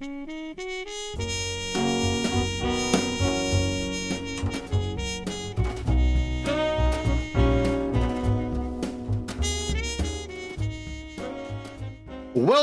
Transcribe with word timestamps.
Música 0.00 0.63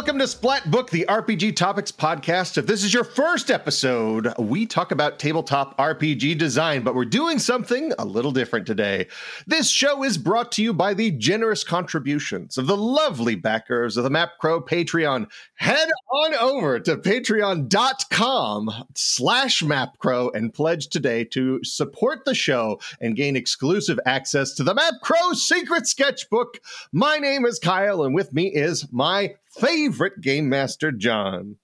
Welcome 0.01 0.17
to 0.17 0.27
Splat 0.27 0.71
Book, 0.71 0.89
the 0.89 1.05
RPG 1.07 1.55
Topics 1.55 1.91
podcast. 1.91 2.57
If 2.57 2.65
this 2.65 2.84
is 2.84 2.91
your 2.91 3.04
first 3.04 3.52
episode, 3.52 4.34
we 4.39 4.66
talk 4.66 4.91
about 4.91 5.20
tabletop 5.20 5.77
RPG 5.77 6.39
design, 6.39 6.81
but 6.81 6.95
we're 6.95 7.05
doing 7.05 7.38
something 7.38 7.93
a 7.99 8.03
little 8.03 8.31
different 8.31 8.66
today. 8.66 9.05
This 9.45 9.70
show 9.70 10.03
is 10.03 10.17
brought 10.17 10.52
to 10.53 10.63
you 10.63 10.73
by 10.73 10.95
the 10.95 11.11
generous 11.11 11.63
contributions 11.63 12.57
of 12.57 12.66
the 12.66 12.75
lovely 12.75 13.35
backers 13.35 13.95
of 13.95 14.03
the 14.03 14.09
Map 14.09 14.39
Crow 14.39 14.59
Patreon. 14.59 15.29
Head 15.53 15.88
on 16.11 16.33
over 16.33 16.79
to 16.79 16.97
patreon.com 16.97 18.71
slash 18.95 19.62
mapcrow 19.62 20.34
and 20.34 20.52
pledge 20.52 20.88
today 20.88 21.26
to 21.26 21.63
support 21.63 22.26
the 22.26 22.34
show 22.34 22.79
and 23.02 23.15
gain 23.15 23.35
exclusive 23.35 23.99
access 24.07 24.55
to 24.55 24.63
the 24.63 24.73
Map 24.73 24.95
Crow 25.04 25.34
Secret 25.34 25.85
Sketchbook. 25.85 26.59
My 26.91 27.18
name 27.18 27.45
is 27.45 27.59
Kyle, 27.59 28.04
and 28.04 28.15
with 28.15 28.34
me 28.34 28.48
is 28.48 28.91
my 28.91 29.35
favorite 29.60 30.22
game 30.22 30.50
master, 30.50 30.91
John. 30.91 31.58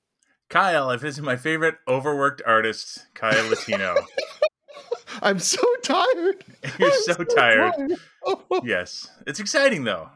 Kyle, 0.49 0.91
if 0.91 1.01
this 1.01 1.15
is 1.15 1.21
my 1.21 1.35
favorite 1.35 1.75
overworked 1.87 2.41
artist, 2.45 3.05
Kyle 3.13 3.49
Latino. 3.49 3.95
I'm 5.21 5.39
so 5.39 5.61
tired. 5.83 6.43
You're 6.79 6.91
I'm 6.91 7.01
so, 7.01 7.23
tired. 7.23 7.93
yes, 8.63 9.09
it's 9.25 9.39
exciting 9.39 9.83
though. 9.83 10.09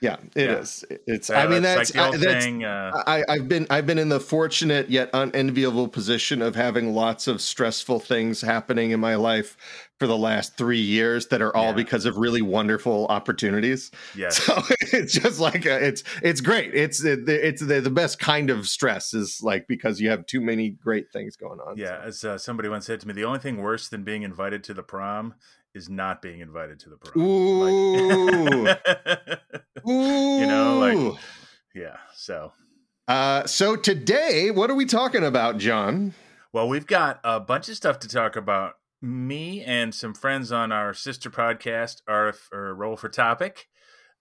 Yeah, 0.00 0.16
it 0.34 0.48
Yeah. 0.48 0.56
is. 0.58 0.84
It's. 1.06 1.28
Uh, 1.28 1.34
I 1.34 1.46
mean, 1.46 1.62
that's, 1.62 1.94
like 1.94 2.14
I, 2.14 2.16
that's 2.16 2.44
thing, 2.44 2.64
uh, 2.64 3.02
I, 3.06 3.22
I've 3.28 3.48
been 3.48 3.66
I've 3.68 3.86
been 3.86 3.98
in 3.98 4.08
the 4.08 4.18
fortunate 4.20 4.88
yet 4.88 5.10
unenviable 5.12 5.88
position 5.88 6.40
of 6.40 6.54
having 6.56 6.94
lots 6.94 7.26
of 7.28 7.42
stressful 7.42 8.00
things 8.00 8.40
happening 8.40 8.92
in 8.92 9.00
my 9.00 9.16
life 9.16 9.58
for 9.98 10.06
the 10.06 10.16
last 10.16 10.56
three 10.56 10.80
years 10.80 11.26
that 11.26 11.42
are 11.42 11.54
all 11.54 11.66
Yeah. 11.66 11.72
because 11.72 12.06
of 12.06 12.16
really 12.16 12.40
wonderful 12.40 13.06
opportunities. 13.10 13.90
Yeah. 14.16 14.30
So 14.30 14.62
it's 14.80 15.12
just 15.12 15.38
like 15.38 15.66
uh 15.66 15.78
it's 15.82 16.02
it's 16.22 16.40
great. 16.40 16.74
It's 16.74 17.04
it, 17.04 17.28
it's 17.28 17.60
the, 17.60 17.82
the 17.82 17.90
best 17.90 18.18
kind 18.18 18.48
of 18.48 18.66
stress 18.68 19.12
is 19.12 19.40
like 19.42 19.66
because 19.68 20.00
you 20.00 20.08
have 20.08 20.24
too 20.24 20.40
many 20.40 20.70
great 20.70 21.12
things 21.12 21.36
going 21.36 21.60
on. 21.60 21.76
Yeah, 21.76 22.00
as 22.02 22.24
uh, 22.24 22.38
somebody 22.38 22.70
once 22.70 22.86
said 22.86 23.00
to 23.00 23.06
me, 23.06 23.12
the 23.12 23.24
only 23.24 23.38
thing 23.40 23.58
worse 23.58 23.86
than 23.88 24.02
being 24.02 24.22
invited 24.22 24.64
to 24.64 24.72
the 24.72 24.82
prom 24.82 25.34
is 25.74 25.88
not 25.88 26.20
being 26.20 26.40
invited 26.40 26.80
to 26.80 26.88
the 26.88 26.96
prom. 26.96 27.22
Ooh. 27.24 28.64
Like- 28.64 29.40
Ooh. 29.90 30.40
You 30.40 30.46
know, 30.46 30.78
like- 30.78 31.20
yeah. 31.74 31.96
So, 32.14 32.52
Uh, 33.08 33.44
so 33.46 33.74
today, 33.76 34.50
what 34.50 34.70
are 34.70 34.74
we 34.74 34.84
talking 34.86 35.24
about, 35.24 35.58
John? 35.58 36.14
well, 36.52 36.68
we've 36.68 36.86
got 36.86 37.20
a 37.24 37.40
bunch 37.40 37.68
of 37.68 37.76
stuff 37.76 37.98
to 38.00 38.08
talk 38.08 38.36
about. 38.36 38.74
Me 39.02 39.62
and 39.62 39.94
some 39.94 40.12
friends 40.12 40.52
on 40.52 40.70
our 40.72 40.92
sister 40.92 41.30
podcast, 41.30 42.02
RF 42.08 42.52
or 42.52 42.74
Roll 42.74 42.96
for 42.98 43.08
Topic, 43.08 43.66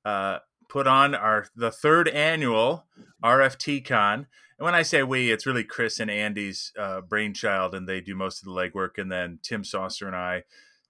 uh, 0.06 0.40
put 0.70 0.88
on 0.88 1.14
our 1.14 1.48
the 1.56 1.70
third 1.72 2.08
annual 2.08 2.86
RFT 3.24 3.84
Con. 3.86 4.28
And 4.58 4.66
when 4.66 4.76
I 4.76 4.84
say 4.84 5.04
we, 5.04 5.32
it's 5.32 5.46
really 5.46 5.64
Chris 5.66 6.00
and 6.00 6.10
Andy's 6.10 6.72
uh, 6.80 7.02
brainchild, 7.02 7.76
and 7.76 7.90
they 7.90 8.00
do 8.00 8.16
most 8.16 8.42
of 8.42 8.46
the 8.46 8.52
legwork. 8.52 8.98
And 8.98 9.12
then 9.12 9.40
Tim 9.44 9.64
Saucer 9.66 10.08
and 10.08 10.16
I, 10.16 10.44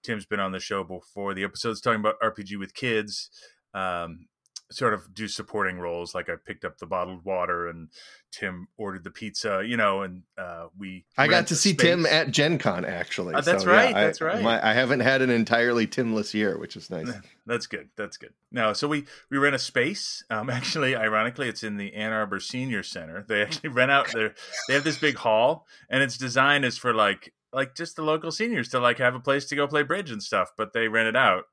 Tim's 0.04 0.24
been 0.26 0.40
on 0.40 0.52
the 0.52 0.60
show 0.60 0.84
before. 0.84 1.34
The 1.34 1.44
episodes 1.44 1.80
talking 1.80 2.00
about 2.00 2.20
RPG 2.22 2.58
with 2.60 2.74
kids, 2.74 3.30
um, 3.74 4.26
sort 4.70 4.94
of 4.94 5.12
do 5.14 5.28
supporting 5.28 5.78
roles. 5.78 6.14
Like 6.14 6.28
I 6.28 6.34
picked 6.36 6.64
up 6.64 6.78
the 6.78 6.86
bottled 6.86 7.24
water, 7.24 7.68
and 7.68 7.88
Tim 8.32 8.68
ordered 8.76 9.04
the 9.04 9.10
pizza. 9.10 9.62
You 9.66 9.76
know, 9.76 10.02
and 10.02 10.22
uh, 10.38 10.66
we. 10.78 11.04
I 11.18 11.28
got 11.28 11.48
to 11.48 11.56
see 11.56 11.70
space. 11.70 11.86
Tim 11.86 12.06
at 12.06 12.30
Gen 12.30 12.58
Con, 12.58 12.84
actually. 12.84 13.34
Oh, 13.34 13.40
that's 13.40 13.64
So, 13.64 13.70
yeah, 13.70 13.76
right, 13.76 13.94
I- 13.94 14.04
that's 14.04 14.20
right. 14.20 14.42
My, 14.42 14.66
I 14.66 14.72
haven't 14.72 15.00
had 15.00 15.22
an 15.22 15.30
entirely 15.30 15.86
Timless 15.86 16.34
year, 16.34 16.58
which 16.58 16.76
is 16.76 16.90
nice. 16.90 17.10
That's 17.46 17.66
good. 17.66 17.88
That's 17.96 18.16
good. 18.16 18.32
No, 18.52 18.72
so 18.74 18.86
we 18.86 19.06
we 19.28 19.36
rent 19.38 19.56
a 19.56 19.58
space. 19.58 20.22
Um, 20.30 20.48
actually, 20.50 20.94
ironically, 20.94 21.48
it's 21.48 21.64
in 21.64 21.78
the 21.78 21.94
Ann 21.94 22.12
Arbor 22.12 22.38
Senior 22.38 22.84
Center. 22.84 23.24
They 23.26 23.42
actually 23.42 23.70
rent 23.70 23.90
out 23.90 24.12
their. 24.12 24.34
They 24.68 24.74
have 24.74 24.84
this 24.84 24.98
big 24.98 25.16
hall, 25.16 25.66
and 25.88 26.00
its 26.00 26.16
design 26.16 26.62
is 26.62 26.78
for 26.78 26.94
like 26.94 27.32
like 27.52 27.74
just 27.74 27.96
the 27.96 28.02
local 28.02 28.30
seniors 28.30 28.68
to 28.68 28.78
like 28.78 28.98
have 28.98 29.16
a 29.16 29.20
place 29.20 29.46
to 29.46 29.56
go 29.56 29.66
play 29.66 29.82
bridge 29.82 30.12
and 30.12 30.22
stuff. 30.22 30.52
But 30.56 30.72
they 30.72 30.86
rent 30.86 31.08
it 31.08 31.16
out, 31.16 31.44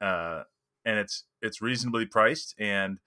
uh, 0.00 0.42
and 0.84 0.98
it's 0.98 1.24
it's 1.42 1.62
reasonably 1.62 2.06
priced. 2.06 2.54
And 2.58 2.98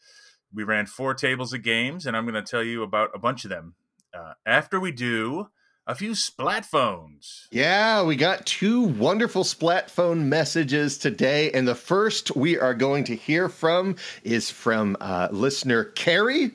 we 0.53 0.63
ran 0.63 0.85
four 0.85 1.13
tables 1.13 1.53
of 1.53 1.63
games, 1.63 2.05
and 2.05 2.15
I'm 2.15 2.25
going 2.25 2.41
to 2.41 2.49
tell 2.49 2.63
you 2.63 2.83
about 2.83 3.09
a 3.13 3.19
bunch 3.19 3.43
of 3.43 3.49
them 3.49 3.75
uh, 4.13 4.33
after 4.45 4.79
we 4.79 4.91
do 4.91 5.49
a 5.87 5.95
few 5.95 6.13
splat 6.13 6.65
phones. 6.65 7.47
Yeah, 7.49 8.03
we 8.03 8.17
got 8.17 8.45
two 8.45 8.81
wonderful 8.81 9.45
Splat 9.45 9.89
phone 9.89 10.27
messages 10.27 10.97
today. 10.97 11.49
And 11.51 11.65
the 11.67 11.75
first 11.75 12.35
we 12.35 12.59
are 12.59 12.73
going 12.73 13.05
to 13.05 13.15
hear 13.15 13.47
from 13.47 13.95
is 14.23 14.51
from 14.51 14.97
uh, 14.99 15.29
listener 15.31 15.85
Carrie. 15.85 16.51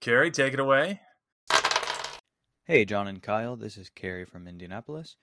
Carrie, 0.00 0.32
take 0.32 0.52
it 0.52 0.60
away. 0.60 1.00
Hey, 2.64 2.84
John 2.84 3.06
and 3.06 3.22
Kyle, 3.22 3.56
this 3.56 3.76
is 3.76 3.90
Carrie 3.90 4.24
from 4.24 4.48
Indianapolis. 4.48 5.16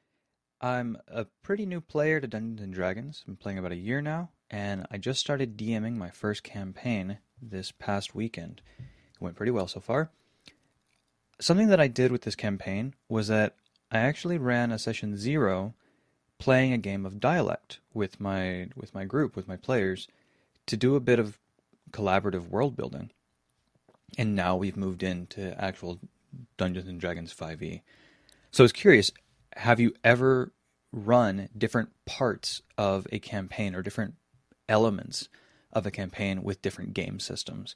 I'm 0.62 0.98
a 1.08 1.26
pretty 1.42 1.66
new 1.66 1.82
player 1.82 2.20
to 2.20 2.28
Dungeons 2.28 2.62
and 2.62 2.74
Dragons. 2.74 3.24
I'm 3.28 3.38
playing 3.38 3.60
about 3.60 3.72
a 3.72 3.78
year 3.78 4.02
now, 4.02 4.30
and 4.50 4.86
I 4.92 4.98
just 4.98 5.20
started 5.20 5.58
DMing 5.58 5.96
my 5.96 6.10
first 6.10 6.44
campaign 6.44 7.20
this 7.42 7.72
past 7.72 8.16
weekend. 8.16 8.62
It 8.80 9.22
went 9.22 9.36
pretty 9.36 9.52
well 9.52 9.68
so 9.68 9.80
far. 9.80 10.12
Something 11.40 11.70
that 11.70 11.80
I 11.80 11.88
did 11.88 12.12
with 12.12 12.24
this 12.24 12.36
campaign 12.36 12.96
was 13.08 13.28
that 13.28 13.56
I 13.92 14.00
actually 14.00 14.38
ran 14.38 14.72
a 14.72 14.80
session 14.80 15.18
zero 15.18 15.74
playing 16.38 16.74
a 16.74 16.78
game 16.78 17.06
of 17.06 17.20
dialect 17.20 17.80
with 17.94 18.20
my 18.20 18.70
with 18.76 18.94
my 18.94 19.06
group, 19.06 19.36
with 19.36 19.48
my 19.48 19.56
players, 19.56 20.08
to 20.66 20.78
do 20.78 20.96
a 20.96 21.02
bit 21.02 21.20
of 21.20 21.40
collaborative 21.92 22.50
world 22.50 22.76
building. 22.76 23.12
And 24.18 24.36
now 24.36 24.56
we've 24.56 24.78
moved 24.78 25.04
into 25.04 25.60
actual 25.62 26.00
Dungeons 26.58 26.88
and 26.88 27.00
Dragons 27.00 27.34
5e. 27.34 27.82
So 28.52 28.64
I 28.64 28.66
was 28.66 28.72
curious, 28.72 29.12
have 29.56 29.80
you 29.80 29.94
ever 30.04 30.52
run 30.92 31.50
different 31.56 31.90
parts 32.06 32.62
of 32.78 33.08
a 33.12 33.20
campaign 33.20 33.76
or 33.76 33.82
different 33.82 34.16
elements 34.70 35.28
of 35.74 35.86
a 35.86 35.92
campaign 35.92 36.44
with 36.44 36.62
different 36.62 36.94
game 36.94 37.20
systems? 37.20 37.76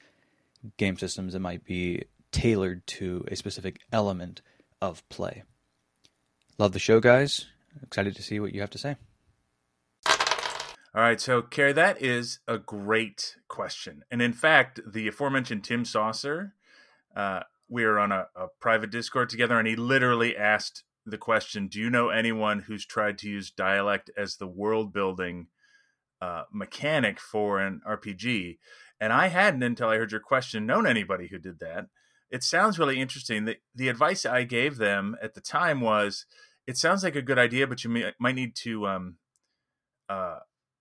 Game 0.77 0.97
systems 0.97 1.33
that 1.33 1.39
might 1.39 1.65
be 1.65 2.03
tailored 2.31 2.85
to 2.87 3.25
a 3.29 3.35
specific 3.35 3.79
element 3.91 4.41
of 4.81 5.07
play. 5.09 5.43
Love 6.57 6.71
the 6.71 6.79
show, 6.79 6.99
guys. 6.99 7.47
Excited 7.81 8.15
to 8.15 8.23
see 8.23 8.39
what 8.39 8.53
you 8.53 8.61
have 8.61 8.69
to 8.69 8.77
say. 8.77 8.95
All 10.95 11.01
right, 11.01 11.19
so 11.19 11.41
Carrie, 11.41 11.73
that 11.73 11.99
is 12.01 12.39
a 12.47 12.59
great 12.59 13.37
question, 13.47 14.03
and 14.11 14.21
in 14.21 14.31
fact, 14.31 14.79
the 14.85 15.07
aforementioned 15.07 15.63
Tim 15.63 15.85
Saucer, 15.85 16.53
uh, 17.15 17.39
we 17.67 17.83
were 17.83 17.97
on 17.97 18.11
a, 18.11 18.27
a 18.35 18.47
private 18.59 18.91
Discord 18.91 19.29
together, 19.29 19.57
and 19.57 19.67
he 19.67 19.75
literally 19.75 20.37
asked 20.37 20.83
the 21.03 21.17
question: 21.17 21.67
Do 21.67 21.79
you 21.79 21.89
know 21.89 22.09
anyone 22.09 22.59
who's 22.59 22.85
tried 22.85 23.17
to 23.19 23.29
use 23.29 23.49
dialect 23.49 24.11
as 24.15 24.35
the 24.35 24.45
world 24.45 24.93
building 24.93 25.47
uh, 26.23 26.43
mechanic 26.51 27.19
for 27.19 27.59
an 27.59 27.81
RPG? 27.87 28.57
And 28.99 29.11
I 29.11 29.27
hadn't 29.27 29.63
until 29.63 29.89
I 29.89 29.97
heard 29.97 30.11
your 30.11 30.21
question 30.21 30.65
known 30.65 30.87
anybody 30.87 31.27
who 31.27 31.37
did 31.37 31.59
that. 31.59 31.87
It 32.31 32.43
sounds 32.43 32.79
really 32.79 32.99
interesting. 32.99 33.45
The, 33.45 33.57
the 33.75 33.89
advice 33.89 34.25
I 34.25 34.43
gave 34.43 34.77
them 34.77 35.15
at 35.21 35.33
the 35.33 35.41
time 35.41 35.81
was, 35.81 36.25
it 36.65 36.77
sounds 36.77 37.03
like 37.03 37.15
a 37.15 37.21
good 37.21 37.37
idea, 37.37 37.67
but 37.67 37.83
you 37.83 37.89
may, 37.89 38.13
might 38.19 38.35
need 38.35 38.55
to. 38.63 38.87
Um, 38.87 39.17
uh, 40.07 40.39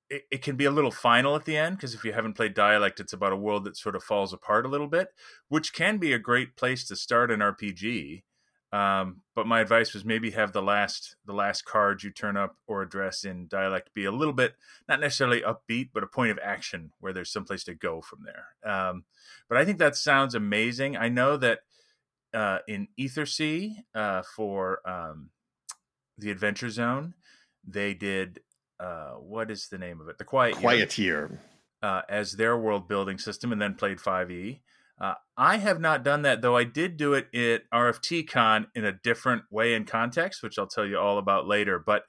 it, 0.09 0.23
it 0.31 0.43
can 0.43 0.57
be 0.57 0.67
a 0.67 0.71
little 0.71 0.91
final 0.91 1.35
at 1.35 1.45
the 1.45 1.57
end 1.57 1.77
because 1.77 1.95
if 1.95 2.05
you 2.05 2.13
haven't 2.13 2.35
played 2.35 2.55
dialect 2.55 3.01
it's 3.01 3.15
about 3.15 3.33
a 3.33 3.37
world 3.37 3.65
that 3.65 3.77
sort 3.77 3.97
of 3.97 4.03
falls 4.03 4.33
apart 4.33 4.67
a 4.67 4.69
little 4.69 4.89
bit 4.89 5.09
which 5.49 5.73
can 5.73 5.97
be 5.97 6.13
a 6.13 6.19
great 6.19 6.57
place 6.57 6.85
to 6.85 6.97
start 6.97 7.31
an 7.31 7.41
rpg 7.41 8.23
um, 8.73 9.21
but 9.35 9.47
my 9.47 9.61
advice 9.61 9.93
was 9.93 10.05
maybe 10.05 10.31
have 10.31 10.53
the 10.53 10.63
last 10.63 11.17
the 11.27 11.33
last 11.33 11.65
card 11.65 12.03
you 12.03 12.11
turn 12.11 12.37
up 12.37 12.57
or 12.67 12.83
address 12.83 13.25
in 13.25 13.47
dialect 13.49 13.93
be 13.95 14.05
a 14.05 14.13
little 14.13 14.35
bit 14.35 14.55
not 14.89 15.01
necessarily 15.01 15.43
upbeat 15.43 15.91
but 15.93 16.03
a 16.03 16.07
point 16.07 16.31
of 16.31 16.39
action 16.43 16.93
where 17.01 17.13
there's 17.13 17.33
some 17.33 17.45
place 17.45 17.65
to 17.65 17.75
go 17.75 18.01
from 18.01 18.21
there 18.25 18.71
um, 18.71 19.05
but 19.49 19.59
i 19.59 19.65
think 19.65 19.79
that 19.79 19.97
sounds 19.97 20.35
amazing 20.35 20.97
i 20.97 21.09
know 21.09 21.37
that 21.37 21.61
uh, 22.35 22.59
in 22.67 22.89
ethersea 22.99 23.75
uh, 23.95 24.23
for 24.23 24.81
um, 24.89 25.31
the 26.17 26.31
adventure 26.31 26.71
zone 26.71 27.15
they 27.67 27.95
did 27.95 28.41
uh, 28.83 29.13
what 29.13 29.51
is 29.51 29.69
the 29.69 29.79
name 29.79 30.01
of 30.01 30.09
it? 30.09 30.19
The 30.19 30.25
Quiet 30.25 30.57
Quiet 30.57 30.99
Year. 30.99 31.41
uh, 31.83 32.03
as 32.09 32.33
their 32.33 32.57
world 32.57 32.89
building 32.89 33.19
system, 33.19 33.53
and 33.53 33.63
then 33.63 33.75
played 33.75 33.99
5e. 33.99 34.61
Uh, 35.01 35.15
I 35.37 35.57
have 35.57 35.81
not 35.81 36.05
done 36.05 36.23
that 36.23 36.43
though. 36.43 36.57
I 36.57 36.65
did 36.65 36.97
do 36.97 37.15
it 37.15 37.35
at 37.35 37.63
RFT 37.73 38.29
Con 38.29 38.69
in 38.75 38.85
a 38.85 38.93
different 38.93 39.45
way 39.51 39.75
and 39.75 39.87
context, 39.87 40.43
which 40.43 40.59
I'll 40.59 40.67
tell 40.67 40.87
you 40.87 40.99
all 40.99 41.19
about 41.19 41.47
later. 41.47 41.83
But 41.85 42.05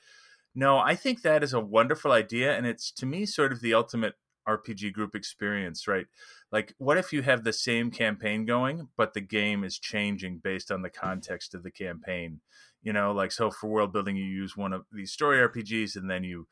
no, 0.54 0.78
I 0.78 0.96
think 0.96 1.22
that 1.22 1.44
is 1.44 1.54
a 1.54 1.60
wonderful 1.60 2.12
idea, 2.12 2.56
and 2.56 2.68
it's 2.68 2.92
to 2.94 3.06
me 3.06 3.26
sort 3.26 3.52
of 3.52 3.62
the 3.62 3.74
ultimate 3.74 4.14
RPG 4.48 4.94
group 4.94 5.16
experience, 5.16 5.88
right? 5.88 6.06
like 6.54 6.76
what 6.78 6.98
if 6.98 7.12
you 7.12 7.24
have 7.24 7.44
the 7.44 7.52
same 7.52 7.92
campaign 7.92 8.46
going 8.46 8.88
but 8.96 9.14
the 9.14 9.22
game 9.22 9.66
is 9.66 9.78
changing 9.78 10.40
based 10.42 10.72
on 10.72 10.84
the 10.84 10.90
context 10.90 11.54
of 11.54 11.64
the 11.64 11.72
campaign 11.72 12.40
you 12.82 12.94
know 12.94 13.12
like 13.12 13.34
so 13.34 13.52
for 13.52 13.68
world 13.68 13.92
building 13.92 14.16
you 14.16 14.24
use 14.24 14.56
one 14.56 14.72
of 14.72 14.86
these 14.94 15.12
story 15.12 15.46
rpgs 15.46 15.98
and 15.98 16.10
then 16.10 16.24
you 16.24 16.48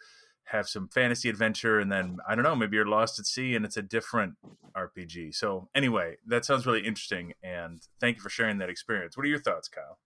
have 0.46 0.68
some 0.68 0.88
fantasy 0.90 1.30
adventure 1.30 1.80
and 1.80 1.92
then 1.92 2.18
i 2.28 2.36
don't 2.36 2.44
know 2.44 2.56
maybe 2.56 2.76
you're 2.76 2.86
lost 2.86 3.20
at 3.20 3.26
sea 3.26 3.56
and 3.56 3.66
it's 3.66 3.78
a 3.78 3.82
different 3.82 4.34
rpg 4.76 5.34
so 5.34 5.68
anyway 5.76 6.16
that 6.28 6.46
sounds 6.46 6.66
really 6.66 6.86
interesting 6.86 7.34
and 7.44 7.88
thank 8.00 8.18
you 8.18 8.22
for 8.22 8.30
sharing 8.30 8.58
that 8.58 8.70
experience 8.70 9.16
what 9.16 9.26
are 9.26 9.30
your 9.30 9.40
thoughts 9.40 9.68
kyle 9.68 9.98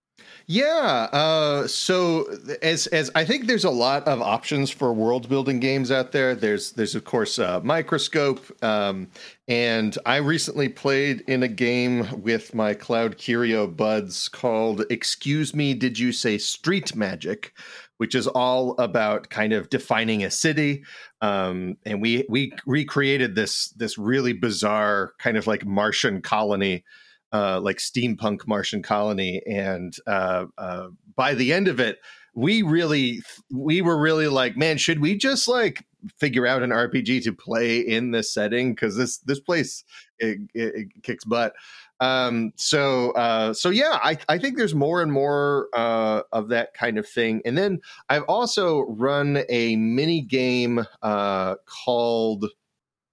yeah. 0.46 1.08
Uh, 1.12 1.66
so 1.66 2.26
as 2.62 2.86
as 2.88 3.10
I 3.14 3.24
think 3.24 3.46
there's 3.46 3.64
a 3.64 3.70
lot 3.70 4.06
of 4.06 4.22
options 4.22 4.70
for 4.70 4.92
world 4.92 5.28
building 5.28 5.58
games 5.58 5.90
out 5.90 6.12
there. 6.12 6.34
There's 6.34 6.72
there's 6.72 6.94
of 6.94 7.04
course 7.04 7.38
uh, 7.38 7.60
Microscope, 7.60 8.40
um, 8.62 9.08
and 9.48 9.98
I 10.06 10.16
recently 10.16 10.68
played 10.68 11.22
in 11.22 11.42
a 11.42 11.48
game 11.48 12.22
with 12.22 12.54
my 12.54 12.74
Cloud 12.74 13.18
Curio 13.18 13.66
buds 13.66 14.28
called 14.28 14.84
"Excuse 14.88 15.52
Me, 15.52 15.74
Did 15.74 15.98
You 15.98 16.12
Say 16.12 16.38
Street 16.38 16.94
Magic." 16.94 17.52
Which 17.98 18.14
is 18.14 18.26
all 18.26 18.74
about 18.78 19.30
kind 19.30 19.52
of 19.52 19.70
defining 19.70 20.22
a 20.22 20.30
city, 20.30 20.84
um, 21.22 21.76
and 21.86 22.02
we 22.02 22.26
we 22.28 22.52
recreated 22.66 23.34
this 23.34 23.68
this 23.70 23.96
really 23.96 24.32
bizarre 24.32 25.12
kind 25.18 25.36
of 25.36 25.46
like 25.46 25.64
Martian 25.64 26.20
colony 26.20 26.84
uh, 27.32 27.60
like 27.60 27.78
steampunk 27.78 28.46
Martian 28.46 28.82
colony, 28.82 29.42
and 29.46 29.94
uh, 30.06 30.46
uh, 30.58 30.88
by 31.14 31.34
the 31.34 31.52
end 31.52 31.68
of 31.68 31.80
it, 31.80 31.98
we 32.34 32.62
really 32.62 33.20
we 33.52 33.82
were 33.82 33.98
really 33.98 34.28
like, 34.28 34.56
man, 34.56 34.78
should 34.78 35.00
we 35.00 35.16
just 35.16 35.48
like 35.48 35.84
figure 36.18 36.46
out 36.46 36.62
an 36.62 36.70
RPG 36.70 37.24
to 37.24 37.32
play 37.32 37.78
in 37.78 38.12
this 38.12 38.32
setting? 38.32 38.74
Because 38.74 38.96
this 38.96 39.18
this 39.18 39.40
place 39.40 39.84
it, 40.18 40.38
it, 40.54 40.74
it 40.74 41.02
kicks 41.02 41.24
butt. 41.24 41.54
Um, 42.00 42.52
so 42.56 43.12
uh, 43.12 43.52
so 43.54 43.70
yeah, 43.70 43.98
I 44.02 44.18
I 44.28 44.38
think 44.38 44.56
there's 44.56 44.74
more 44.74 45.02
and 45.02 45.12
more 45.12 45.68
uh, 45.74 46.22
of 46.32 46.48
that 46.48 46.74
kind 46.74 46.98
of 46.98 47.08
thing, 47.08 47.42
and 47.44 47.56
then 47.56 47.80
I've 48.08 48.24
also 48.24 48.80
run 48.82 49.44
a 49.48 49.76
mini 49.76 50.20
game 50.20 50.84
uh, 51.02 51.54
called 51.64 52.46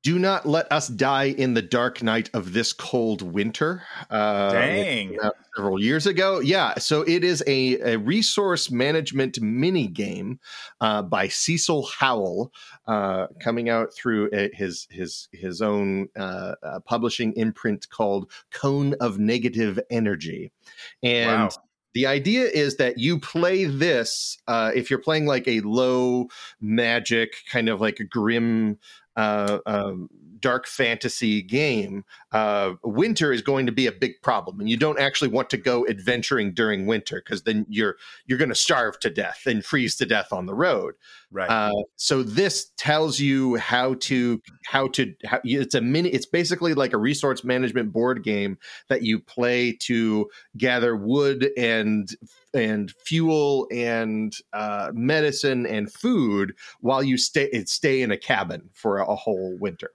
do 0.04 0.20
not 0.20 0.46
let 0.46 0.70
us 0.70 0.90
die 0.90 1.30
in 1.30 1.54
the 1.54 1.62
dark 1.62 2.04
night 2.04 2.30
of 2.34 2.52
this 2.52 2.74
cold 2.74 3.22
winter. 3.22 3.84
Uh, 4.10 4.52
Dang. 4.52 5.18
Several 5.56 5.82
years 5.82 6.06
ago. 6.06 6.40
Yeah. 6.40 6.74
So 6.78 7.04
it 7.04 7.24
is 7.24 7.42
a, 7.48 7.94
a 7.94 7.98
resource 7.98 8.70
management 8.70 9.40
mini 9.42 9.88
game 9.88 10.40
uh, 10.82 11.04
by 11.04 11.30
Cecil 11.30 11.84
Howe, 11.86 12.52
uh, 12.86 13.28
coming 13.40 13.70
out 13.70 13.94
through 13.94 14.30
his 14.54 14.88
his 14.90 15.30
his 15.32 15.62
own 15.62 16.10
uh, 16.18 16.56
uh, 16.62 16.80
publishing 16.82 17.32
imprint 17.34 17.90
called 17.90 18.30
Cone 18.52 18.96
of 19.00 19.20
Negative 19.20 19.80
Energy. 19.90 20.52
And 21.02 21.44
wow. 21.44 21.50
The 21.94 22.08
idea 22.08 22.46
is 22.46 22.78
that 22.78 22.98
you 22.98 23.20
play 23.20 23.66
this 23.66 24.40
uh, 24.48 24.72
if 24.74 24.90
you're 24.90 24.98
playing 24.98 25.28
like 25.28 25.48
a 25.48 25.62
low 25.62 26.28
magic, 26.60 27.36
kind 27.52 27.70
of 27.70 27.82
like 27.82 28.00
a 28.00 28.04
grim 28.04 28.80
uh, 29.16 29.60
um, 29.66 30.10
dark 30.44 30.68
fantasy 30.68 31.42
game, 31.42 32.04
uh, 32.34 32.74
winter 32.84 33.32
is 33.32 33.42
going 33.42 33.66
to 33.66 33.72
be 33.72 33.88
a 33.88 33.92
big 33.92 34.22
problem, 34.22 34.60
and 34.60 34.70
you 34.70 34.78
don't 34.78 35.00
actually 35.00 35.30
want 35.30 35.50
to 35.50 35.58
go 35.58 35.88
adventuring 35.88 36.54
during 36.54 36.86
winter 36.86 37.24
because 37.24 37.44
then 37.44 37.66
you're 37.70 37.96
you're 38.28 38.38
going 38.38 38.50
to 38.50 38.56
starve 38.56 39.00
to 39.00 39.10
death 39.10 39.44
and 39.48 39.66
freeze 39.66 39.96
to 39.96 40.06
death 40.06 40.32
on 40.32 40.46
the 40.46 40.54
road. 40.54 40.94
Right. 41.32 41.50
Uh, 41.50 41.84
so 41.96 42.22
this 42.22 42.72
tells 42.78 43.20
you 43.20 43.56
how 43.56 43.96
to 44.02 44.42
how 44.66 44.90
to 44.90 45.16
how, 45.26 45.40
it's 45.44 45.74
a 45.74 45.82
mini. 45.82 46.10
It's 46.10 46.28
basically 46.28 46.76
like 46.76 46.94
a 46.94 46.98
resource 46.98 47.44
management 47.44 47.92
board 47.92 48.24
game 48.24 48.60
that 48.90 49.02
you 49.02 49.20
play 49.20 49.72
to 49.84 50.30
gather 50.58 50.96
wood 50.96 51.50
and 51.58 52.10
and 52.54 52.92
fuel 53.06 53.68
and 53.72 54.36
uh, 54.54 54.92
medicine 54.94 55.66
and 55.66 55.92
food 55.92 56.54
while 56.82 57.04
you 57.04 57.18
stay 57.18 57.64
stay 57.66 58.02
in 58.02 58.12
a 58.12 58.18
cabin 58.18 58.70
for 58.74 59.00
a, 59.00 59.06
a 59.06 59.16
whole 59.16 59.58
winter 59.60 59.92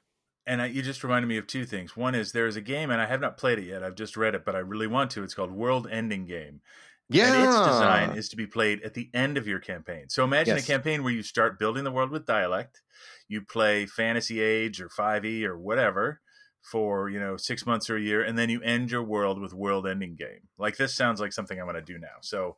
and 0.48 0.62
I, 0.62 0.66
you 0.66 0.80
just 0.80 1.04
reminded 1.04 1.28
me 1.28 1.36
of 1.36 1.46
two 1.46 1.66
things. 1.66 1.94
One 1.94 2.14
is 2.14 2.32
there's 2.32 2.56
a 2.56 2.62
game, 2.62 2.90
and 2.90 3.02
I 3.02 3.06
have 3.06 3.20
not 3.20 3.36
played 3.36 3.58
it 3.58 3.66
yet. 3.66 3.84
I've 3.84 3.94
just 3.94 4.16
read 4.16 4.34
it, 4.34 4.46
but 4.46 4.56
I 4.56 4.60
really 4.60 4.86
want 4.86 5.10
to. 5.10 5.22
It's 5.22 5.34
called 5.34 5.52
World 5.52 5.86
Ending 5.90 6.24
Game. 6.24 6.62
Yeah. 7.10 7.34
And 7.34 7.44
its 7.44 7.66
design 7.66 8.18
is 8.18 8.30
to 8.30 8.36
be 8.36 8.46
played 8.46 8.82
at 8.82 8.94
the 8.94 9.10
end 9.12 9.36
of 9.36 9.46
your 9.46 9.58
campaign. 9.58 10.08
So 10.08 10.24
imagine 10.24 10.56
yes. 10.56 10.64
a 10.64 10.66
campaign 10.66 11.02
where 11.02 11.12
you 11.12 11.22
start 11.22 11.58
building 11.58 11.84
the 11.84 11.92
world 11.92 12.10
with 12.10 12.26
dialect. 12.26 12.80
You 13.28 13.42
play 13.42 13.84
Fantasy 13.84 14.40
Age 14.40 14.80
or 14.80 14.88
5e 14.88 15.44
or 15.44 15.58
whatever 15.58 16.20
for, 16.62 17.08
you 17.08 17.18
know, 17.18 17.36
six 17.36 17.64
months 17.64 17.88
or 17.88 17.96
a 17.96 18.00
year, 18.00 18.22
and 18.22 18.36
then 18.36 18.50
you 18.50 18.60
end 18.62 18.90
your 18.90 19.02
world 19.02 19.40
with 19.40 19.54
World 19.54 19.86
Ending 19.86 20.16
Game. 20.16 20.48
Like 20.58 20.76
this 20.76 20.94
sounds 20.94 21.20
like 21.20 21.32
something 21.32 21.58
I'm 21.58 21.66
going 21.66 21.76
to 21.76 21.82
do 21.82 21.98
now. 21.98 22.18
So 22.20 22.56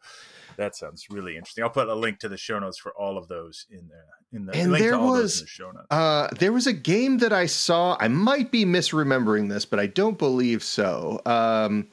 that 0.56 0.76
sounds 0.76 1.06
really 1.10 1.36
interesting. 1.36 1.64
I'll 1.64 1.70
put 1.70 1.88
a 1.88 1.94
link 1.94 2.18
to 2.20 2.28
the 2.28 2.36
show 2.36 2.58
notes 2.58 2.78
for 2.78 2.92
all 2.92 3.16
of 3.16 3.28
those 3.28 3.66
in 3.70 3.88
there. 3.88 4.04
In 4.32 4.46
the 4.46 4.56
and 4.56 4.74
there 4.74 4.98
was 4.98 5.40
in 5.40 5.44
the 5.44 5.48
show 5.48 5.70
notes. 5.70 5.86
Uh, 5.90 6.28
there 6.38 6.52
was 6.52 6.66
a 6.66 6.72
game 6.72 7.18
that 7.18 7.32
I 7.32 7.46
saw. 7.46 7.96
I 8.00 8.08
might 8.08 8.50
be 8.50 8.64
misremembering 8.64 9.48
this, 9.48 9.64
but 9.64 9.80
I 9.80 9.86
don't 9.86 10.18
believe 10.18 10.62
so. 10.62 11.20
Um, 11.26 11.88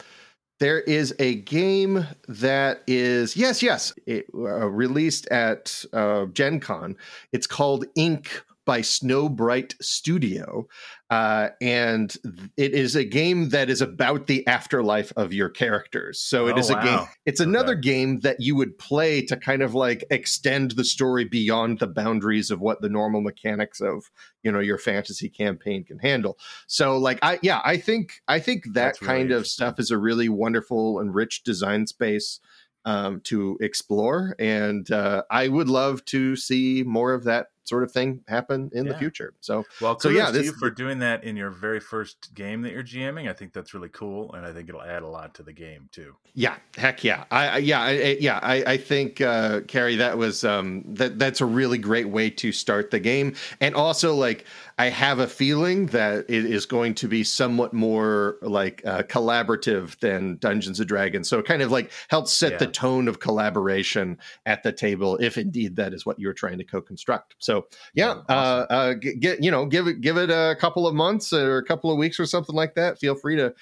there 0.60 0.80
is 0.80 1.14
a 1.20 1.36
game 1.36 2.08
that 2.28 2.82
is 2.88 3.36
yes, 3.36 3.62
yes, 3.62 3.94
it, 4.08 4.26
uh, 4.34 4.70
released 4.70 5.28
at 5.28 5.86
uh, 5.94 6.26
Gen 6.28 6.60
Con. 6.60 6.96
It's 7.32 7.48
called 7.48 7.86
Ink 7.96 8.44
by 8.66 8.82
Snow 8.82 9.30
Bright 9.30 9.76
Studio. 9.82 10.68
Uh, 11.10 11.50
and 11.62 12.18
it 12.58 12.74
is 12.74 12.96
a 12.96 13.06
game 13.06 13.48
that 13.50 13.70
is 13.70 13.82
about 13.82 14.28
the 14.28 14.46
afterlife 14.46 15.14
of 15.16 15.32
your 15.32 15.48
characters. 15.48 16.20
So 16.20 16.48
it 16.48 16.56
oh, 16.56 16.60
is 16.60 16.70
wow. 16.70 16.80
a 16.80 16.84
game. 16.84 17.08
It's 17.26 17.40
another 17.40 17.74
okay. 17.74 17.82
game 17.82 18.20
that 18.22 18.42
you 18.42 18.58
would 18.58 18.78
play 18.78 19.22
to 19.28 19.38
kind 19.38 19.62
of 19.62 19.74
like 19.74 20.04
extend 20.12 20.72
the 20.72 20.84
story 20.84 21.24
beyond 21.24 21.80
the 21.80 21.88
boundaries 21.88 22.52
of 22.52 22.60
what 22.60 22.82
the 22.82 22.90
normal 22.90 23.22
mechanics 23.22 23.80
of 23.80 24.12
you 24.44 24.52
know 24.52 24.60
your 24.60 24.78
fantasy 24.78 25.30
campaign 25.30 25.86
can 25.86 26.00
handle. 26.00 26.38
So 26.68 26.98
like 26.98 27.20
I 27.22 27.40
yeah 27.42 27.62
I 27.64 27.78
think 27.78 28.22
I 28.28 28.40
think 28.40 28.66
that 28.66 28.74
That's 28.74 29.00
kind 29.00 29.30
really 29.30 29.40
of 29.40 29.48
stuff 29.48 29.80
is 29.80 29.92
a 29.92 29.98
really 29.98 30.28
wonderful 30.28 31.00
and 31.00 31.16
rich 31.16 31.44
design 31.44 31.88
space. 31.88 32.40
Um, 32.86 33.20
to 33.26 33.58
explore, 33.60 34.34
and 34.40 34.90
uh, 34.92 35.24
I 35.30 35.50
would 35.50 35.68
love 35.68 36.06
to 36.06 36.38
see 36.38 36.86
more 36.88 37.14
of 37.14 37.26
that 37.26 37.48
sort 37.68 37.84
of 37.84 37.92
thing 37.92 38.22
happen 38.28 38.70
in 38.74 38.86
yeah. 38.86 38.94
the 38.94 38.98
future. 38.98 39.34
So, 39.42 39.66
well, 39.82 40.00
so 40.00 40.10
yeah, 40.10 40.32
this, 40.32 40.46
you 40.46 40.54
for 40.54 40.70
doing 40.70 41.00
that 41.00 41.24
in 41.24 41.36
your 41.36 41.50
very 41.50 41.80
first 41.80 42.34
game 42.34 42.62
that 42.62 42.72
you're 42.72 42.84
GMing. 42.84 43.30
I 43.30 43.34
think 43.34 43.54
that's 43.54 43.74
really 43.74 43.90
cool, 43.90 44.34
and 44.34 44.46
I 44.46 44.54
think 44.54 44.70
it'll 44.70 44.82
add 44.82 45.04
a 45.04 45.08
lot 45.08 45.34
to 45.36 45.44
the 45.44 45.54
game 45.54 45.90
too. 45.92 46.16
Yeah, 46.34 46.56
heck 46.78 47.04
yeah, 47.04 47.26
I, 47.32 47.48
I 47.48 47.58
yeah, 47.58 47.82
I, 47.82 47.92
yeah. 48.20 48.40
I, 48.42 48.56
I 48.64 48.78
think 48.78 49.22
uh, 49.22 49.62
Carrie, 49.62 49.98
that 49.98 50.18
was 50.18 50.44
um, 50.44 50.84
that 50.88 51.20
that's 51.20 51.42
a 51.42 51.46
really 51.46 51.78
great 51.78 52.10
way 52.10 52.30
to 52.30 52.52
start 52.52 52.92
the 52.92 53.00
game, 53.00 53.36
and 53.60 53.76
also 53.76 54.16
like 54.16 54.46
I 54.80 54.90
have 54.90 55.18
a 55.18 55.28
feeling 55.28 55.88
that 55.88 56.26
it 56.30 56.46
is 56.46 56.68
going 56.68 56.94
to 56.96 57.08
be 57.08 57.24
somewhat 57.24 57.74
more 57.74 58.38
like 58.44 58.84
uh, 58.86 59.02
collaborative 59.04 59.98
than 60.00 60.38
Dungeons 60.38 60.80
and 60.80 60.88
Dragons. 60.88 61.28
So 61.28 61.40
it 61.40 61.46
kind 61.46 61.64
of 61.64 61.72
like 61.72 61.92
helps 62.10 62.32
set 62.32 62.54
yeah. 62.54 62.58
the 62.60 62.68
tone 62.68 63.08
of 63.08 63.20
collaboration 63.20 64.20
at 64.46 64.62
the 64.62 64.72
table, 64.72 65.18
if 65.18 65.38
indeed 65.38 65.78
that 65.78 65.94
is 65.94 66.06
what 66.06 66.20
you're 66.20 66.34
trying 66.34 66.60
to 66.60 66.64
co-construct. 66.64 67.36
So 67.40 67.66
yeah, 67.96 68.22
uh, 68.30 68.66
uh, 68.70 68.94
get 68.94 69.44
you 69.44 69.50
know, 69.50 69.66
give 69.66 69.88
it 69.88 70.02
give 70.02 70.18
it 70.18 70.30
a 70.30 70.56
couple 70.60 70.86
of 70.86 70.94
months 70.94 71.34
or 71.34 71.58
a 71.58 71.66
couple 71.66 71.92
of 71.92 71.98
weeks 71.98 72.20
or 72.20 72.28
something 72.28 72.56
like 72.56 72.76
that. 72.76 73.00
Feel 73.00 73.16
free 73.16 73.36
to 73.38 73.56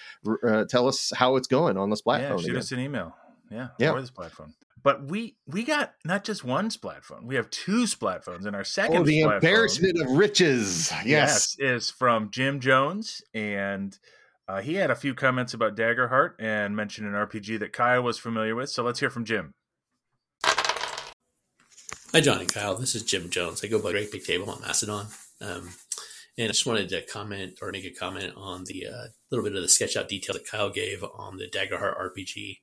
uh, 0.45 0.65
tell 0.65 0.87
us 0.87 1.13
how 1.15 1.37
it's 1.37 1.47
going 1.47 1.77
on 1.77 1.89
this 1.89 2.01
platform. 2.01 2.39
Yeah, 2.39 2.43
shoot 2.43 2.49
again. 2.49 2.59
us 2.59 2.71
an 2.73 2.79
email. 2.79 3.15
Yeah, 3.49 3.67
yeah, 3.79 3.91
or 3.91 4.01
this 4.01 4.11
platform. 4.11 4.53
But 4.85 5.05
we 5.05 5.35
we 5.47 5.63
got 5.63 5.95
not 6.05 6.23
just 6.23 6.43
one 6.43 6.69
splat 6.69 7.03
phone. 7.03 7.25
We 7.25 7.33
have 7.37 7.49
two 7.49 7.87
splat 7.87 8.23
phones, 8.23 8.45
and 8.45 8.55
our 8.55 8.63
second. 8.63 8.97
Oh, 8.97 9.03
the 9.03 9.21
embarrassment 9.21 9.97
phone, 9.97 10.11
of 10.11 10.15
riches. 10.15 10.91
Yes. 11.03 11.57
yes, 11.57 11.57
is 11.59 11.89
from 11.89 12.29
Jim 12.29 12.59
Jones, 12.59 13.23
and 13.33 13.97
uh, 14.47 14.61
he 14.61 14.75
had 14.75 14.91
a 14.91 14.95
few 14.95 15.15
comments 15.15 15.55
about 15.55 15.75
Daggerheart 15.75 16.33
and 16.37 16.75
mentioned 16.75 17.07
an 17.07 17.13
RPG 17.13 17.57
that 17.61 17.73
Kyle 17.73 18.03
was 18.03 18.19
familiar 18.19 18.53
with. 18.53 18.69
So 18.69 18.83
let's 18.83 18.99
hear 18.99 19.09
from 19.09 19.25
Jim. 19.25 19.55
Hi, 20.43 22.21
John 22.21 22.41
and 22.41 22.53
Kyle. 22.53 22.75
This 22.75 22.93
is 22.93 23.01
Jim 23.01 23.31
Jones. 23.31 23.63
I 23.63 23.67
go 23.67 23.81
by 23.81 23.89
Great 23.89 24.11
Big 24.11 24.23
Table 24.23 24.51
on 24.51 24.61
Mastodon. 24.61 25.07
Um, 25.41 25.71
and 26.37 26.45
I 26.45 26.47
just 26.49 26.67
wanted 26.67 26.89
to 26.89 27.01
comment 27.01 27.57
or 27.59 27.71
make 27.71 27.85
a 27.85 27.89
comment 27.89 28.33
on 28.37 28.65
the 28.65 28.85
uh, 28.85 29.07
little 29.31 29.43
bit 29.43 29.55
of 29.55 29.63
the 29.63 29.67
sketch 29.67 29.97
out 29.97 30.09
detail 30.09 30.35
that 30.35 30.47
Kyle 30.47 30.69
gave 30.69 31.03
on 31.03 31.37
the 31.37 31.49
Daggerheart 31.49 31.99
RPG 31.99 32.59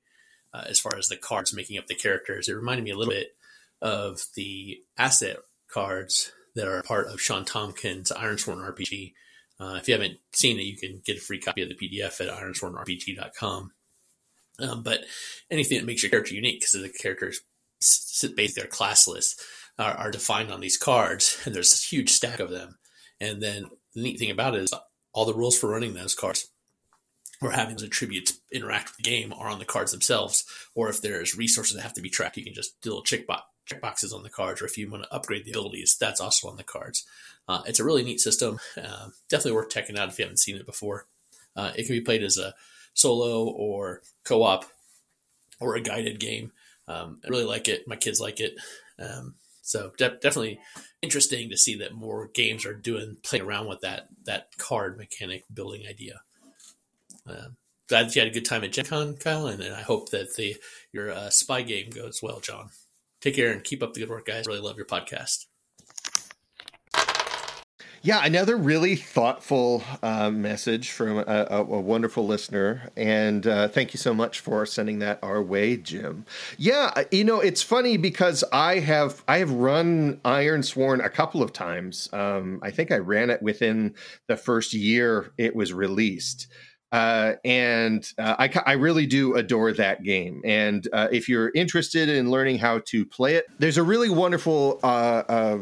uh, 0.54 0.64
as 0.66 0.80
far 0.80 0.96
as 0.96 1.08
the 1.08 1.16
cards 1.16 1.54
making 1.54 1.78
up 1.78 1.86
the 1.86 1.94
characters. 1.94 2.48
It 2.48 2.54
reminded 2.54 2.84
me 2.84 2.90
a 2.90 2.96
little 2.96 3.12
bit 3.12 3.34
of 3.80 4.22
the 4.34 4.82
asset 4.98 5.38
cards 5.72 6.32
that 6.54 6.68
are 6.68 6.82
part 6.82 7.06
of 7.06 7.20
Shawn 7.20 7.44
Tomkin's 7.44 8.12
Ironsworn 8.12 8.58
RPG. 8.58 9.14
Uh, 9.58 9.76
if 9.76 9.88
you 9.88 9.94
haven't 9.94 10.18
seen 10.32 10.58
it, 10.58 10.64
you 10.64 10.76
can 10.76 11.00
get 11.04 11.18
a 11.18 11.20
free 11.20 11.40
copy 11.40 11.62
of 11.62 11.68
the 11.68 11.74
PDF 11.74 12.20
at 12.20 12.28
ironswornrpg.com. 12.28 13.72
Um, 14.58 14.82
but 14.82 15.00
anything 15.50 15.78
that 15.78 15.86
makes 15.86 16.02
your 16.02 16.10
character 16.10 16.34
unique 16.34 16.60
because 16.60 16.72
the 16.72 16.88
characters 16.88 17.40
basically 18.36 18.62
are 18.62 18.66
classless 18.66 19.34
are, 19.78 19.94
are 19.94 20.10
defined 20.10 20.52
on 20.52 20.60
these 20.60 20.76
cards, 20.76 21.40
and 21.44 21.54
there's 21.54 21.72
a 21.74 21.86
huge 21.88 22.10
stack 22.10 22.38
of 22.38 22.50
them. 22.50 22.78
And 23.20 23.42
then 23.42 23.64
the 23.94 24.02
neat 24.02 24.18
thing 24.18 24.30
about 24.30 24.54
it 24.54 24.62
is 24.62 24.74
all 25.12 25.24
the 25.24 25.34
rules 25.34 25.58
for 25.58 25.70
running 25.70 25.94
those 25.94 26.14
cards 26.14 26.51
or 27.42 27.50
having 27.50 27.76
the 27.76 27.86
attributes 27.86 28.38
interact 28.52 28.88
with 28.88 28.96
the 28.98 29.02
game 29.02 29.32
are 29.32 29.48
on 29.48 29.58
the 29.58 29.64
cards 29.64 29.92
themselves, 29.92 30.44
or 30.74 30.88
if 30.88 31.02
there's 31.02 31.36
resources 31.36 31.76
that 31.76 31.82
have 31.82 31.94
to 31.94 32.02
be 32.02 32.10
tracked, 32.10 32.36
you 32.36 32.44
can 32.44 32.54
just 32.54 32.80
do 32.80 32.90
little 32.90 33.02
check, 33.02 33.26
box, 33.26 33.42
check 33.66 33.80
boxes 33.80 34.12
on 34.12 34.22
the 34.22 34.30
cards, 34.30 34.62
or 34.62 34.66
if 34.66 34.78
you 34.78 34.90
want 34.90 35.02
to 35.02 35.14
upgrade 35.14 35.44
the 35.44 35.50
abilities, 35.50 35.96
that's 35.98 36.20
also 36.20 36.48
on 36.48 36.56
the 36.56 36.64
cards. 36.64 37.04
Uh, 37.48 37.62
it's 37.66 37.80
a 37.80 37.84
really 37.84 38.04
neat 38.04 38.20
system. 38.20 38.58
Uh, 38.76 39.08
definitely 39.28 39.52
worth 39.52 39.70
checking 39.70 39.98
out 39.98 40.08
if 40.08 40.18
you 40.18 40.24
haven't 40.24 40.38
seen 40.38 40.56
it 40.56 40.66
before. 40.66 41.06
Uh, 41.56 41.72
it 41.76 41.86
can 41.86 41.96
be 41.96 42.00
played 42.00 42.22
as 42.22 42.38
a 42.38 42.54
solo 42.94 43.44
or 43.44 44.02
co-op 44.24 44.64
or 45.60 45.74
a 45.74 45.80
guided 45.80 46.20
game. 46.20 46.52
Um, 46.88 47.20
I 47.24 47.28
really 47.28 47.44
like 47.44 47.68
it. 47.68 47.86
My 47.86 47.96
kids 47.96 48.20
like 48.20 48.40
it. 48.40 48.54
Um, 48.98 49.34
so 49.62 49.92
de- 49.96 50.18
definitely 50.20 50.58
interesting 51.00 51.50
to 51.50 51.56
see 51.56 51.76
that 51.76 51.94
more 51.94 52.28
games 52.34 52.66
are 52.66 52.74
doing 52.74 53.16
playing 53.22 53.44
around 53.44 53.68
with 53.68 53.80
that 53.80 54.08
that 54.24 54.56
card 54.58 54.98
mechanic 54.98 55.44
building 55.52 55.84
idea. 55.88 56.22
Uh, 57.28 57.48
glad 57.88 58.08
that 58.08 58.16
you 58.16 58.22
had 58.22 58.30
a 58.30 58.34
good 58.34 58.44
time 58.44 58.64
at 58.64 58.72
Gen 58.72 58.86
Con, 58.86 59.16
Kyle, 59.16 59.46
and, 59.46 59.62
and 59.62 59.74
I 59.74 59.82
hope 59.82 60.10
that 60.10 60.34
the 60.36 60.56
your 60.92 61.10
uh, 61.10 61.30
spy 61.30 61.62
game 61.62 61.90
goes 61.90 62.20
well, 62.22 62.40
John. 62.40 62.70
Take 63.20 63.36
care 63.36 63.52
and 63.52 63.62
keep 63.62 63.82
up 63.82 63.94
the 63.94 64.00
good 64.00 64.10
work, 64.10 64.26
guys. 64.26 64.46
Really 64.46 64.60
love 64.60 64.76
your 64.76 64.86
podcast. 64.86 65.46
Yeah, 68.04 68.24
another 68.24 68.56
really 68.56 68.96
thoughtful 68.96 69.84
uh, 70.02 70.28
message 70.28 70.90
from 70.90 71.18
a, 71.18 71.22
a, 71.22 71.58
a, 71.58 71.62
wonderful 71.62 72.26
listener, 72.26 72.90
and 72.96 73.46
uh, 73.46 73.68
thank 73.68 73.94
you 73.94 73.98
so 73.98 74.12
much 74.12 74.40
for 74.40 74.66
sending 74.66 74.98
that 74.98 75.20
our 75.22 75.40
way, 75.40 75.76
Jim. 75.76 76.26
Yeah, 76.58 77.04
you 77.12 77.22
know 77.22 77.38
it's 77.38 77.62
funny 77.62 77.96
because 77.96 78.42
I 78.52 78.80
have 78.80 79.22
I 79.28 79.38
have 79.38 79.52
run 79.52 80.20
Iron 80.24 80.64
Sworn 80.64 81.00
a 81.00 81.08
couple 81.08 81.44
of 81.44 81.52
times. 81.52 82.08
Um, 82.12 82.58
I 82.60 82.72
think 82.72 82.90
I 82.90 82.96
ran 82.96 83.30
it 83.30 83.40
within 83.40 83.94
the 84.26 84.36
first 84.36 84.74
year 84.74 85.32
it 85.38 85.54
was 85.54 85.72
released. 85.72 86.48
Uh, 86.92 87.36
and 87.42 88.06
uh, 88.18 88.36
I, 88.38 88.50
I 88.66 88.72
really 88.72 89.06
do 89.06 89.34
adore 89.34 89.72
that 89.72 90.02
game. 90.02 90.42
And 90.44 90.86
uh, 90.92 91.08
if 91.10 91.28
you're 91.28 91.50
interested 91.54 92.10
in 92.10 92.30
learning 92.30 92.58
how 92.58 92.82
to 92.86 93.06
play 93.06 93.36
it, 93.36 93.46
there's 93.58 93.78
a 93.78 93.82
really 93.82 94.10
wonderful 94.10 94.78
uh, 94.82 95.22
uh, 95.26 95.58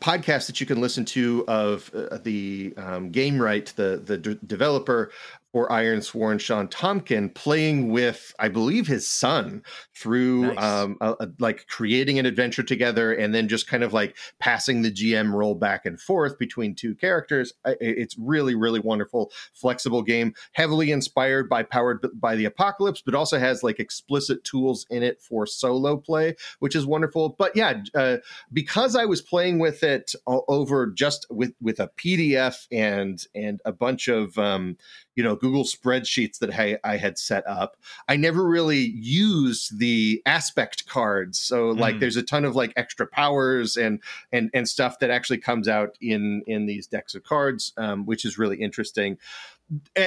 podcast 0.00 0.46
that 0.46 0.60
you 0.60 0.66
can 0.66 0.82
listen 0.82 1.06
to 1.06 1.44
of 1.48 1.90
uh, 1.94 2.18
the 2.18 2.74
um, 2.76 3.10
Gamewright, 3.10 3.74
the 3.74 4.02
the 4.04 4.18
d- 4.18 4.38
developer 4.46 5.10
or 5.54 5.70
Iron 5.70 6.02
Sworn 6.02 6.38
Shawn 6.38 6.66
Tomkin 6.66 7.32
playing 7.32 7.88
with, 7.90 8.34
I 8.40 8.48
believe, 8.48 8.88
his 8.88 9.08
son 9.08 9.62
through 9.94 10.52
nice. 10.52 10.62
um, 10.64 10.96
a, 11.00 11.14
a, 11.20 11.28
like 11.38 11.68
creating 11.68 12.18
an 12.18 12.26
adventure 12.26 12.64
together 12.64 13.12
and 13.12 13.32
then 13.32 13.46
just 13.46 13.68
kind 13.68 13.84
of 13.84 13.92
like 13.92 14.16
passing 14.40 14.82
the 14.82 14.90
GM 14.90 15.32
role 15.32 15.54
back 15.54 15.86
and 15.86 16.00
forth 16.00 16.40
between 16.40 16.74
two 16.74 16.96
characters. 16.96 17.52
It's 17.64 18.18
really, 18.18 18.56
really 18.56 18.80
wonderful, 18.80 19.30
flexible 19.52 20.02
game, 20.02 20.34
heavily 20.52 20.90
inspired 20.90 21.48
by 21.48 21.62
Powered 21.62 22.04
by 22.14 22.34
the 22.34 22.46
Apocalypse, 22.46 23.00
but 23.00 23.14
also 23.14 23.38
has 23.38 23.62
like 23.62 23.78
explicit 23.78 24.42
tools 24.42 24.86
in 24.90 25.04
it 25.04 25.22
for 25.22 25.46
solo 25.46 25.96
play, 25.96 26.34
which 26.58 26.74
is 26.74 26.84
wonderful. 26.84 27.36
But 27.38 27.54
yeah, 27.54 27.80
uh, 27.94 28.16
because 28.52 28.96
I 28.96 29.04
was 29.04 29.22
playing 29.22 29.60
with 29.60 29.84
it 29.84 30.16
over 30.26 30.88
just 30.88 31.26
with 31.30 31.54
with 31.62 31.78
a 31.78 31.90
PDF 31.96 32.66
and 32.72 33.24
and 33.36 33.60
a 33.64 33.70
bunch 33.70 34.08
of 34.08 34.36
um, 34.36 34.76
you 35.14 35.22
know 35.22 35.36
google 35.44 35.64
spreadsheets 35.64 36.38
that 36.38 36.58
I, 36.58 36.78
I, 36.82 36.96
had 36.96 37.18
set 37.18 37.46
up. 37.46 37.76
I 38.08 38.16
never 38.16 38.48
really 38.48 38.78
used 38.78 39.78
the 39.78 40.22
asset 40.24 40.54
cards. 40.86 41.38
So 41.38 41.68
like 41.68 41.96
mm. 41.96 42.00
there's 42.00 42.16
a 42.16 42.22
ton 42.22 42.46
of 42.46 42.56
like 42.56 42.72
extra 42.76 43.06
powers 43.06 43.76
and 43.76 44.00
and 44.32 44.48
and 44.54 44.66
stuff 44.66 45.00
that 45.00 45.10
actually 45.10 45.38
comes 45.38 45.68
out 45.68 45.98
in 46.00 46.42
in 46.46 46.64
these 46.64 46.86
decks 46.86 47.14
of 47.14 47.24
cards 47.24 47.74
um, 47.76 48.06
which 48.06 48.24
is 48.24 48.38
really 48.38 48.56
interesting 48.56 49.18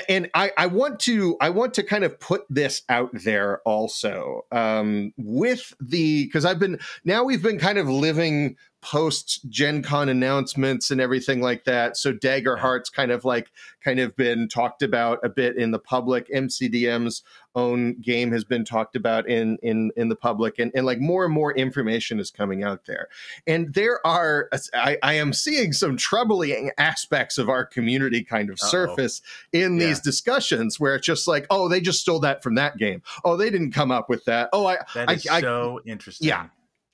and 0.10 0.30
I, 0.34 0.52
I, 0.58 0.68
want 0.68 1.00
to 1.02 1.38
I 1.42 1.50
want 1.50 1.74
to 1.76 1.84
kind 1.84 2.04
of 2.04 2.20
put 2.20 2.46
this 2.50 2.84
out 2.90 3.10
there 3.14 3.62
also 3.66 4.46
um, 4.52 5.14
with 5.18 5.74
the 5.80 6.26
because 6.26 6.46
I've 6.46 6.60
been 6.60 6.80
now 7.04 7.24
we've 7.24 7.42
been 7.42 7.60
kind 7.60 7.78
of 7.78 7.90
living 7.90 8.56
post 8.82 9.50
Gen 9.50 9.82
Con 9.82 10.08
announcements 10.10 10.92
and 10.92 11.02
everything 11.02 11.42
like 11.42 11.66
that. 11.66 11.98
So 11.98 12.14
Daggerheart's 12.14 12.90
kind 12.90 13.12
of 13.12 13.26
like 13.26 13.52
kind 13.84 14.00
of 14.00 14.16
been 14.16 14.48
talked 14.48 14.84
about 14.84 15.20
a 15.24 15.30
bit 15.30 15.58
in 15.58 15.72
the 15.72 15.80
public. 15.80 16.30
MCDM's 16.30 17.24
own 17.58 17.96
game 18.00 18.32
has 18.32 18.44
been 18.44 18.64
talked 18.64 18.96
about 18.96 19.28
in 19.28 19.58
in 19.64 19.92
in 19.98 20.08
the 20.08 20.16
public, 20.16 20.60
and 20.60 20.72
and 20.76 20.86
like 20.86 21.00
more 21.00 21.26
and 21.26 21.34
more 21.34 21.54
information 21.54 22.20
is 22.20 22.32
coming 22.32 22.64
out 22.64 22.86
there. 22.86 23.10
And 23.46 23.74
there 23.74 24.06
are 24.06 24.50
I, 24.74 24.98
I 25.04 25.14
am 25.16 25.34
seeing 25.34 25.74
some 25.74 25.98
troubling 25.98 26.72
aspects 26.78 27.38
of 27.38 27.50
our 27.50 27.66
community 27.66 28.24
kind 28.24 28.50
of 28.50 28.58
Uh-oh. 28.62 28.70
surface 28.70 29.22
in 29.52 29.78
yeah. 29.78 29.88
these 29.88 30.00
discussions 30.00 30.80
where 30.80 30.96
it's 30.96 31.06
just 31.06 31.28
like, 31.28 31.48
oh, 31.50 31.68
they 31.68 31.82
just 31.82 32.00
stole 32.00 32.20
that 32.20 32.44
from 32.44 32.56
that 32.56 32.78
game. 32.78 33.02
Oh, 33.26 33.36
they 33.36 33.50
didn't 33.50 33.72
come 33.72 33.92
up 33.92 34.08
with 34.08 34.24
that. 34.26 34.50
Oh, 34.54 34.68
I 34.68 34.78
that 34.94 35.12
is 35.12 35.28
I, 35.28 35.42
so 35.42 35.82
I, 35.86 35.90
interesting. 35.90 36.28
Yeah, 36.28 36.48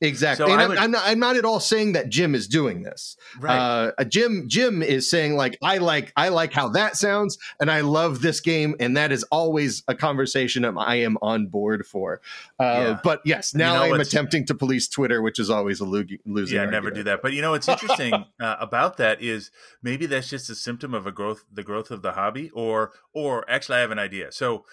Exactly. 0.03 0.45
So 0.45 0.51
and 0.51 0.69
would, 0.69 0.77
I'm, 0.77 0.91
not, 0.91 1.01
I'm, 1.05 1.19
not, 1.19 1.37
at 1.37 1.45
all 1.45 1.61
saying 1.61 1.93
that 1.93 2.09
Jim 2.09 2.35
is 2.35 2.47
doing 2.47 2.83
this. 2.83 3.15
Right. 3.39 3.91
Uh, 3.97 4.03
Jim 4.03 4.45
Jim 4.47 4.83
is 4.83 5.09
saying 5.09 5.35
like 5.35 5.57
I 5.61 5.77
like 5.77 6.11
I 6.17 6.29
like 6.29 6.51
how 6.51 6.69
that 6.69 6.97
sounds 6.97 7.37
and 7.61 7.71
I 7.71 7.81
love 7.81 8.21
this 8.21 8.41
game 8.41 8.75
and 8.79 8.97
that 8.97 9.11
is 9.13 9.23
always 9.31 9.81
a 9.87 9.95
conversation 9.95 10.65
I 10.65 10.95
am 10.97 11.17
on 11.21 11.47
board 11.47 11.87
for. 11.87 12.21
Uh, 12.59 12.63
yeah. 12.63 12.99
But 13.01 13.21
yes, 13.23 13.55
now 13.55 13.83
you 13.83 13.89
know, 13.89 13.95
I'm 13.95 14.01
attempting 14.01 14.45
to 14.47 14.55
police 14.55 14.89
Twitter, 14.89 15.21
which 15.21 15.39
is 15.39 15.49
always 15.49 15.79
a 15.79 15.85
lo- 15.85 16.03
losing. 16.25 16.57
Yeah, 16.57 16.65
never 16.65 16.91
do 16.91 17.03
that. 17.03 17.21
But 17.21 17.31
you 17.31 17.41
know 17.41 17.51
what's 17.51 17.69
interesting 17.69 18.13
uh, 18.41 18.55
about 18.59 18.97
that 18.97 19.21
is 19.21 19.51
maybe 19.81 20.05
that's 20.05 20.29
just 20.29 20.49
a 20.49 20.55
symptom 20.55 20.93
of 20.93 21.07
a 21.07 21.11
growth, 21.11 21.45
the 21.51 21.63
growth 21.63 21.91
of 21.91 22.01
the 22.01 22.11
hobby, 22.11 22.49
or 22.49 22.91
or 23.13 23.49
actually 23.49 23.77
I 23.77 23.81
have 23.81 23.91
an 23.91 23.99
idea. 23.99 24.33
So 24.33 24.65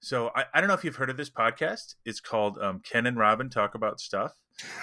so 0.00 0.30
I, 0.36 0.44
I 0.52 0.60
don't 0.60 0.68
know 0.68 0.74
if 0.74 0.84
you've 0.84 0.96
heard 0.96 1.10
of 1.10 1.16
this 1.16 1.30
podcast. 1.30 1.94
It's 2.04 2.20
called 2.20 2.58
um, 2.58 2.80
Ken 2.80 3.06
and 3.06 3.16
Robin 3.16 3.48
Talk 3.48 3.74
About 3.74 4.00
Stuff 4.00 4.34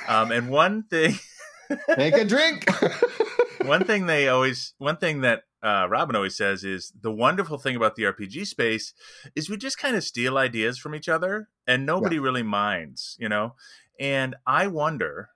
um, 0.07 0.31
and 0.31 0.49
one 0.49 0.83
thing, 0.83 1.15
make 1.97 2.15
a 2.15 2.25
drink. 2.25 2.65
one 3.63 3.83
thing 3.83 4.05
they 4.05 4.27
always, 4.27 4.73
one 4.77 4.97
thing 4.97 5.21
that 5.21 5.43
uh, 5.61 5.87
Robin 5.89 6.15
always 6.15 6.35
says 6.35 6.63
is 6.63 6.91
the 6.99 7.11
wonderful 7.11 7.57
thing 7.57 7.75
about 7.75 7.95
the 7.95 8.03
RPG 8.03 8.47
space 8.47 8.93
is 9.35 9.49
we 9.49 9.57
just 9.57 9.77
kind 9.77 9.95
of 9.95 10.03
steal 10.03 10.37
ideas 10.37 10.77
from 10.77 10.93
each 10.93 11.07
other, 11.09 11.49
and 11.65 11.85
nobody 11.85 12.17
yeah. 12.17 12.21
really 12.21 12.43
minds, 12.43 13.15
you 13.19 13.29
know. 13.29 13.55
And 13.99 14.35
I 14.45 14.67
wonder. 14.67 15.29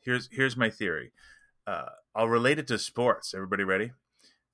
Here's 0.00 0.28
here's 0.30 0.56
my 0.56 0.70
theory. 0.70 1.12
Uh, 1.66 1.86
I'll 2.14 2.28
relate 2.28 2.58
it 2.58 2.66
to 2.68 2.78
sports. 2.78 3.34
Everybody 3.34 3.64
ready? 3.64 3.92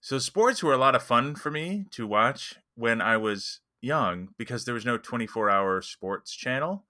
So 0.00 0.18
sports 0.18 0.62
were 0.62 0.73
a 0.73 0.78
lot 0.78 0.94
of 0.94 1.02
fun 1.02 1.35
for 1.35 1.50
me 1.50 1.87
to 1.90 2.06
watch 2.06 2.54
when 2.75 3.02
I 3.02 3.16
was 3.18 3.61
young 3.82 4.28
because 4.38 4.64
there 4.64 4.75
was 4.75 4.87
no 4.87 4.97
24 4.97 5.50
hour 5.50 5.82
sports 5.82 6.35
channel. 6.35 6.85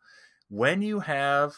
When 0.49 0.83
you 0.83 1.00
have 1.00 1.54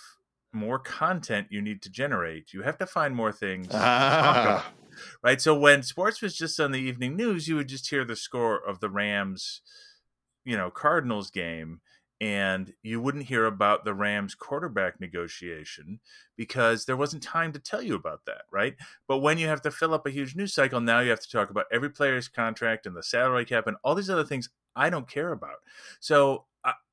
more 0.52 0.78
content 0.78 1.48
you 1.50 1.62
need 1.62 1.82
to 1.82 1.90
generate. 1.90 2.52
You 2.52 2.62
have 2.62 2.78
to 2.78 2.86
find 2.86 3.14
more 3.14 3.32
things 3.32 3.68
ah. 3.72 4.72
Right. 5.22 5.40
So 5.40 5.58
when 5.58 5.82
sports 5.82 6.20
was 6.20 6.36
just 6.36 6.60
on 6.60 6.72
the 6.72 6.80
evening 6.80 7.16
news, 7.16 7.48
you 7.48 7.56
would 7.56 7.68
just 7.68 7.88
hear 7.88 8.04
the 8.04 8.16
score 8.16 8.56
of 8.56 8.80
the 8.80 8.90
Rams, 8.90 9.62
you 10.44 10.56
know, 10.56 10.70
Cardinals 10.70 11.30
game, 11.30 11.80
and 12.20 12.72
you 12.82 13.00
wouldn't 13.00 13.24
hear 13.24 13.46
about 13.46 13.84
the 13.84 13.94
Rams 13.94 14.34
quarterback 14.34 15.00
negotiation 15.00 15.98
because 16.36 16.84
there 16.84 16.96
wasn't 16.96 17.22
time 17.22 17.52
to 17.52 17.58
tell 17.58 17.82
you 17.82 17.94
about 17.94 18.20
that, 18.26 18.42
right? 18.52 18.76
But 19.08 19.18
when 19.18 19.38
you 19.38 19.48
have 19.48 19.62
to 19.62 19.70
fill 19.70 19.94
up 19.94 20.06
a 20.06 20.10
huge 20.10 20.36
news 20.36 20.54
cycle, 20.54 20.80
now 20.80 21.00
you 21.00 21.10
have 21.10 21.20
to 21.22 21.30
talk 21.30 21.50
about 21.50 21.66
every 21.72 21.90
player's 21.90 22.28
contract 22.28 22.86
and 22.86 22.94
the 22.94 23.02
salary 23.02 23.44
cap 23.44 23.66
and 23.66 23.76
all 23.82 23.94
these 23.94 24.10
other 24.10 24.24
things 24.24 24.50
I 24.76 24.90
don't 24.90 25.08
care 25.08 25.32
about. 25.32 25.56
So 26.00 26.44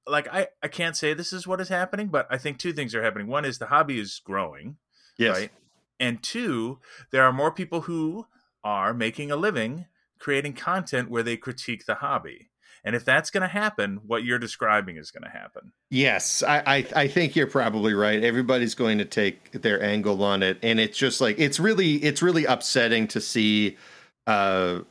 like 0.09 0.27
I, 0.33 0.47
I 0.63 0.67
can't 0.67 0.97
say 0.97 1.13
this 1.13 1.33
is 1.33 1.47
what 1.47 1.61
is 1.61 1.69
happening, 1.69 2.07
but 2.07 2.27
I 2.29 2.37
think 2.37 2.57
two 2.57 2.73
things 2.73 2.95
are 2.95 3.03
happening. 3.03 3.27
One 3.27 3.45
is 3.45 3.57
the 3.57 3.67
hobby 3.67 3.99
is 3.99 4.21
growing, 4.23 4.77
yes. 5.17 5.37
right? 5.37 5.51
And 5.99 6.23
two, 6.23 6.79
there 7.11 7.23
are 7.23 7.33
more 7.33 7.51
people 7.51 7.81
who 7.81 8.27
are 8.63 8.93
making 8.93 9.31
a 9.31 9.35
living 9.35 9.85
creating 10.19 10.53
content 10.53 11.09
where 11.09 11.23
they 11.23 11.37
critique 11.37 11.85
the 11.85 11.95
hobby. 11.95 12.49
And 12.83 12.95
if 12.95 13.03
that's 13.03 13.29
going 13.29 13.41
to 13.41 13.47
happen, 13.47 13.99
what 14.05 14.23
you're 14.23 14.39
describing 14.39 14.95
is 14.97 15.11
going 15.11 15.23
to 15.23 15.29
happen. 15.29 15.73
Yes, 15.89 16.43
I, 16.43 16.63
I, 16.65 16.85
I 16.95 17.07
think 17.07 17.35
you're 17.35 17.47
probably 17.47 17.93
right. 17.93 18.23
Everybody's 18.23 18.73
going 18.73 18.99
to 18.99 19.05
take 19.05 19.51
their 19.51 19.83
angle 19.83 20.23
on 20.23 20.43
it, 20.43 20.57
and 20.63 20.79
it's 20.79 20.97
just 20.97 21.19
like 21.19 21.37
it's 21.39 21.59
really 21.59 21.95
it's 21.95 22.21
really 22.21 22.45
upsetting 22.45 23.07
to 23.09 23.19
see, 23.19 23.77
because 24.25 24.85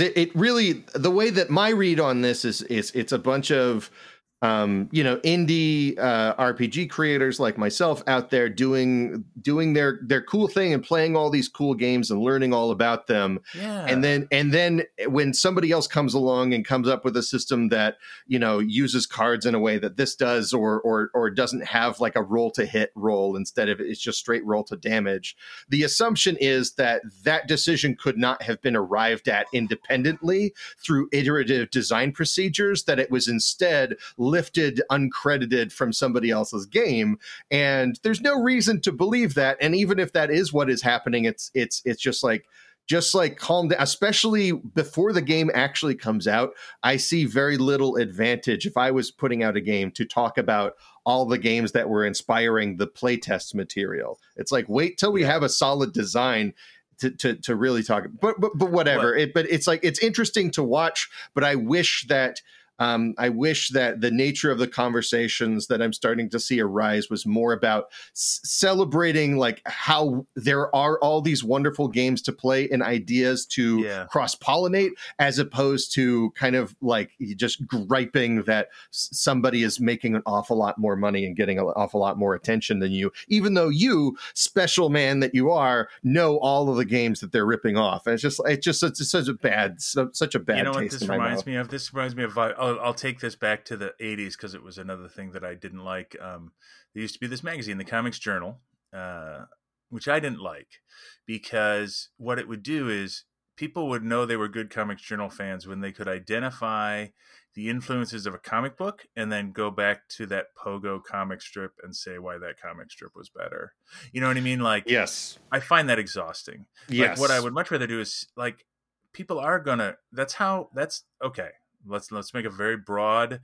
uh, 0.00 0.04
it, 0.04 0.12
it 0.16 0.34
really 0.34 0.84
the 0.94 1.10
way 1.10 1.30
that 1.30 1.50
my 1.50 1.68
read 1.68 2.00
on 2.00 2.22
this 2.22 2.44
is 2.44 2.62
is 2.62 2.90
it's 2.96 3.12
a 3.12 3.18
bunch 3.18 3.52
of 3.52 3.92
um, 4.42 4.88
you 4.90 5.04
know 5.04 5.18
indie 5.18 5.98
uh, 5.98 6.34
RPG 6.36 6.88
creators 6.90 7.38
like 7.38 7.58
myself 7.58 8.02
out 8.06 8.30
there 8.30 8.48
doing 8.48 9.24
doing 9.40 9.74
their 9.74 10.00
their 10.02 10.22
cool 10.22 10.48
thing 10.48 10.72
and 10.72 10.82
playing 10.82 11.14
all 11.14 11.28
these 11.28 11.48
cool 11.48 11.74
games 11.74 12.10
and 12.10 12.20
learning 12.20 12.54
all 12.54 12.70
about 12.70 13.06
them. 13.06 13.40
Yeah. 13.54 13.84
And 13.86 14.02
then 14.02 14.28
and 14.32 14.52
then 14.52 14.84
when 15.06 15.34
somebody 15.34 15.70
else 15.72 15.86
comes 15.86 16.14
along 16.14 16.54
and 16.54 16.64
comes 16.64 16.88
up 16.88 17.04
with 17.04 17.16
a 17.16 17.22
system 17.22 17.68
that 17.68 17.98
you 18.26 18.38
know 18.38 18.58
uses 18.58 19.06
cards 19.06 19.44
in 19.44 19.54
a 19.54 19.60
way 19.60 19.78
that 19.78 19.98
this 19.98 20.16
does 20.16 20.54
or 20.54 20.80
or 20.80 21.10
or 21.12 21.30
doesn't 21.30 21.66
have 21.66 22.00
like 22.00 22.16
a 22.16 22.22
roll 22.22 22.50
to 22.52 22.64
hit 22.64 22.92
roll 22.94 23.36
instead 23.36 23.68
of 23.68 23.78
it's 23.80 24.00
just 24.00 24.18
straight 24.18 24.44
roll 24.46 24.64
to 24.64 24.76
damage, 24.76 25.36
the 25.68 25.82
assumption 25.82 26.36
is 26.40 26.74
that 26.74 27.02
that 27.24 27.46
decision 27.46 27.94
could 27.94 28.16
not 28.16 28.42
have 28.42 28.62
been 28.62 28.76
arrived 28.76 29.28
at 29.28 29.46
independently 29.52 30.54
through 30.78 31.10
iterative 31.12 31.70
design 31.70 32.12
procedures. 32.12 32.84
That 32.84 32.98
it 32.98 33.10
was 33.10 33.28
instead 33.28 33.96
lifted 34.30 34.82
uncredited 34.90 35.72
from 35.72 35.92
somebody 35.92 36.30
else's 36.30 36.66
game. 36.66 37.18
And 37.50 37.98
there's 38.02 38.20
no 38.20 38.40
reason 38.40 38.80
to 38.82 38.92
believe 38.92 39.34
that. 39.34 39.56
And 39.60 39.74
even 39.74 39.98
if 39.98 40.12
that 40.12 40.30
is 40.30 40.52
what 40.52 40.70
is 40.70 40.82
happening 40.82 41.24
it's 41.24 41.50
it's 41.54 41.82
it's 41.84 42.00
just 42.00 42.22
like 42.22 42.46
just 42.86 43.14
like 43.14 43.36
calm 43.36 43.68
down 43.68 43.80
especially 43.80 44.52
before 44.52 45.12
the 45.12 45.22
game 45.22 45.50
actually 45.54 45.94
comes 45.94 46.26
out 46.26 46.52
i 46.82 46.96
see 46.96 47.24
very 47.24 47.56
little 47.56 47.96
advantage 47.96 48.66
if 48.66 48.76
i 48.76 48.90
was 48.90 49.10
putting 49.10 49.42
out 49.42 49.56
a 49.56 49.60
game 49.60 49.90
to 49.90 50.04
talk 50.04 50.38
about 50.38 50.74
all 51.04 51.26
the 51.26 51.38
games 51.38 51.72
that 51.72 51.88
were 51.88 52.04
inspiring 52.04 52.76
the 52.76 52.86
playtest 52.86 53.54
material. 53.54 54.20
It's 54.36 54.52
like 54.52 54.66
wait 54.68 54.98
till 54.98 55.12
we 55.12 55.22
have 55.22 55.42
a 55.42 55.48
solid 55.48 55.92
design 55.92 56.54
to, 57.00 57.10
to, 57.10 57.34
to 57.36 57.56
really 57.56 57.82
talk 57.82 58.06
but 58.20 58.40
but, 58.40 58.52
but 58.56 58.70
whatever. 58.70 59.12
What? 59.12 59.20
it, 59.20 59.34
but 59.34 59.50
it's 59.50 59.66
like 59.66 59.80
it's 59.82 59.98
interesting 60.00 60.50
to 60.52 60.62
watch 60.62 61.08
but 61.34 61.44
i 61.44 61.54
wish 61.54 62.06
that 62.08 62.42
um, 62.80 63.14
I 63.18 63.28
wish 63.28 63.68
that 63.70 64.00
the 64.00 64.10
nature 64.10 64.50
of 64.50 64.58
the 64.58 64.66
conversations 64.66 65.68
that 65.68 65.80
I'm 65.80 65.92
starting 65.92 66.28
to 66.30 66.40
see 66.40 66.60
arise 66.60 67.08
was 67.08 67.24
more 67.26 67.52
about 67.52 67.86
s- 68.14 68.40
celebrating 68.42 69.36
like 69.36 69.62
how 69.66 70.26
there 70.34 70.74
are 70.74 70.98
all 70.98 71.20
these 71.20 71.44
wonderful 71.44 71.88
games 71.88 72.22
to 72.22 72.32
play 72.32 72.68
and 72.70 72.82
ideas 72.82 73.46
to 73.46 73.80
Yeah. 73.80 74.06
cross 74.10 74.34
pollinate, 74.34 74.90
as 75.18 75.38
opposed 75.38 75.94
to 75.94 76.30
kind 76.32 76.56
of 76.56 76.74
like 76.80 77.10
just 77.36 77.66
griping 77.66 78.42
that 78.44 78.68
s- 78.92 79.10
somebody 79.12 79.62
is 79.62 79.78
making 79.78 80.14
an 80.16 80.22
awful 80.26 80.56
lot 80.56 80.78
more 80.78 80.96
money 80.96 81.24
and 81.26 81.36
getting 81.36 81.58
an 81.58 81.64
awful 81.76 82.00
lot 82.00 82.18
more 82.18 82.34
attention 82.34 82.78
than 82.80 82.92
you, 82.92 83.12
even 83.28 83.54
though 83.54 83.68
you, 83.68 84.16
special 84.34 84.88
man 84.88 85.20
that 85.20 85.34
you 85.34 85.50
are, 85.50 85.88
know 86.02 86.38
all 86.38 86.70
of 86.70 86.76
the 86.76 86.84
games 86.84 87.20
that 87.20 87.30
they're 87.32 87.46
ripping 87.46 87.76
off. 87.76 88.06
And 88.06 88.14
it's 88.14 88.22
just 88.22 88.40
it's 88.46 88.64
just 88.64 88.82
it's 88.82 89.10
such 89.10 89.28
a 89.28 89.34
bad 89.34 89.80
such 89.80 90.34
a 90.34 90.38
bad 90.38 90.58
you 90.58 90.64
know 90.64 90.70
what 90.72 90.90
this 90.90 91.02
reminds 91.02 91.40
mouth. 91.40 91.46
me 91.46 91.56
of? 91.56 91.68
This 91.68 91.92
reminds 91.92 92.16
me 92.16 92.24
of. 92.24 92.38
I'll, 92.70 92.80
I'll 92.86 92.94
take 92.94 93.20
this 93.20 93.36
back 93.36 93.64
to 93.66 93.76
the 93.76 93.94
'80s 94.00 94.32
because 94.32 94.54
it 94.54 94.62
was 94.62 94.78
another 94.78 95.08
thing 95.08 95.32
that 95.32 95.44
I 95.44 95.54
didn't 95.54 95.84
like. 95.84 96.16
Um, 96.20 96.52
there 96.94 97.02
used 97.02 97.14
to 97.14 97.20
be 97.20 97.26
this 97.26 97.44
magazine, 97.44 97.78
the 97.78 97.84
Comics 97.84 98.18
Journal, 98.18 98.58
uh, 98.92 99.44
which 99.88 100.08
I 100.08 100.20
didn't 100.20 100.40
like 100.40 100.80
because 101.26 102.08
what 102.16 102.38
it 102.38 102.48
would 102.48 102.62
do 102.62 102.88
is 102.88 103.24
people 103.56 103.88
would 103.88 104.02
know 104.02 104.24
they 104.24 104.36
were 104.36 104.48
good 104.48 104.70
Comics 104.70 105.02
Journal 105.02 105.30
fans 105.30 105.66
when 105.66 105.80
they 105.80 105.92
could 105.92 106.08
identify 106.08 107.08
the 107.54 107.68
influences 107.68 108.26
of 108.26 108.34
a 108.34 108.38
comic 108.38 108.76
book 108.76 109.06
and 109.16 109.30
then 109.30 109.50
go 109.50 109.70
back 109.70 110.08
to 110.08 110.24
that 110.26 110.46
Pogo 110.56 111.02
comic 111.02 111.42
strip 111.42 111.72
and 111.82 111.94
say 111.94 112.18
why 112.18 112.38
that 112.38 112.60
comic 112.60 112.90
strip 112.90 113.14
was 113.16 113.28
better. 113.28 113.74
You 114.12 114.20
know 114.20 114.28
what 114.28 114.36
I 114.36 114.40
mean? 114.40 114.60
Like, 114.60 114.84
Yes. 114.86 115.38
I 115.50 115.58
find 115.58 115.88
that 115.88 115.98
exhausting. 115.98 116.66
Yes. 116.88 117.10
Like 117.10 117.18
what 117.18 117.30
I 117.30 117.40
would 117.40 117.52
much 117.52 117.70
rather 117.70 117.88
do 117.88 118.00
is 118.00 118.28
like 118.36 118.64
people 119.12 119.38
are 119.38 119.58
gonna 119.58 119.96
that's 120.12 120.34
how 120.34 120.70
that's 120.74 121.04
okay. 121.22 121.50
Let's 121.86 122.10
let's 122.12 122.34
make 122.34 122.44
a 122.44 122.50
very 122.50 122.76
broad 122.76 123.40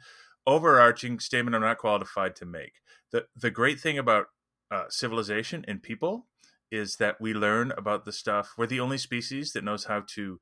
overarching 0.47 1.19
statement 1.19 1.55
I'm 1.55 1.63
not 1.63 1.79
qualified 1.79 2.37
to 2.37 2.47
make. 2.47 2.75
The 3.13 3.27
the 3.37 3.51
great 3.51 3.81
thing 3.81 3.99
about 3.99 4.27
uh, 4.71 4.85
civilization 4.89 5.65
and 5.69 5.83
people 5.83 6.27
is 6.71 6.97
that 6.97 7.21
we 7.21 7.33
learn 7.33 7.73
about 7.77 8.05
the 8.05 8.13
stuff. 8.13 8.55
We're 8.59 8.67
the 8.67 8.81
only 8.81 8.99
species 8.99 9.53
that 9.53 9.65
knows 9.65 9.85
how 9.85 10.03
to 10.15 10.41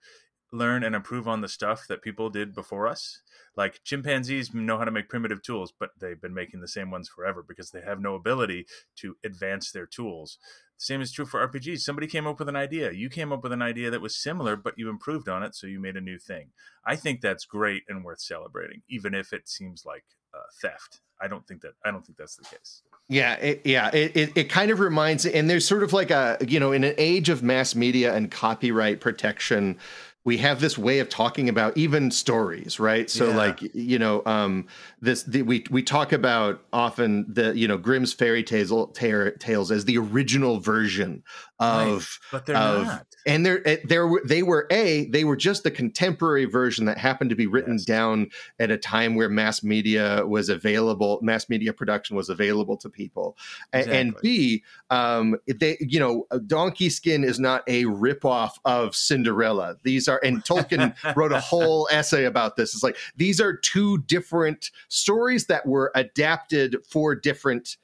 learn 0.55 0.85
and 0.85 0.95
improve 0.95 1.27
on 1.27 1.41
the 1.41 1.49
stuff 1.49 1.87
that 1.89 2.03
people 2.03 2.31
did 2.31 2.55
before 2.55 2.87
us. 2.87 3.21
Like 3.57 3.81
chimpanzees 3.85 4.55
know 4.55 4.79
how 4.79 4.85
to 4.85 4.91
make 4.91 5.09
primitive 5.09 5.43
tools, 5.43 5.73
but 5.79 5.91
they've 6.01 6.21
been 6.21 6.35
making 6.35 6.61
the 6.61 6.69
same 6.69 6.91
ones 6.91 7.09
forever 7.09 7.45
because 7.47 7.71
they 7.71 7.81
have 7.81 8.01
no 8.01 8.15
ability 8.15 8.67
to 8.97 9.17
advance 9.25 9.71
their 9.71 9.87
tools. 9.87 10.39
The 10.79 10.85
same 10.85 11.01
is 11.01 11.13
true 11.13 11.27
for 11.27 11.47
RPGs. 11.47 11.81
Somebody 11.81 12.07
came 12.07 12.27
up 12.27 12.39
with 12.39 12.49
an 12.49 12.57
idea. 12.57 12.93
You 12.93 13.09
came 13.09 13.33
up 13.33 13.43
with 13.43 13.53
an 13.53 13.63
idea 13.63 13.91
that 13.91 14.01
was 14.01 14.17
similar, 14.17 14.57
but 14.57 14.75
you 14.77 14.89
improved 14.89 15.29
on 15.29 15.43
it, 15.43 15.55
so 15.55 15.67
you 15.67 15.81
made 15.81 15.97
a 15.97 16.01
new 16.01 16.19
thing. 16.19 16.51
I 16.85 16.97
think 16.97 17.21
that's 17.21 17.45
great 17.45 17.85
and 17.89 18.05
worth 18.05 18.21
celebrating, 18.21 18.83
even 18.89 19.15
if 19.15 19.33
it 19.33 19.49
seems 19.49 19.85
like 19.85 20.05
uh, 20.35 20.39
theft. 20.61 21.01
I 21.21 21.29
don't 21.29 21.47
think 21.47 21.63
that. 21.63 21.75
I 21.85 21.93
don't 21.93 22.05
think 22.05 22.19
that's 22.19 22.37
the 22.37 22.45
case. 22.45 22.83
Yeah, 23.09 23.35
it, 23.35 23.63
yeah, 23.65 23.91
it, 23.93 24.17
it, 24.17 24.33
it 24.37 24.45
kind 24.51 24.71
of 24.71 24.81
reminds, 24.81 25.27
and 25.27 25.49
there's 25.49 25.67
sort 25.67 25.83
of 25.83 25.93
like 25.93 26.11
a, 26.11 26.39
you 26.47 26.59
know, 26.59 26.73
in 26.73 26.85
an 26.85 26.95
age 26.99 27.29
of 27.29 27.43
mass 27.43 27.75
media 27.75 28.15
and 28.15 28.31
copyright 28.31 29.01
protection, 29.01 29.79
we 30.25 30.39
have 30.39 30.61
this 30.61 30.79
way 30.79 31.01
of 31.01 31.09
talking 31.11 31.49
about 31.51 31.77
even 31.77 32.11
stories, 32.11 32.81
right? 32.81 33.11
So, 33.11 33.29
Yeah. 33.29 33.37
like, 33.37 33.61
you 33.75 33.99
know, 33.99 34.23
um, 34.25 34.67
this 35.01 35.23
the, 35.25 35.43
we 35.43 35.65
we 35.71 35.83
talk 35.83 36.13
about 36.13 36.65
often 36.73 37.27
the 37.29 37.57
you 37.57 37.69
know 37.69 37.77
Grimm's 37.77 38.13
fairy 38.13 38.43
tales 38.43 38.71
ta- 38.99 39.31
tales 39.39 39.71
as 39.71 39.85
the 39.85 39.99
original 39.99 40.61
version 40.61 41.23
of 41.61 42.19
But 42.33 42.47
they're 42.47 42.57
of- 42.57 42.87
not. 42.87 43.07
and 43.27 43.47
they're 43.47 43.67
eh, 43.67 43.77
they 43.85 43.99
were 44.01 44.23
they 44.27 44.43
were 44.43 44.67
a 44.71 45.07
they 45.11 45.23
were 45.25 45.37
just 45.37 45.63
the 45.63 45.71
contemporary 45.71 46.47
version 46.47 46.85
that 46.87 46.99
happened 46.99 47.31
to 47.31 47.37
be 47.37 47.47
written 47.47 47.75
Yes. 47.75 47.85
down 47.85 48.31
at 48.59 48.71
a 48.73 48.77
time 48.77 49.15
where 49.15 49.29
mass 49.29 49.63
media 49.63 50.25
was 50.27 50.49
available 50.49 51.21
mass 51.23 51.49
media 51.49 51.73
production 51.73 52.17
was 52.17 52.29
available 52.29 52.77
to 52.79 52.89
people 52.91 53.37
A- 53.73 53.89
and 53.89 54.15
b 54.21 54.65
um 54.91 55.37
they 55.47 55.77
you 55.81 56.01
know 56.01 56.27
donkey 56.47 56.91
skin 56.91 57.23
is 57.25 57.39
not 57.39 57.63
a 57.69 57.85
ripoff 57.85 58.53
of 58.65 58.95
cinderella 58.97 59.77
these 59.85 60.09
are 60.09 60.21
and 60.25 60.45
tolkien 60.45 60.95
wrote 61.17 61.33
a 61.33 61.41
whole 61.41 61.89
essay 61.93 62.25
about 62.25 62.57
this 62.57 62.75
it's 62.75 62.83
like 62.83 62.97
these 63.17 63.41
are 63.41 63.57
two 63.57 63.99
different 63.99 64.71
stories 64.89 65.47
that 65.47 65.65
were 65.67 65.93
adapted 65.95 66.77
for 66.91 67.15
different 67.15 67.77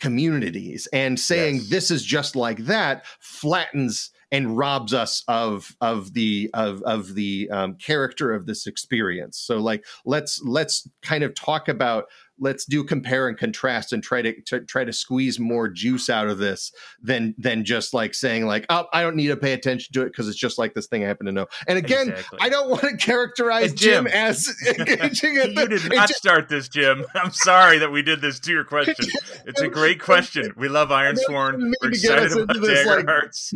communities 0.00 0.88
and 0.92 1.18
saying 1.18 1.56
Yes. 1.56 1.68
this 1.70 1.90
is 1.90 2.04
just 2.04 2.36
like 2.36 2.58
that 2.64 3.04
flattens 3.20 4.10
and 4.30 4.56
robs 4.58 4.92
us 4.92 5.24
of 5.28 5.74
of 5.80 6.12
the 6.12 6.50
of 6.54 6.82
of 6.82 7.14
the 7.14 7.48
um, 7.50 7.74
character 7.76 8.32
of 8.34 8.46
this 8.46 8.66
experience 8.66 9.38
so 9.38 9.58
like 9.58 9.84
let's 10.04 10.40
let's 10.44 10.88
kind 11.02 11.24
of 11.24 11.34
talk 11.34 11.68
about 11.68 12.04
let's 12.40 12.64
do 12.64 12.84
compare 12.84 13.28
and 13.28 13.36
contrast 13.38 13.92
and 13.92 14.02
try 14.02 14.22
to, 14.22 14.40
to 14.42 14.60
try 14.60 14.84
to 14.84 14.92
squeeze 14.92 15.38
more 15.38 15.68
juice 15.68 16.08
out 16.08 16.28
of 16.28 16.38
this 16.38 16.72
than 17.02 17.34
than 17.38 17.64
just 17.64 17.92
like 17.94 18.14
saying 18.14 18.46
like 18.46 18.64
oh 18.70 18.86
i 18.92 19.02
don't 19.02 19.16
need 19.16 19.28
to 19.28 19.36
pay 19.36 19.52
attention 19.52 19.92
to 19.92 20.02
it 20.02 20.06
because 20.06 20.28
it's 20.28 20.38
just 20.38 20.58
like 20.58 20.74
this 20.74 20.86
thing 20.86 21.04
i 21.04 21.06
happen 21.06 21.26
to 21.26 21.32
know 21.32 21.46
and 21.66 21.78
again 21.78 22.08
Exactly. 22.10 22.38
i 22.40 22.48
don't 22.48 22.68
want 22.70 22.82
to 22.82 22.96
characterize 22.96 23.72
Jim. 23.72 24.04
jim, 24.04 24.06
as 24.06 24.54
engaging 24.66 25.34
you 25.34 25.54
the, 25.54 25.66
did 25.68 25.92
not 25.92 26.08
start 26.10 26.48
this, 26.48 26.68
Jim. 26.68 27.04
I'm 27.14 27.32
sorry 27.32 27.78
that 27.78 27.90
we 27.90 28.02
did 28.02 28.20
this 28.20 28.38
to 28.40 28.52
your 28.52 28.64
question. 28.64 28.94
It's 29.46 29.60
a 29.60 29.68
great 29.68 30.00
question. 30.00 30.52
We 30.56 30.68
love 30.68 30.92
Iron 30.92 31.16
Sworn. 31.16 31.72
We're 31.82 31.88
excited 31.90 32.32
about 32.32 32.60
this, 32.60 32.84
Dagger 32.84 32.96
like- 32.96 33.06
Hearts. 33.06 33.52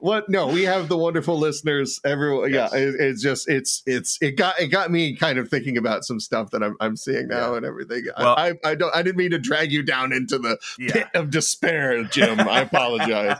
What 0.00 0.28
no 0.28 0.46
we 0.48 0.62
have 0.64 0.88
the 0.88 0.96
wonderful 0.96 1.38
listeners 1.38 2.00
everyone 2.04 2.52
Yes. 2.52 2.70
yeah 2.72 2.78
it, 2.78 2.94
it's 2.98 3.22
just 3.22 3.48
it's 3.48 3.82
it's 3.86 4.18
it 4.20 4.32
got 4.36 4.58
it 4.60 4.68
got 4.68 4.90
me 4.90 5.16
kind 5.16 5.38
of 5.38 5.48
thinking 5.48 5.76
about 5.76 6.04
some 6.04 6.20
stuff 6.20 6.50
that 6.50 6.62
i'm, 6.62 6.76
I'm 6.80 6.96
seeing 6.96 7.28
now 7.28 7.52
Yeah. 7.52 7.56
and 7.58 7.66
everything 7.66 8.04
Well- 8.18 8.34
I, 8.36 8.48
I 8.64 8.70
i 8.70 8.74
don't 8.74 8.94
i 8.94 9.02
didn't 9.02 9.16
mean 9.16 9.30
to 9.32 9.38
drag 9.38 9.72
you 9.72 9.82
down 9.82 10.12
into 10.12 10.38
the 10.38 10.58
Yeah. 10.78 10.92
pit 10.92 11.08
of 11.14 11.30
despair 11.30 12.04
jim 12.04 12.40
i 12.40 12.60
apologize 12.70 13.38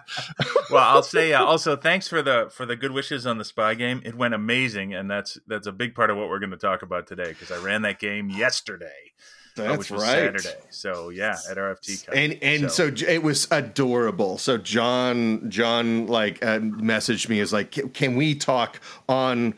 well, 0.70 0.82
I'll 0.84 1.02
say 1.02 1.32
uh, 1.32 1.42
also 1.44 1.76
thanks 1.76 2.08
for 2.08 2.22
the 2.22 2.48
for 2.50 2.66
the 2.66 2.76
good 2.76 2.92
wishes 2.92 3.26
on 3.26 3.38
the 3.38 3.44
spy 3.44 3.74
game. 3.74 4.02
It 4.04 4.14
went 4.14 4.34
amazing, 4.34 4.94
and 4.94 5.10
that's 5.10 5.38
that's 5.46 5.66
a 5.66 5.72
big 5.72 5.94
part 5.94 6.10
of 6.10 6.16
what 6.16 6.28
we're 6.28 6.38
going 6.38 6.50
to 6.50 6.56
talk 6.58 6.82
about 6.82 7.06
today 7.06 7.28
because 7.28 7.50
I 7.50 7.62
ran 7.62 7.82
that 7.82 7.98
game 7.98 8.28
yesterday, 8.30 9.12
that's 9.64 9.78
which 9.78 9.90
was 9.90 10.02
right 10.02 10.40
Saturday. 10.40 10.60
So 10.70 11.10
yeah, 11.10 11.36
at 11.50 11.56
RFT. 11.56 12.06
Cup. 12.06 12.14
and 12.16 12.38
and 12.42 12.70
so. 12.70 12.90
J- 12.90 13.14
it 13.16 13.22
was 13.22 13.46
adorable 13.50 14.38
so 14.38 14.56
john 14.58 15.50
john 15.50 16.06
like 16.06 16.42
uh, 16.44 16.58
messaged 16.60 17.28
me 17.28 17.40
is 17.40 17.52
like 17.52 17.70
"Can- 17.94 18.16
we 18.16 18.34
talk 18.34 18.80
on 19.08 19.54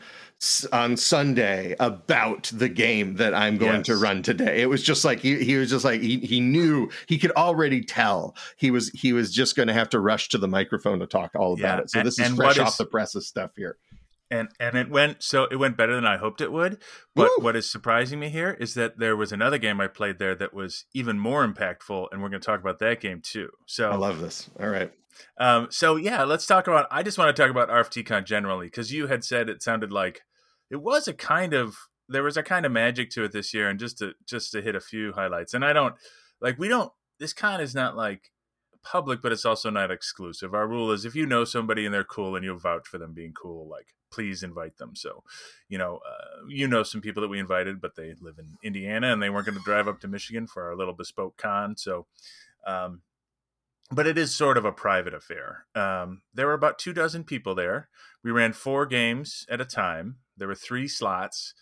on 0.71 0.97
sunday 0.97 1.75
about 1.79 2.49
the 2.53 2.67
game 2.67 3.15
that 3.17 3.33
i'm 3.35 3.57
going 3.59 3.83
to 3.83 3.95
run 3.95 4.23
today 4.23 4.61
it 4.61 4.65
was 4.65 4.81
just 4.81 5.05
like 5.05 5.19
he, 5.19 5.43
he 5.43 5.55
was 5.55 5.69
just 5.69 5.85
like 5.85 6.01
he, 6.01 6.17
he 6.17 6.39
knew 6.39 6.89
he 7.07 7.19
could 7.19 7.29
already 7.33 7.79
tell 7.83 8.35
he 8.57 8.71
was 8.71 8.89
he 8.89 9.13
was 9.13 9.31
just 9.31 9.55
going 9.55 9.67
to 9.67 9.73
have 9.73 9.87
to 9.89 9.99
rush 9.99 10.29
to 10.29 10.39
the 10.39 10.47
microphone 10.47 10.97
to 10.99 11.05
talk 11.05 11.31
all 11.35 11.53
about 11.53 11.77
Yeah, 11.77 11.81
it 11.83 11.89
so 11.91 11.99
and- 11.99 12.07
this 12.07 12.17
is 12.19 12.25
and 12.25 12.35
fresh 12.35 12.57
off 12.57 12.69
is- 12.69 12.77
the 12.77 12.85
presses 12.87 13.27
stuff 13.27 13.51
here 13.55 13.77
and 14.31 14.49
and 14.59 14.75
it 14.75 14.89
went 14.89 15.21
so 15.21 15.43
it 15.51 15.57
went 15.57 15.77
better 15.77 15.93
than 15.93 16.05
I 16.05 16.17
hoped 16.17 16.41
it 16.41 16.51
would. 16.51 16.81
But 17.13 17.29
Woo! 17.37 17.43
what 17.43 17.55
is 17.55 17.69
surprising 17.69 18.19
me 18.19 18.29
here 18.29 18.57
is 18.59 18.73
that 18.75 18.97
there 18.97 19.15
was 19.15 19.31
another 19.31 19.57
game 19.57 19.81
I 19.81 19.87
played 19.87 20.17
there 20.17 20.33
that 20.35 20.53
was 20.53 20.85
even 20.93 21.19
more 21.19 21.45
impactful, 21.45 22.07
and 22.11 22.21
we're 22.21 22.29
going 22.29 22.41
to 22.41 22.45
talk 22.45 22.61
about 22.61 22.79
that 22.79 23.01
game 23.01 23.21
too. 23.21 23.49
So 23.67 23.91
i 23.91 23.95
love 23.95 24.19
this 24.19 24.49
all 24.59 24.69
right 24.69 24.91
Um, 25.37 25.67
so 25.69 25.97
yeah, 25.97 26.23
let's 26.23 26.47
talk 26.47 26.67
about. 26.67 26.87
I 26.89 27.03
just 27.03 27.17
want 27.17 27.35
to 27.35 27.39
talk 27.39 27.51
about 27.51 27.69
RFTCon 27.69 28.25
generally 28.25 28.67
because 28.67 28.93
you 28.93 29.07
had 29.07 29.23
said 29.23 29.49
it 29.49 29.61
sounded 29.61 29.91
like 29.91 30.21
it 30.69 30.81
was 30.81 31.07
a 31.07 31.13
kind 31.13 31.53
of 31.53 31.75
there 32.07 32.23
was 32.23 32.37
a 32.37 32.43
kind 32.43 32.65
of 32.65 32.71
magic 32.71 33.09
to 33.11 33.23
it 33.23 33.31
this 33.33 33.53
year, 33.53 33.69
and 33.69 33.79
just 33.79 33.97
to 33.99 34.13
just 34.25 34.53
to 34.53 34.61
hit 34.61 34.75
a 34.75 34.81
few 34.81 35.11
highlights. 35.13 35.53
And 35.53 35.65
I 35.65 35.73
don't 35.73 35.95
like 36.39 36.57
we 36.57 36.69
don't. 36.69 36.91
This 37.19 37.33
con 37.33 37.61
is 37.61 37.75
not 37.75 37.95
like 37.95 38.31
public, 38.83 39.21
but 39.21 39.31
it's 39.31 39.45
also 39.45 39.69
not 39.69 39.91
exclusive. 39.91 40.53
Our 40.53 40.67
rule 40.67 40.91
is 40.91 41.05
if 41.05 41.15
you 41.15 41.25
know 41.25 41.43
somebody 41.43 41.85
and 41.85 41.93
they're 41.93 42.03
cool 42.03 42.35
and 42.35 42.43
you 42.43 42.57
vouch 42.57 42.87
for 42.87 42.97
them 42.97 43.13
being 43.13 43.33
cool, 43.33 43.67
like 43.67 43.87
please 44.11 44.43
invite 44.43 44.77
them. 44.77 44.95
So, 44.95 45.23
you 45.69 45.77
know, 45.77 45.99
uh, 46.07 46.45
you 46.47 46.67
know 46.67 46.83
some 46.83 47.01
people 47.01 47.21
that 47.21 47.29
we 47.29 47.39
invited, 47.39 47.81
but 47.81 47.95
they 47.95 48.13
live 48.19 48.37
in 48.37 48.57
Indiana 48.63 49.11
and 49.11 49.21
they 49.21 49.29
weren't 49.29 49.45
going 49.45 49.57
to 49.57 49.63
drive 49.63 49.87
up 49.87 49.99
to 50.01 50.07
Michigan 50.07 50.47
for 50.47 50.67
our 50.67 50.75
little 50.75 50.93
bespoke 50.93 51.37
con. 51.37 51.77
So, 51.77 52.07
um, 52.67 53.01
but 53.89 54.07
it 54.07 54.17
is 54.17 54.33
sort 54.33 54.57
of 54.57 54.65
a 54.65 54.71
private 54.71 55.13
affair. 55.13 55.65
Um, 55.75 56.21
there 56.33 56.47
were 56.47 56.53
about 56.53 56.79
two 56.79 56.93
dozen 56.93 57.23
people 57.23 57.55
there. 57.55 57.89
We 58.23 58.31
ran 58.31 58.53
four 58.53 58.85
games 58.85 59.45
at 59.49 59.61
a 59.61 59.65
time. 59.65 60.17
There 60.37 60.47
were 60.47 60.55
three 60.55 60.87
slots. 60.87 61.53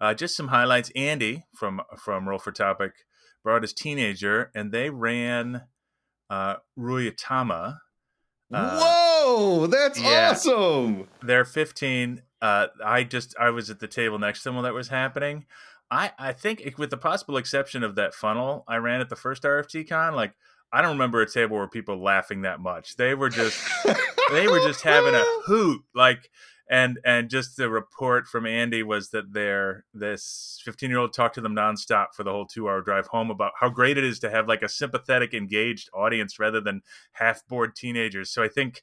Uh, 0.00 0.14
just 0.14 0.36
some 0.36 0.48
highlights. 0.48 0.90
Andy 0.96 1.44
from 1.54 1.80
from 1.96 2.28
Roll 2.28 2.38
for 2.38 2.52
Topic 2.52 2.92
brought 3.42 3.62
his 3.62 3.74
teenager, 3.74 4.50
and 4.54 4.72
they 4.72 4.90
ran 4.90 5.62
uh, 6.30 6.56
Ryuutama. 6.78 7.78
Uh, 8.52 8.80
Whoa, 8.80 9.66
that's 9.66 10.00
yeah, 10.00 10.30
awesome! 10.30 11.08
They're 11.22 11.44
15. 11.44 12.22
Uh, 12.40 12.66
I 12.84 13.04
just 13.04 13.34
I 13.40 13.50
was 13.50 13.70
at 13.70 13.80
the 13.80 13.88
table 13.88 14.18
next 14.18 14.40
to 14.40 14.44
them 14.44 14.54
while 14.54 14.64
that 14.64 14.74
was 14.74 14.88
happening. 14.88 15.46
I 15.90 16.12
I 16.18 16.32
think 16.32 16.74
with 16.78 16.90
the 16.90 16.96
possible 16.96 17.36
exception 17.36 17.82
of 17.82 17.94
that 17.96 18.14
funnel 18.14 18.64
I 18.68 18.76
ran 18.76 19.00
at 19.00 19.08
the 19.08 19.16
first 19.16 19.42
RFT 19.42 19.88
con, 19.88 20.14
like 20.14 20.34
I 20.72 20.82
don't 20.82 20.92
remember 20.92 21.22
a 21.22 21.30
table 21.30 21.56
where 21.56 21.68
people 21.68 22.02
laughing 22.02 22.42
that 22.42 22.60
much. 22.60 22.96
They 22.96 23.14
were 23.14 23.30
just 23.30 23.62
they 24.30 24.48
were 24.48 24.60
just 24.60 24.82
having 24.82 25.14
a 25.14 25.24
hoot 25.46 25.82
like 25.94 26.30
and 26.68 26.98
and 27.04 27.28
just 27.28 27.56
the 27.56 27.68
report 27.68 28.26
from 28.26 28.46
Andy 28.46 28.82
was 28.82 29.10
that 29.10 29.32
their 29.32 29.84
this 29.92 30.60
15 30.64 30.88
year 30.88 30.98
old 30.98 31.12
talked 31.12 31.34
to 31.34 31.40
them 31.40 31.54
nonstop 31.54 32.14
for 32.14 32.24
the 32.24 32.30
whole 32.30 32.46
two 32.46 32.68
hour 32.68 32.80
drive 32.80 33.08
home 33.08 33.30
about 33.30 33.52
how 33.60 33.68
great 33.68 33.98
it 33.98 34.04
is 34.04 34.18
to 34.20 34.30
have 34.30 34.48
like 34.48 34.62
a 34.62 34.68
sympathetic, 34.68 35.34
engaged 35.34 35.90
audience 35.92 36.38
rather 36.38 36.60
than 36.60 36.82
half 37.12 37.46
bored 37.46 37.76
teenagers. 37.76 38.30
So 38.30 38.42
I 38.42 38.48
think 38.48 38.82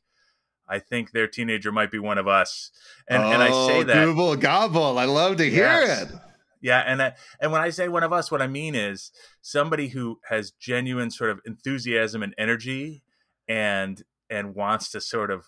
I 0.67 0.80
think 0.80 1.12
their 1.12 1.28
teenager 1.28 1.72
might 1.72 1.91
be 1.91 2.00
one 2.00 2.17
of 2.17 2.28
us. 2.28 2.72
And 3.10 3.24
oh, 3.24 3.32
and 3.32 3.41
I 3.44 3.50
say 3.50 3.80
oh, 3.80 3.84
that 3.84 4.06
Google 4.06 4.36
gobble. 4.36 4.98
I 4.98 5.06
love 5.06 5.38
to 5.38 5.50
hear 5.50 5.65
yes. 5.65 6.04
it. 6.04 6.15
Yeah, 6.62 6.84
and 6.86 7.02
I, 7.02 7.13
and 7.39 7.52
when 7.52 7.62
I 7.62 7.72
say 7.72 7.88
one 7.88 8.04
of 8.04 8.13
us, 8.13 8.30
what 8.30 8.41
I 8.41 8.46
mean 8.46 8.76
is 8.76 9.12
somebody 9.41 9.89
who 9.89 10.20
has 10.30 10.52
genuine 10.52 11.10
sort 11.10 11.32
of 11.32 11.41
enthusiasm 11.44 12.22
and 12.22 12.36
energy, 12.38 13.02
and 13.48 14.04
and 14.30 14.54
wants 14.54 14.91
to 14.91 15.02
sort 15.02 15.32
of 15.32 15.48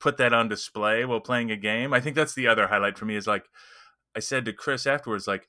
put 0.00 0.16
that 0.18 0.32
on 0.32 0.48
display 0.48 1.04
while 1.04 1.20
playing 1.20 1.50
a 1.50 1.56
game. 1.56 1.92
I 1.92 2.00
think 2.00 2.16
that's 2.16 2.34
the 2.34 2.48
other 2.48 2.66
highlight 2.66 2.98
for 2.98 3.04
me 3.04 3.16
is 3.16 3.26
like 3.26 3.44
I 4.16 4.20
said 4.20 4.44
to 4.46 4.52
Chris 4.52 4.86
afterwards, 4.86 5.26
like 5.26 5.48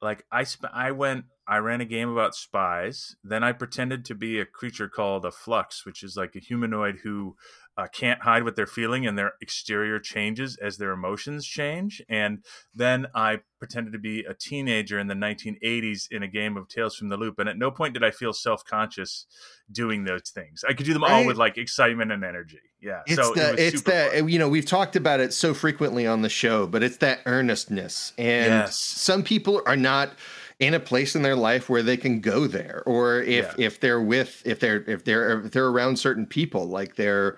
like 0.00 0.24
I 0.30 0.44
sp- 0.44 0.72
I 0.72 0.92
went 0.92 1.26
I 1.48 1.58
ran 1.58 1.80
a 1.80 1.84
game 1.84 2.08
about 2.08 2.34
spies. 2.34 3.16
Then 3.22 3.44
I 3.44 3.52
pretended 3.52 4.04
to 4.06 4.14
be 4.14 4.40
a 4.40 4.46
creature 4.46 4.88
called 4.88 5.24
a 5.24 5.30
flux, 5.30 5.86
which 5.86 6.02
is 6.02 6.16
like 6.16 6.34
a 6.34 6.40
humanoid 6.40 7.00
who 7.04 7.36
uh, 7.78 7.86
can't 7.92 8.22
hide 8.22 8.42
what 8.42 8.56
they're 8.56 8.66
feeling 8.66 9.06
and 9.06 9.18
their 9.18 9.32
exterior 9.40 9.98
changes 9.98 10.56
as 10.56 10.78
their 10.78 10.92
emotions 10.92 11.46
change. 11.46 12.02
And 12.08 12.42
then 12.74 13.06
I 13.14 13.40
pretended 13.58 13.92
to 13.92 13.98
be 13.98 14.20
a 14.20 14.32
teenager 14.32 14.98
in 14.98 15.08
the 15.08 15.14
1980s 15.14 16.10
in 16.10 16.22
a 16.22 16.28
game 16.28 16.56
of 16.56 16.68
Tales 16.68 16.96
from 16.96 17.10
the 17.10 17.18
Loop. 17.18 17.38
And 17.38 17.48
at 17.48 17.58
no 17.58 17.70
point 17.70 17.94
did 17.94 18.02
I 18.02 18.10
feel 18.10 18.32
self 18.32 18.64
conscious 18.64 19.26
doing 19.70 20.04
those 20.04 20.30
things. 20.30 20.64
I 20.66 20.72
could 20.72 20.86
do 20.86 20.94
them 20.94 21.02
right. 21.02 21.12
all 21.12 21.26
with 21.26 21.36
like 21.36 21.58
excitement 21.58 22.12
and 22.12 22.24
energy. 22.24 22.60
Yeah. 22.80 23.02
It's 23.06 23.16
so 23.16 23.34
the, 23.34 23.52
it 23.52 23.74
it's 23.74 23.82
that, 23.82 24.12
fun. 24.12 24.28
you 24.28 24.38
know, 24.38 24.48
we've 24.48 24.66
talked 24.66 24.96
about 24.96 25.20
it 25.20 25.34
so 25.34 25.52
frequently 25.52 26.06
on 26.06 26.22
the 26.22 26.30
show, 26.30 26.66
but 26.66 26.82
it's 26.82 26.96
that 26.98 27.20
earnestness. 27.26 28.14
And 28.16 28.46
yes. 28.46 28.78
some 28.78 29.22
people 29.22 29.60
are 29.66 29.76
not 29.76 30.12
in 30.58 30.74
a 30.74 30.80
place 30.80 31.14
in 31.14 31.22
their 31.22 31.36
life 31.36 31.68
where 31.68 31.82
they 31.82 31.96
can 31.96 32.20
go 32.20 32.46
there 32.46 32.82
or 32.86 33.20
if 33.20 33.54
yeah. 33.58 33.66
if 33.66 33.80
they're 33.80 34.00
with 34.00 34.42
if 34.44 34.58
they're 34.60 34.82
if 34.88 35.04
they're 35.04 35.44
if 35.44 35.52
they're 35.52 35.68
around 35.68 35.98
certain 35.98 36.26
people 36.26 36.66
like 36.66 36.96
they're 36.96 37.36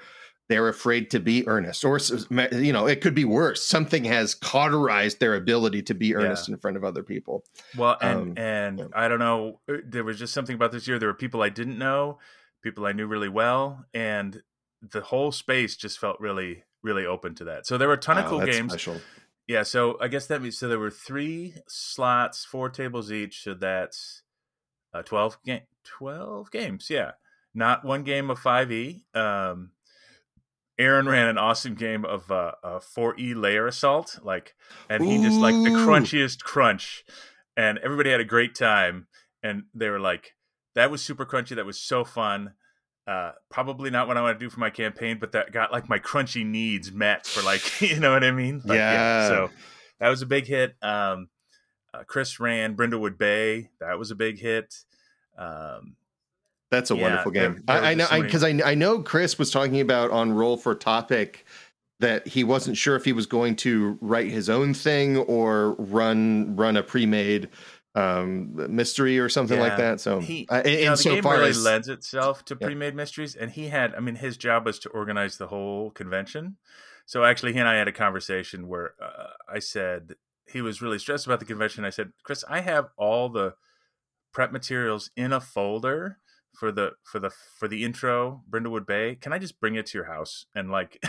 they're 0.49 0.69
afraid 0.69 1.11
to 1.11 1.21
be 1.21 1.47
earnest 1.49 1.85
or 1.85 1.99
you 2.53 2.73
know 2.73 2.87
it 2.87 3.01
could 3.01 3.15
be 3.15 3.25
worse 3.25 3.65
something 3.65 4.05
has 4.05 4.35
cauterized 4.35 5.19
their 5.21 5.35
ability 5.35 5.83
to 5.83 5.95
be 5.95 6.15
earnest 6.15 6.49
yeah. 6.49 6.55
in 6.55 6.61
front 6.61 6.77
of 6.77 6.85
other 6.85 7.03
people 7.03 7.45
well 7.77 7.97
and 8.01 8.19
um, 8.19 8.35
and 8.37 8.79
yeah. 8.79 8.87
i 8.95 9.09
don't 9.09 9.19
know 9.19 9.61
uh, 9.69 9.77
there 9.85 10.05
was 10.05 10.19
just 10.19 10.33
something 10.33 10.55
about 10.55 10.71
this 10.71 10.87
year 10.87 10.99
there 10.99 11.09
were 11.09 11.15
people 11.15 11.43
i 11.43 11.49
didn't 11.49 11.79
know 11.79 12.19
people 12.63 12.87
i 12.87 12.93
knew 12.93 13.07
really 13.07 13.29
well 13.29 13.85
and 13.93 14.43
the 14.81 15.01
whole 15.01 15.33
space 15.33 15.77
just 15.77 15.99
felt 15.99 16.19
really 16.21 16.63
really 16.85 17.05
open 17.05 17.35
to 17.35 17.45
that 17.45 17.67
so 17.67 17.77
there 17.77 17.89
were 17.89 17.95
a 17.95 17.99
ton 17.99 18.17
of 18.17 18.27
cool 18.27 18.45
games 18.45 18.73
special. 18.73 18.97
Yeah 19.49 19.63
so 19.63 19.97
i 20.01 20.09
guess 20.09 20.27
that 20.27 20.43
means 20.43 20.59
so 20.59 20.69
there 20.69 20.79
were 20.79 20.91
three 20.91 21.55
slots 21.67 22.45
four 22.45 22.69
tables 22.69 23.11
each 23.11 23.43
so 23.43 23.55
that's 23.55 24.23
uh, 24.93 25.03
12 25.03 25.39
game 25.45 25.63
12 25.85 26.51
games 26.51 26.89
yeah 26.91 27.13
not 27.55 27.85
one 27.85 28.05
game 28.05 28.31
of 28.31 28.39
5e 28.39 29.01
um 29.17 29.71
Aaron 30.79 31.09
ran 31.09 31.27
an 31.27 31.39
awesome 31.39 31.75
game 31.75 32.05
of 32.05 32.31
uh, 32.31 32.53
a 32.63 32.79
4E 32.79 33.35
Lair 33.35 33.67
Assault, 33.67 34.21
like, 34.23 34.55
and 34.89 35.05
he 35.05 35.17
Ooh. 35.17 35.23
just 35.23 35.41
like 35.41 35.57
the 35.57 35.71
crunchiest 35.71 36.45
crunch, 36.45 37.05
and 37.57 37.79
everybody 37.79 38.11
had 38.11 38.21
a 38.21 38.25
great 38.25 38.55
time, 38.55 39.09
and 39.43 39.65
they 39.75 39.89
were 39.89 39.99
like, 39.99 40.37
"That 40.77 40.91
was 40.91 41.03
super 41.03 41.27
crunchy. 41.27 41.57
That 41.57 41.67
was 41.67 41.81
so 41.81 42.05
fun." 42.05 42.53
Uh, 43.09 43.33
probably 43.49 43.89
not 43.89 44.07
what 44.07 44.19
I 44.19 44.21
want 44.21 44.39
to 44.39 44.45
do 44.45 44.51
for 44.51 44.61
my 44.61 44.69
campaign, 44.69 45.17
but 45.19 45.33
that 45.33 45.51
got 45.51 45.73
like 45.73 45.89
my 45.89 45.99
crunchy 45.99 46.45
needs 46.45 46.93
met 46.93 47.27
for 47.27 47.43
like, 47.43 47.81
you 47.81 47.99
know 47.99 48.13
what 48.13 48.23
I 48.23 48.33
mean? 48.33 48.61
Like, 48.67 48.77
yeah. 48.77 48.93
yeah. 48.93 49.29
So 49.29 49.51
that 49.99 50.11
was 50.11 50.21
a 50.21 50.27
big 50.27 50.47
hit. 50.47 50.75
Um, 50.83 51.31
uh, 51.95 52.05
Chris 52.07 52.39
ran 52.39 52.77
Brindlewood 52.77 53.17
Bay. 53.17 53.71
That 53.81 53.99
was 53.99 54.11
a 54.11 54.15
big 54.15 54.39
hit. 54.39 54.75
Um, 55.39 55.97
that's 56.71 56.91
a 56.91 56.97
yeah, 56.97 57.03
wonderful 57.03 57.33
game. 57.33 57.65
I, 57.67 57.93
I, 57.93 57.95
know 57.95 58.07
because 58.21 58.45
I, 58.45 58.51
I, 58.51 58.73
I 58.73 58.75
know 58.75 59.01
Chris 59.01 59.39
was 59.39 59.51
talking 59.51 59.81
about 59.81 60.11
on 60.11 60.33
Roll 60.33 60.59
for 60.59 60.75
Topic 60.75 61.47
that 62.01 62.29
he 62.29 62.45
wasn't 62.45 62.77
sure 62.77 62.95
if 62.95 63.07
he 63.07 63.15
was 63.15 63.25
going 63.25 63.57
to 63.57 63.97
write 64.03 64.31
his 64.31 64.51
own 64.51 64.75
thing 64.75 65.17
or 65.17 65.73
run 65.79 66.55
run 66.57 66.77
a 66.77 66.83
pre-made 66.83 67.49
um, 67.99 68.75
mystery 68.75 69.19
or 69.19 69.29
something 69.29 69.59
yeah. 69.59 69.65
like 69.65 69.77
that. 69.77 70.01
So 70.01 70.21
he, 70.21 70.47
uh, 70.49 70.63
in, 70.65 70.85
know, 70.85 70.91
the 70.93 70.97
so 70.97 71.15
game 71.15 71.23
far 71.23 71.39
really 71.39 71.51
as, 71.51 71.65
lends 71.65 71.89
itself 71.89 72.45
to 72.47 72.57
yeah. 72.61 72.67
pre-made 72.67 72.95
mysteries, 72.95 73.35
and 73.35 73.51
he 73.51 73.69
had. 73.69 73.95
I 73.95 74.01
mean, 74.01 74.17
his 74.17 74.37
job 74.37 74.67
was 74.67 74.79
to 74.81 74.89
organize 74.91 75.37
the 75.39 75.49
whole 75.49 75.91
convention. 75.91 76.57
So 77.07 77.25
actually, 77.25 77.55
he 77.55 77.59
and 77.59 77.69
I 77.69 77.77
had 77.77 77.89
a 77.89 77.93
conversation 77.93 78.69
where 78.69 78.93
uh, 79.03 79.33
I 79.53 79.59
said 79.59 80.15
he 80.47 80.61
was 80.61 80.81
really 80.81 80.99
stressed 80.99 81.27
about 81.27 81.41
the 81.41 81.47
convention. 81.47 81.85
I 81.85 81.91
said, 81.91 82.13
Chris, 82.23 82.45
I 82.49 82.61
have 82.61 82.89
all 82.97 83.29
the 83.29 83.55
prep 84.33 84.53
materials 84.53 85.11
in 85.17 85.33
a 85.33 85.41
folder 85.41 86.19
for 86.57 86.73
the 86.73 86.93
for 87.05 87.19
the 87.19 87.31
for 87.59 87.69
the 87.69 87.85
intro 87.85 88.43
brindlewood 88.51 88.87
bay 88.87 89.15
can 89.15 89.33
i 89.33 89.39
just 89.39 89.61
bring 89.61 89.75
it 89.75 89.87
to 89.87 89.99
your 89.99 90.07
house 90.07 90.47
and 90.55 90.71
like 90.71 91.03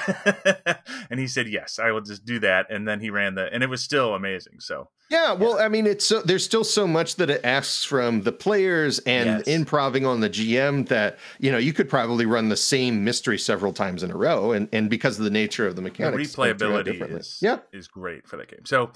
and 1.10 1.20
he 1.20 1.28
said 1.28 1.48
yes 1.48 1.80
i 1.80 1.92
will 1.92 2.02
just 2.02 2.26
do 2.26 2.40
that 2.40 2.68
and 2.70 2.88
then 2.88 3.00
he 3.00 3.10
ran 3.10 3.36
the 3.36 3.52
and 3.54 3.64
it 3.64 3.70
was 3.70 3.82
still 3.82 4.14
amazing 4.14 4.60
so 4.60 4.90
yeah 5.10 5.34
well 5.34 5.58
yeah. 5.58 5.66
i 5.66 5.68
mean 5.68 5.88
it's 5.88 6.06
so 6.06 6.22
there's 6.22 6.46
still 6.46 6.64
so 6.64 6.86
much 6.86 7.16
that 7.16 7.30
it 7.30 7.42
asks 7.44 7.84
from 7.84 8.22
the 8.22 8.32
players 8.32 9.00
and 9.00 9.26
yes. 9.26 9.48
improving 9.48 10.06
on 10.06 10.20
the 10.20 10.30
gm 10.30 10.88
that 10.88 11.18
you 11.40 11.52
know 11.52 11.58
you 11.58 11.74
could 11.74 11.90
probably 11.90 12.26
run 12.26 12.50
the 12.50 12.58
same 12.58 13.04
mystery 13.04 13.38
several 13.38 13.74
times 13.74 14.04
in 14.04 14.12
a 14.12 14.18
row 14.18 14.52
and 14.52 14.70
and 14.72 14.90
because 14.90 15.18
of 15.18 15.24
the 15.24 15.32
nature 15.32 15.66
of 15.66 15.76
the 15.76 15.82
mechanics 15.82 16.34
the 16.34 16.42
replayability 16.42 17.18
is 17.18 17.40
yeah 17.42 17.60
is 17.74 17.88
great 17.88 18.28
for 18.28 18.38
that 18.38 18.50
game 18.50 18.66
so 18.66 18.92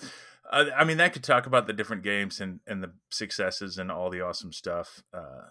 uh, 0.52 0.66
I 0.78 0.84
mean, 0.84 0.98
that 0.98 1.14
could 1.14 1.24
talk 1.24 1.48
about 1.48 1.66
the 1.66 1.74
different 1.74 2.04
games 2.04 2.40
and, 2.40 2.60
and 2.68 2.84
the 2.84 2.92
successes 3.10 3.78
and 3.80 3.92
all 3.92 4.12
the 4.12 4.22
awesome 4.22 4.54
stuff. 4.54 5.02
Uh, 5.12 5.50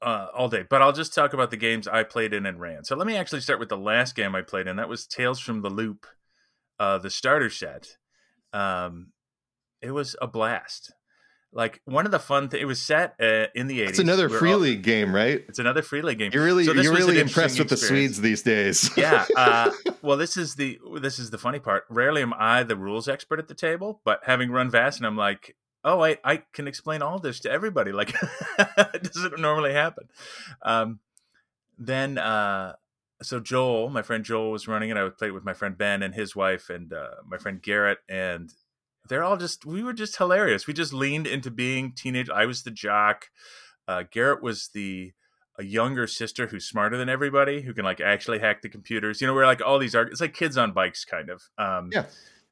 uh, 0.00 0.28
all 0.34 0.48
day, 0.48 0.64
but 0.68 0.82
I'll 0.82 0.92
just 0.92 1.14
talk 1.14 1.32
about 1.32 1.50
the 1.50 1.56
games 1.56 1.88
I 1.88 2.02
played 2.02 2.32
in 2.32 2.46
and 2.46 2.60
ran. 2.60 2.84
So 2.84 2.96
let 2.96 3.06
me 3.06 3.16
actually 3.16 3.40
start 3.40 3.58
with 3.58 3.68
the 3.68 3.78
last 3.78 4.14
game 4.14 4.34
I 4.34 4.42
played 4.42 4.66
in. 4.66 4.76
That 4.76 4.88
was 4.88 5.06
Tales 5.06 5.40
from 5.40 5.62
the 5.62 5.70
Loop, 5.70 6.06
uh, 6.78 6.98
the 6.98 7.10
starter 7.10 7.50
set. 7.50 7.96
Um, 8.52 9.12
it 9.80 9.90
was 9.90 10.16
a 10.20 10.26
blast. 10.26 10.92
Like 11.50 11.80
one 11.86 12.04
of 12.04 12.12
the 12.12 12.18
fun 12.18 12.50
things, 12.50 12.62
it 12.62 12.66
was 12.66 12.80
set 12.80 13.14
uh, 13.20 13.46
in 13.54 13.68
the 13.68 13.80
80s. 13.80 13.88
It's 13.88 13.98
another 13.98 14.28
Free 14.28 14.52
all, 14.52 14.58
League 14.58 14.82
game, 14.82 15.14
right? 15.14 15.42
It's 15.48 15.58
another 15.58 15.80
Free 15.80 16.02
League 16.02 16.18
game. 16.18 16.30
You're 16.32 16.44
really, 16.44 16.64
so 16.64 16.74
you're 16.74 16.92
really 16.92 17.18
impressed 17.18 17.58
with 17.58 17.72
experience. 17.72 18.18
the 18.18 18.20
Swedes 18.20 18.20
these 18.20 18.42
days. 18.42 18.90
yeah. 18.98 19.24
Uh, 19.34 19.70
well, 20.02 20.18
this 20.18 20.36
is 20.36 20.56
the 20.56 20.78
this 21.00 21.18
is 21.18 21.30
the 21.30 21.38
funny 21.38 21.58
part. 21.58 21.84
Rarely 21.88 22.20
am 22.20 22.34
I 22.34 22.64
the 22.64 22.76
rules 22.76 23.08
expert 23.08 23.38
at 23.38 23.48
the 23.48 23.54
table, 23.54 24.02
but 24.04 24.20
having 24.24 24.50
run 24.50 24.70
Vast, 24.70 24.98
and 24.98 25.06
I'm 25.06 25.16
like, 25.16 25.56
oh, 25.84 26.02
I, 26.02 26.18
I 26.24 26.42
can 26.52 26.68
explain 26.68 27.02
all 27.02 27.18
this 27.18 27.40
to 27.40 27.50
everybody. 27.50 27.92
Like, 27.92 28.14
it 28.58 29.02
doesn't 29.02 29.40
normally 29.40 29.72
happen. 29.72 30.08
Um, 30.62 31.00
then, 31.78 32.18
uh, 32.18 32.74
so 33.22 33.40
Joel, 33.40 33.90
my 33.90 34.02
friend 34.02 34.24
Joel 34.24 34.50
was 34.50 34.68
running 34.68 34.90
it. 34.90 34.96
I 34.96 35.08
played 35.08 35.32
with 35.32 35.44
my 35.44 35.54
friend 35.54 35.76
Ben 35.76 36.02
and 36.02 36.14
his 36.14 36.36
wife 36.36 36.70
and 36.70 36.92
uh, 36.92 37.16
my 37.26 37.38
friend 37.38 37.60
Garrett, 37.60 37.98
and 38.08 38.52
they're 39.08 39.24
all 39.24 39.36
just 39.36 39.66
we 39.66 39.82
were 39.82 39.92
just 39.92 40.16
hilarious. 40.16 40.66
We 40.66 40.74
just 40.74 40.92
leaned 40.92 41.26
into 41.26 41.50
being 41.50 41.92
teenage. 41.92 42.30
I 42.30 42.46
was 42.46 42.62
the 42.62 42.70
jock. 42.70 43.26
Uh, 43.88 44.04
Garrett 44.10 44.42
was 44.42 44.70
the 44.72 45.12
a 45.58 45.64
younger 45.64 46.06
sister 46.06 46.46
who's 46.46 46.68
smarter 46.68 46.96
than 46.96 47.08
everybody, 47.08 47.62
who 47.62 47.74
can 47.74 47.84
like 47.84 48.00
actually 48.00 48.38
hack 48.38 48.62
the 48.62 48.68
computers. 48.68 49.20
You 49.20 49.26
know, 49.26 49.34
we're 49.34 49.46
like 49.46 49.60
all 49.64 49.80
these 49.80 49.96
are 49.96 50.02
it's 50.02 50.20
like 50.20 50.34
kids 50.34 50.56
on 50.56 50.72
bikes, 50.72 51.04
kind 51.04 51.30
of. 51.30 51.42
Um, 51.58 51.90
yeah 51.92 52.04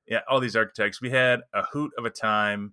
yeah, 0.06 0.20
all 0.28 0.40
these 0.40 0.56
architects. 0.56 1.00
We 1.00 1.10
had 1.10 1.40
a 1.52 1.62
hoot 1.62 1.92
of 1.98 2.04
a 2.04 2.10
time, 2.10 2.72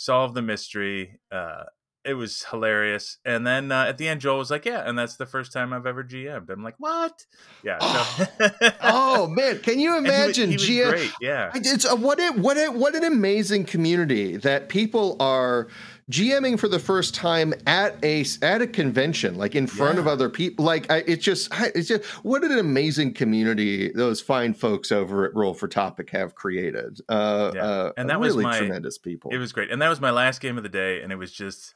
solved 0.00 0.34
the 0.34 0.42
mystery. 0.42 1.20
Uh, 1.30 1.64
it 2.02 2.14
was 2.14 2.44
hilarious. 2.50 3.18
And 3.26 3.46
then 3.46 3.70
uh, 3.70 3.84
at 3.84 3.98
the 3.98 4.08
end, 4.08 4.22
Joel 4.22 4.38
was 4.38 4.50
like, 4.50 4.64
"Yeah," 4.64 4.82
and 4.88 4.98
that's 4.98 5.16
the 5.16 5.26
first 5.26 5.52
time 5.52 5.72
I've 5.74 5.84
ever 5.86 6.02
GM'd. 6.02 6.48
I'm 6.48 6.64
like, 6.64 6.76
"What?" 6.78 7.26
Yeah. 7.62 7.78
So. 7.78 8.70
oh 8.82 9.26
man, 9.30 9.58
can 9.58 9.78
you 9.78 9.98
imagine? 9.98 10.48
he 10.48 10.56
was, 10.56 10.66
he 10.66 10.80
was 10.80 10.90
great. 10.90 11.12
Yeah. 11.20 11.50
It's 11.54 11.84
a, 11.84 11.94
what 11.94 12.18
it 12.18 12.38
what 12.38 12.56
it 12.56 12.72
what 12.72 12.94
an 12.94 13.04
amazing 13.04 13.64
community 13.64 14.38
that 14.38 14.70
people 14.70 15.16
are 15.20 15.68
GMing 16.10 16.58
for 16.58 16.68
the 16.68 16.78
first 16.78 17.14
time 17.14 17.54
at 17.66 17.96
a 18.04 18.24
at 18.42 18.60
a 18.60 18.66
convention, 18.66 19.36
like 19.36 19.54
in 19.54 19.66
front 19.66 19.94
yeah. 19.94 20.00
of 20.00 20.06
other 20.08 20.28
people. 20.28 20.64
Like 20.64 20.90
I, 20.90 21.04
it's 21.06 21.24
just 21.24 21.48
it's 21.74 21.88
just 21.88 22.04
what 22.24 22.42
an 22.42 22.58
amazing 22.58 23.14
community 23.14 23.92
those 23.92 24.20
fine 24.20 24.54
folks 24.54 24.90
over 24.90 25.24
at 25.24 25.34
Roll 25.34 25.54
for 25.54 25.68
Topic 25.68 26.10
have 26.10 26.34
created. 26.34 27.00
Uh, 27.08 27.52
yeah. 27.54 27.62
uh, 27.62 27.92
and 27.96 28.10
that 28.10 28.18
really 28.18 28.36
was 28.36 28.44
my, 28.44 28.58
tremendous 28.58 28.98
people. 28.98 29.30
It 29.30 29.38
was 29.38 29.52
great, 29.52 29.70
and 29.70 29.80
that 29.80 29.88
was 29.88 30.00
my 30.00 30.10
last 30.10 30.40
game 30.40 30.56
of 30.56 30.64
the 30.64 30.68
day, 30.68 31.00
and 31.00 31.12
it 31.12 31.16
was 31.16 31.32
just 31.32 31.74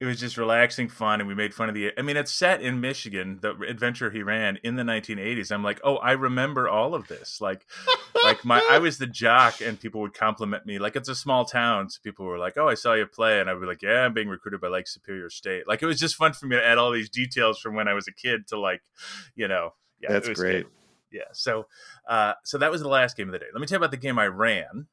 it 0.00 0.06
was 0.06 0.18
just 0.18 0.38
relaxing 0.38 0.88
fun 0.88 1.20
and 1.20 1.28
we 1.28 1.34
made 1.34 1.52
fun 1.52 1.68
of 1.68 1.74
the 1.74 1.92
i 1.98 2.02
mean 2.02 2.16
it's 2.16 2.32
set 2.32 2.62
in 2.62 2.80
michigan 2.80 3.38
the 3.42 3.54
adventure 3.68 4.10
he 4.10 4.22
ran 4.22 4.58
in 4.64 4.76
the 4.76 4.82
1980s 4.82 5.52
i'm 5.52 5.62
like 5.62 5.80
oh 5.84 5.96
i 5.96 6.12
remember 6.12 6.68
all 6.68 6.94
of 6.94 7.06
this. 7.08 7.40
Like 7.40 7.66
like 8.24 8.44
my 8.44 8.66
i 8.70 8.78
was 8.78 8.98
the 8.98 9.06
jock 9.06 9.60
and 9.60 9.78
people 9.78 10.00
would 10.00 10.14
compliment 10.14 10.66
me. 10.66 10.78
Like 10.78 10.96
it's 10.96 11.08
a 11.08 11.14
small 11.14 11.44
town 11.44 11.90
so 11.90 11.98
people 12.02 12.26
were 12.26 12.38
like 12.38 12.56
oh 12.56 12.68
i 12.68 12.74
saw 12.74 12.94
you 12.94 13.06
play 13.06 13.40
and 13.40 13.48
i'd 13.48 13.60
be 13.60 13.66
like 13.66 13.82
yeah 13.82 14.04
i'm 14.04 14.14
being 14.14 14.28
recruited 14.28 14.60
by 14.60 14.68
like 14.68 14.86
superior 14.86 15.30
state. 15.30 15.68
Like 15.68 15.82
it 15.82 15.86
was 15.86 15.98
just 15.98 16.16
fun 16.16 16.32
for 16.32 16.46
me 16.46 16.56
to 16.56 16.66
add 16.66 16.78
all 16.78 16.90
these 16.90 17.10
details 17.10 17.60
from 17.60 17.74
when 17.74 17.88
i 17.88 17.94
was 17.94 18.08
a 18.08 18.12
kid 18.12 18.46
to 18.48 18.58
like 18.58 18.82
you 19.34 19.48
know 19.48 19.74
yeah 20.00 20.12
that's 20.12 20.28
great 20.28 20.64
good. 20.64 20.66
yeah 21.12 21.24
so 21.32 21.66
uh 22.08 22.34
so 22.44 22.58
that 22.58 22.70
was 22.70 22.80
the 22.80 22.88
last 22.88 23.16
game 23.16 23.28
of 23.28 23.32
the 23.32 23.38
day. 23.38 23.46
Let 23.52 23.60
me 23.60 23.66
tell 23.66 23.76
you 23.76 23.80
about 23.80 23.90
the 23.90 23.96
game 23.96 24.18
i 24.18 24.26
ran 24.26 24.86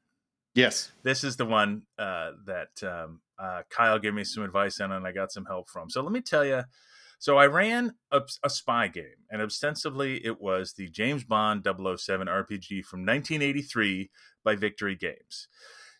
Yes. 0.57 0.91
This 1.03 1.23
is 1.23 1.37
the 1.37 1.45
one 1.45 1.83
uh, 1.99 2.31
that 2.47 2.81
um, 2.83 3.21
uh, 3.37 3.61
Kyle 3.69 3.99
gave 3.99 4.15
me 4.15 4.23
some 4.23 4.41
advice 4.41 4.81
on 4.81 4.91
and 4.91 5.05
I 5.05 5.11
got 5.11 5.31
some 5.31 5.45
help 5.45 5.69
from. 5.69 5.87
So 5.91 6.01
let 6.01 6.11
me 6.11 6.19
tell 6.19 6.43
you. 6.43 6.63
So 7.19 7.37
I 7.37 7.45
ran 7.45 7.93
a, 8.11 8.21
a, 8.43 8.49
spy 8.49 8.87
game, 8.87 9.25
and 9.31 9.41
ostensibly 9.41 10.23
it 10.25 10.41
was 10.41 10.73
the 10.73 10.87
James 10.89 11.23
Bond 11.23 11.63
007 11.63 12.27
RPG 12.27 12.85
from 12.85 13.01
1983 13.01 14.09
by 14.43 14.55
Victory 14.55 14.95
Games. 14.95 15.47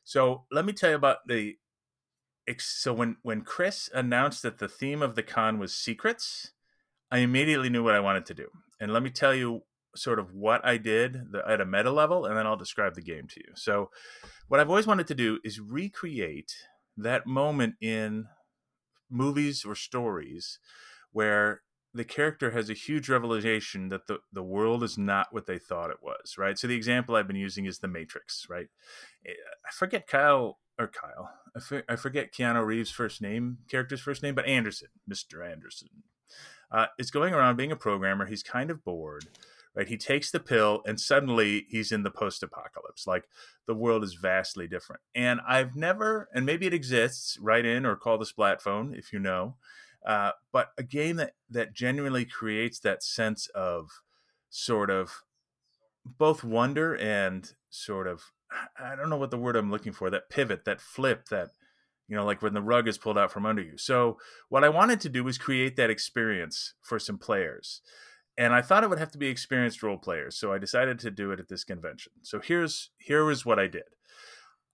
So 0.04 0.46
let 0.52 0.66
me 0.66 0.74
tell 0.74 0.90
you 0.92 0.96
about 0.96 1.28
the. 1.28 1.58
So 2.60 2.94
when 2.94 3.18
when 3.24 3.42
Chris 3.42 3.90
announced 3.94 4.42
that 4.44 4.58
the 4.58 4.70
theme 4.70 5.02
of 5.02 5.16
the 5.16 5.24
con 5.24 5.60
was 5.60 5.76
secrets, 5.76 6.52
I 7.12 7.20
immediately 7.20 7.70
knew 7.70 7.84
what 7.84 7.96
I 7.96 8.00
wanted 8.00 8.26
to 8.28 8.36
do, 8.36 8.48
and 8.80 8.94
let 8.94 9.04
me 9.04 9.10
tell 9.10 9.34
you 9.34 9.64
sort 9.98 10.20
of 10.20 10.34
what 10.34 10.66
I 10.66 10.78
did 10.78 11.18
at 11.48 11.62
a 11.62 11.66
meta 11.66 11.92
level, 11.92 12.26
and 12.26 12.38
then 12.38 12.46
I'll 12.46 12.56
describe 12.58 12.96
the 12.96 13.02
game 13.02 13.28
to 13.28 13.40
you. 13.40 13.54
So 13.56 13.90
what 14.48 14.60
I've 14.60 14.70
always 14.70 14.88
wanted 14.88 15.08
to 15.08 15.16
do 15.16 15.40
is 15.44 15.60
recreate 15.60 16.54
that 16.96 17.28
moment 17.28 17.76
in 17.82 18.28
movies 19.10 19.64
or 19.66 19.76
stories 19.76 20.60
where 21.12 21.62
the 21.94 22.04
character 22.04 22.52
has 22.52 22.70
a 22.70 22.74
huge 22.74 23.10
revelation 23.10 23.90
that 23.90 24.08
the, 24.08 24.20
the 24.32 24.44
world 24.44 24.84
is 24.84 24.98
not 24.98 25.28
what 25.32 25.48
they 25.48 25.58
thought 25.58 25.90
it 25.90 25.98
was, 26.02 26.36
right? 26.38 26.58
So 26.58 26.68
the 26.68 26.76
example 26.76 27.16
I've 27.16 27.28
been 27.28 27.36
using 27.36 27.66
is 27.66 27.80
the 27.80 27.88
Matrix, 27.88 28.46
right? 28.50 28.68
Eh, 29.26 29.32
I 29.32 29.72
forget 29.72 30.08
Kyle 30.08 30.60
or 30.78 30.88
Kyle. 30.88 31.32
I, 31.90 31.96
forget 31.96 32.32
Keanu 32.32 32.64
Reeves' 32.64 32.92
first 32.92 33.20
name, 33.20 33.60
character's 33.70 34.02
first 34.02 34.22
name, 34.22 34.36
but 34.36 34.46
Anderson, 34.46 34.90
Mr. 35.12 35.50
Anderson, 35.50 35.90
uh, 36.72 36.88
is 37.00 37.10
going 37.10 37.34
around 37.34 37.56
being 37.56 37.72
a 37.72 37.76
programmer. 37.76 38.28
He's 38.28 38.44
kind 38.44 38.70
of 38.70 38.84
bored 38.84 39.26
right? 39.78 39.88
He 39.88 39.96
takes 39.96 40.32
the 40.32 40.40
pill 40.40 40.82
and 40.88 41.00
suddenly 41.00 41.68
he's 41.70 41.92
in 41.92 42.02
the 42.02 42.10
post 42.10 42.42
apocalypse. 42.42 43.06
Like 43.06 43.26
the 43.68 43.76
world 43.76 44.04
is 44.04 44.16
vastly 44.16 44.68
different. 44.68 45.02
And 45.14 45.40
I've 45.48 45.76
never, 45.76 46.28
and 46.34 46.48
maybe 46.48 46.66
it 46.66 46.74
exists, 46.74 47.38
write 47.40 47.66
in 47.66 47.86
or 47.86 47.96
call 47.96 48.18
the 48.18 48.26
splat 48.26 48.60
phone 48.60 48.96
if 48.98 49.14
you 49.14 49.20
know. 49.20 49.56
Uh, 50.06 50.32
but 50.52 50.70
a 50.80 50.84
game 50.84 51.18
that, 51.18 51.34
that 51.50 51.74
genuinely 51.74 52.26
creates 52.26 52.80
that 52.80 53.04
sense 53.04 53.48
of 53.54 53.90
sort 54.50 54.90
of 54.90 55.22
both 56.04 56.44
wonder 56.44 56.96
and 56.96 57.52
sort 57.70 58.08
of, 58.08 58.24
I 58.80 58.96
don't 58.96 59.10
know 59.10 59.18
what 59.18 59.30
the 59.30 59.38
word 59.38 59.56
I'm 59.56 59.70
looking 59.70 59.94
for, 59.94 60.10
that 60.10 60.30
pivot, 60.30 60.66
that 60.66 60.82
flip, 60.82 61.28
that, 61.30 61.50
you 62.08 62.16
know, 62.16 62.26
like 62.26 62.42
when 62.42 62.54
the 62.54 62.62
rug 62.62 62.88
is 62.88 62.98
pulled 62.98 63.18
out 63.18 63.32
from 63.32 63.46
under 63.46 63.62
you. 63.62 63.78
So, 63.78 64.18
what 64.48 64.64
I 64.64 64.70
wanted 64.70 65.02
to 65.02 65.10
do 65.10 65.26
was 65.26 65.38
create 65.38 65.76
that 65.76 65.90
experience 65.90 66.74
for 66.82 66.98
some 66.98 67.18
players 67.18 67.82
and 68.38 68.54
I 68.54 68.62
thought 68.62 68.84
it 68.84 68.90
would 68.90 69.00
have 69.00 69.12
to 69.12 69.18
be 69.18 69.28
experienced 69.28 69.82
role 69.82 69.98
players, 69.98 70.38
so 70.38 70.54
I 70.54 70.58
decided 70.58 71.00
to 71.00 71.12
do 71.12 71.32
it 71.32 71.40
at 71.40 71.48
this 71.48 71.64
convention. 71.64 72.14
So 72.22 72.40
here's 72.40 72.92
here 72.98 73.26
was 73.26 73.46
what 73.46 73.60
I 73.60 73.68
did. 73.68 73.84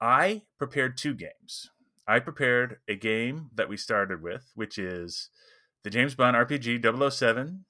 I 0.01 0.43
prepared 0.57 0.97
two 0.97 1.13
games. 1.13 1.69
I 2.07 2.19
prepared 2.19 2.77
a 2.87 2.95
game 2.95 3.49
that 3.55 3.69
we 3.69 3.77
started 3.77 4.21
with, 4.21 4.51
which 4.55 4.77
is 4.77 5.29
the 5.83 5.89
James 5.89 6.15
Bond 6.15 6.35
RPG 6.35 6.83
007 6.83 7.65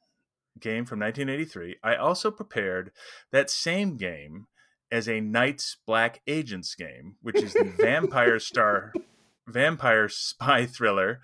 game 0.60 0.86
from 0.86 0.99
1983. 0.99 1.77
I 1.84 1.95
also 1.95 2.32
prepared 2.32 2.91
that 3.32 3.49
same 3.51 3.97
game 3.97 4.47
as 4.91 5.08
a 5.08 5.21
Night's 5.21 5.77
Black 5.86 6.21
Agents 6.25 6.73
game, 6.73 7.17
which 7.21 7.41
is 7.41 7.53
the 7.53 7.63
Vampire 7.79 8.39
Star 8.39 8.93
vampire 9.47 10.08
spy 10.08 10.65
thriller 10.65 11.19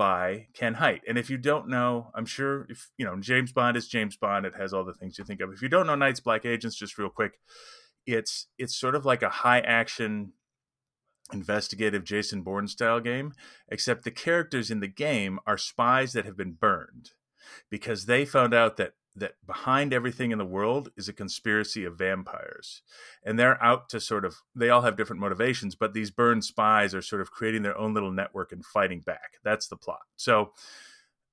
by 0.00 0.46
Ken 0.54 0.72
Hite. 0.72 1.02
And 1.06 1.18
if 1.18 1.28
you 1.28 1.36
don't 1.36 1.68
know, 1.68 2.10
I'm 2.14 2.24
sure 2.24 2.66
if 2.70 2.88
you 2.96 3.04
know 3.04 3.20
James 3.20 3.52
Bond 3.52 3.76
is 3.76 3.86
James 3.86 4.16
Bond, 4.16 4.46
it 4.46 4.54
has 4.56 4.72
all 4.72 4.82
the 4.82 4.94
things 4.94 5.18
you 5.18 5.26
think 5.26 5.42
of. 5.42 5.52
If 5.52 5.60
you 5.60 5.68
don't 5.68 5.86
know 5.86 5.94
Night's 5.94 6.20
Black 6.20 6.46
Agents, 6.46 6.74
just 6.74 6.96
real 6.96 7.10
quick, 7.10 7.38
it's 8.06 8.46
it's 8.56 8.74
sort 8.74 8.94
of 8.94 9.04
like 9.04 9.22
a 9.22 9.28
high 9.28 9.60
action 9.60 10.32
investigative 11.34 12.02
Jason 12.02 12.40
Bourne 12.40 12.66
style 12.66 12.98
game, 13.00 13.34
except 13.68 14.04
the 14.04 14.10
characters 14.10 14.70
in 14.70 14.80
the 14.80 14.88
game 14.88 15.38
are 15.46 15.58
spies 15.58 16.14
that 16.14 16.24
have 16.24 16.36
been 16.36 16.52
burned 16.52 17.10
because 17.68 18.06
they 18.06 18.24
found 18.24 18.54
out 18.54 18.78
that 18.78 18.94
that 19.16 19.34
behind 19.46 19.92
everything 19.92 20.30
in 20.30 20.38
the 20.38 20.44
world 20.44 20.90
is 20.96 21.08
a 21.08 21.12
conspiracy 21.12 21.84
of 21.84 21.98
vampires. 21.98 22.82
And 23.24 23.38
they're 23.38 23.62
out 23.62 23.88
to 23.90 24.00
sort 24.00 24.24
of 24.24 24.36
they 24.54 24.70
all 24.70 24.82
have 24.82 24.96
different 24.96 25.20
motivations 25.20 25.74
but 25.74 25.94
these 25.94 26.10
burned 26.10 26.44
spies 26.44 26.94
are 26.94 27.02
sort 27.02 27.22
of 27.22 27.30
creating 27.30 27.62
their 27.62 27.76
own 27.76 27.94
little 27.94 28.12
network 28.12 28.52
and 28.52 28.64
fighting 28.64 29.00
back. 29.00 29.38
That's 29.42 29.68
the 29.68 29.76
plot. 29.76 30.02
So 30.16 30.52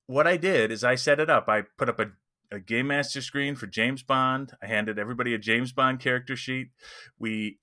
what 0.07 0.25
i 0.25 0.37
did 0.37 0.71
is 0.71 0.83
i 0.83 0.95
set 0.95 1.19
it 1.19 1.29
up. 1.29 1.47
I 1.47 1.63
put 1.77 1.89
up 1.89 1.99
a, 1.99 2.07
a 2.51 2.59
game 2.59 2.87
master 2.87 3.21
screen 3.21 3.55
for 3.55 3.67
james 3.67 4.03
bond. 4.03 4.53
I 4.61 4.67
handed 4.67 4.97
everybody 4.97 5.33
a 5.33 5.37
james 5.37 5.71
bond 5.71 5.99
character 5.99 6.35
sheet. 6.35 6.69
We 7.19 7.59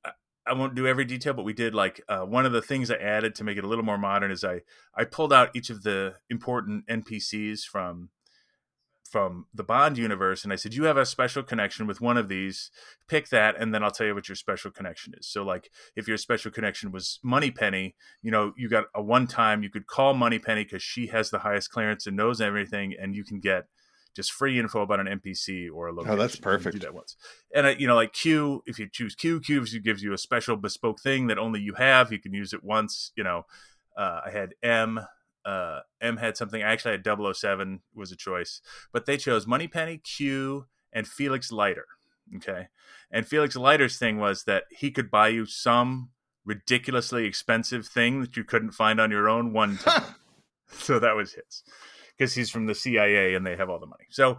I 0.47 0.53
won't 0.53 0.75
do 0.75 0.87
every 0.87 1.07
detail, 1.07 1.33
but 1.33 1.45
we 1.45 1.55
did 1.55 1.75
like 1.75 2.03
uh, 2.07 2.21
one 2.21 2.45
of 2.45 2.53
the 2.53 2.61
things 2.61 2.91
I 2.91 2.97
added 2.97 3.35
to 3.37 3.45
make 3.45 3.57
it 3.57 3.65
a 3.65 3.67
little 3.67 3.85
more 3.85 3.99
modern 3.99 4.31
is 4.31 4.45
I 4.45 4.61
I 4.95 5.05
pulled 5.05 5.33
out 5.33 5.51
each 5.55 5.71
of 5.71 5.83
the 5.83 6.17
important 6.29 6.87
NPCs 6.87 7.63
from 7.63 8.11
from 9.15 9.47
the 9.55 9.63
Bond 9.63 9.97
universe, 9.97 10.43
and 10.43 10.53
I 10.53 10.57
said, 10.57 10.75
"You 10.75 10.87
have 10.87 10.97
a 10.97 11.07
special 11.07 11.45
connection 11.45 11.87
with 11.87 12.01
one 12.01 12.17
of 12.17 12.29
these. 12.29 12.73
Pick 13.07 13.29
that, 13.29 13.55
and 13.57 13.73
then 13.73 13.85
I'll 13.85 13.93
tell 13.93 14.09
you 14.09 14.15
what 14.17 14.29
your 14.29 14.35
special 14.35 14.73
connection 14.73 15.15
is." 15.17 15.29
So, 15.29 15.45
like, 15.45 15.71
if 15.95 16.09
your 16.09 16.17
special 16.17 16.51
connection 16.51 16.91
was 16.91 17.21
Moneypenny, 17.23 17.95
you 18.23 18.33
know, 18.33 18.53
you 18.57 18.69
got 18.69 18.87
a 18.93 19.01
one 19.01 19.29
time 19.29 19.63
you 19.63 19.71
could 19.71 19.87
call 19.87 20.15
Moneypenny 20.15 20.65
because 20.65 20.83
she 20.83 21.07
has 21.07 21.31
the 21.31 21.39
highest 21.39 21.71
clearance 21.71 22.09
and 22.09 22.17
knows 22.17 22.41
everything, 22.41 22.93
and 23.01 23.15
you 23.15 23.23
can 23.23 23.39
get 23.39 23.69
just 24.17 24.33
free 24.33 24.59
info 24.59 24.83
about 24.83 24.99
an 24.99 25.07
NPC 25.07 25.69
or 25.73 25.87
a 25.87 25.93
location. 25.93 26.19
Oh, 26.19 26.21
that's 26.21 26.35
perfect. 26.35 26.73
Do 26.73 26.81
that 26.81 26.93
once, 26.93 27.15
and 27.55 27.69
uh, 27.69 27.75
you 27.79 27.87
know, 27.87 27.95
like 27.95 28.15
Q, 28.15 28.65
if 28.67 28.81
you 28.81 28.89
choose 28.91 29.15
Q, 29.15 29.39
Q 29.39 29.65
gives 29.79 30.03
you 30.03 30.13
a 30.13 30.19
special 30.19 30.57
bespoke 30.57 31.01
thing 31.01 31.29
that 31.29 31.39
only 31.39 31.61
you 31.61 31.75
have. 31.75 32.11
You 32.11 32.19
can 32.19 32.35
use 32.35 32.53
it 32.53 32.65
once. 32.65 33.13
You 33.15 33.23
know, 33.23 33.47
uh, 33.97 34.23
I 34.27 34.31
had 34.31 34.55
M 34.61 35.07
uh, 35.45 35.81
M 36.01 36.17
had 36.17 36.37
something. 36.37 36.63
I 36.63 36.73
actually 36.73 36.93
had 36.93 37.07
007 37.37 37.81
was 37.95 38.13
a 38.13 38.17
choice, 38.17 38.61
but 38.93 39.07
they 39.07 39.17
chose 39.17 39.47
Moneypenny, 39.47 39.99
Q, 39.99 40.67
and 40.93 41.07
Felix 41.07 41.53
Leiter. 41.53 41.87
Okay, 42.37 42.69
and 43.11 43.27
Felix 43.27 43.55
Leiter's 43.55 43.99
thing 43.99 44.19
was 44.19 44.45
that 44.45 44.65
he 44.71 44.91
could 44.91 45.11
buy 45.11 45.29
you 45.29 45.45
some 45.45 46.11
ridiculously 46.45 47.27
expensive 47.27 47.87
thing 47.87 48.21
that 48.21 48.37
you 48.37 48.45
couldn't 48.45 48.73
find 48.73 49.01
on 49.01 49.11
your 49.11 49.29
own 49.29 49.53
one 49.53 49.77
time. 49.85 50.15
so 50.71 50.99
that 50.99 51.17
was 51.17 51.33
his 51.33 51.63
because 52.17 52.35
he's 52.35 52.51
from 52.51 52.67
the 52.67 52.75
CIA 52.75 53.35
and 53.35 53.47
they 53.47 53.57
have 53.57 53.69
all 53.69 53.79
the 53.81 53.87
money. 53.87 54.07
So 54.11 54.39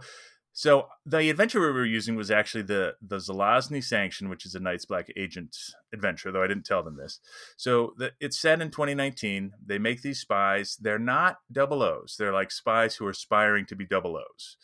so 0.56 0.88
the 1.04 1.28
adventure 1.28 1.60
we 1.60 1.70
were 1.70 1.84
using 1.84 2.16
was 2.16 2.30
actually 2.30 2.62
the 2.62 2.94
the 3.06 3.18
Zalozhniy 3.18 3.84
Sanction, 3.84 4.30
which 4.30 4.46
is 4.46 4.54
a 4.54 4.58
Night's 4.58 4.86
Black 4.86 5.12
Agent 5.14 5.54
adventure, 5.92 6.32
though 6.32 6.42
I 6.42 6.46
didn't 6.46 6.64
tell 6.64 6.82
them 6.82 6.96
this. 6.96 7.20
So 7.58 7.92
the, 7.98 8.12
it's 8.20 8.40
set 8.40 8.62
in 8.62 8.70
2019. 8.70 9.52
They 9.66 9.78
make 9.78 10.00
these 10.00 10.20
spies. 10.20 10.78
They're 10.80 10.98
not 10.98 11.36
double 11.52 11.82
O's. 11.82 12.16
They're 12.18 12.32
like 12.32 12.50
spies 12.50 12.96
who 12.96 13.06
are 13.06 13.10
aspiring 13.10 13.66
to 13.66 13.76
be 13.76 13.84
double 13.84 14.16
O's. 14.16 14.56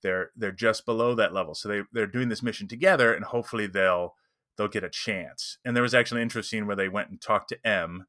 They're 0.00 0.30
they're 0.36 0.52
just 0.52 0.86
below 0.86 1.16
that 1.16 1.34
level. 1.34 1.56
So 1.56 1.68
they 1.68 1.82
they're 1.92 2.06
doing 2.06 2.28
this 2.28 2.44
mission 2.44 2.68
together, 2.68 3.12
and 3.12 3.24
hopefully 3.24 3.66
they'll 3.66 4.14
they'll 4.56 4.68
get 4.68 4.84
a 4.84 4.90
chance. 4.90 5.58
And 5.64 5.74
there 5.74 5.82
was 5.82 5.94
actually 5.94 6.20
an 6.20 6.26
interesting 6.26 6.60
scene 6.60 6.66
where 6.68 6.76
they 6.76 6.88
went 6.88 7.10
and 7.10 7.20
talked 7.20 7.48
to 7.48 7.66
M, 7.66 8.06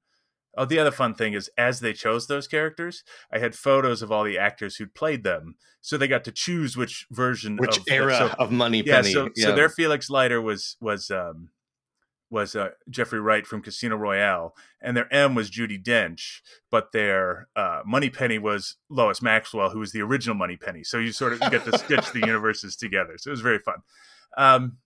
Oh, 0.56 0.66
the 0.66 0.80
other 0.80 0.92
fun 0.92 1.16
thing 1.16 1.34
is, 1.34 1.50
as 1.58 1.80
they 1.80 1.94
chose 1.94 2.28
those 2.28 2.48
characters, 2.48 3.04
I 3.32 3.40
had 3.40 3.56
photos 3.56 4.02
of 4.02 4.12
all 4.12 4.24
the 4.24 4.38
actors 4.38 4.76
who'd 4.76 4.94
played 4.94 5.24
them, 5.24 5.56
so 5.82 5.98
they 5.98 6.08
got 6.08 6.24
to 6.26 6.32
choose 6.32 6.78
which 6.78 7.08
version, 7.10 7.58
which 7.58 7.78
of, 7.78 7.84
era 7.90 8.16
so, 8.18 8.28
of 8.38 8.52
Money 8.52 8.84
yeah, 8.86 8.98
Penny. 8.98 9.14
So, 9.14 9.30
yeah. 9.36 9.48
so 9.48 9.56
their 9.56 9.70
Felix 9.70 10.10
Leiter 10.10 10.42
was 10.42 10.78
was 10.80 11.10
um, 11.10 11.50
was 12.34 12.56
uh, 12.56 12.70
Jeffrey 12.90 13.20
Wright 13.20 13.46
from 13.46 13.62
Casino 13.62 13.96
Royale, 13.96 14.56
and 14.82 14.98
their 14.98 15.12
M 15.14 15.36
was 15.36 15.50
Judi 15.50 15.82
Dench, 15.82 16.42
but 16.70 16.92
their 16.92 17.48
uh, 17.56 17.82
Moneypenny 17.86 18.40
was 18.40 18.76
Lois 18.90 19.22
Maxwell, 19.22 19.70
who 19.70 19.80
was 19.80 19.92
the 19.92 20.02
original 20.02 20.36
Moneypenny. 20.36 20.84
So 20.84 20.98
you 20.98 21.12
sort 21.12 21.34
of 21.34 21.40
get 21.52 21.64
to 21.66 21.78
stitch 21.78 22.12
the 22.12 22.20
universes 22.26 22.76
together. 22.76 23.14
So 23.18 23.30
it 23.30 23.32
was 23.32 23.42
very 23.42 23.60
fun. 23.60 23.78
Um, 24.36 24.78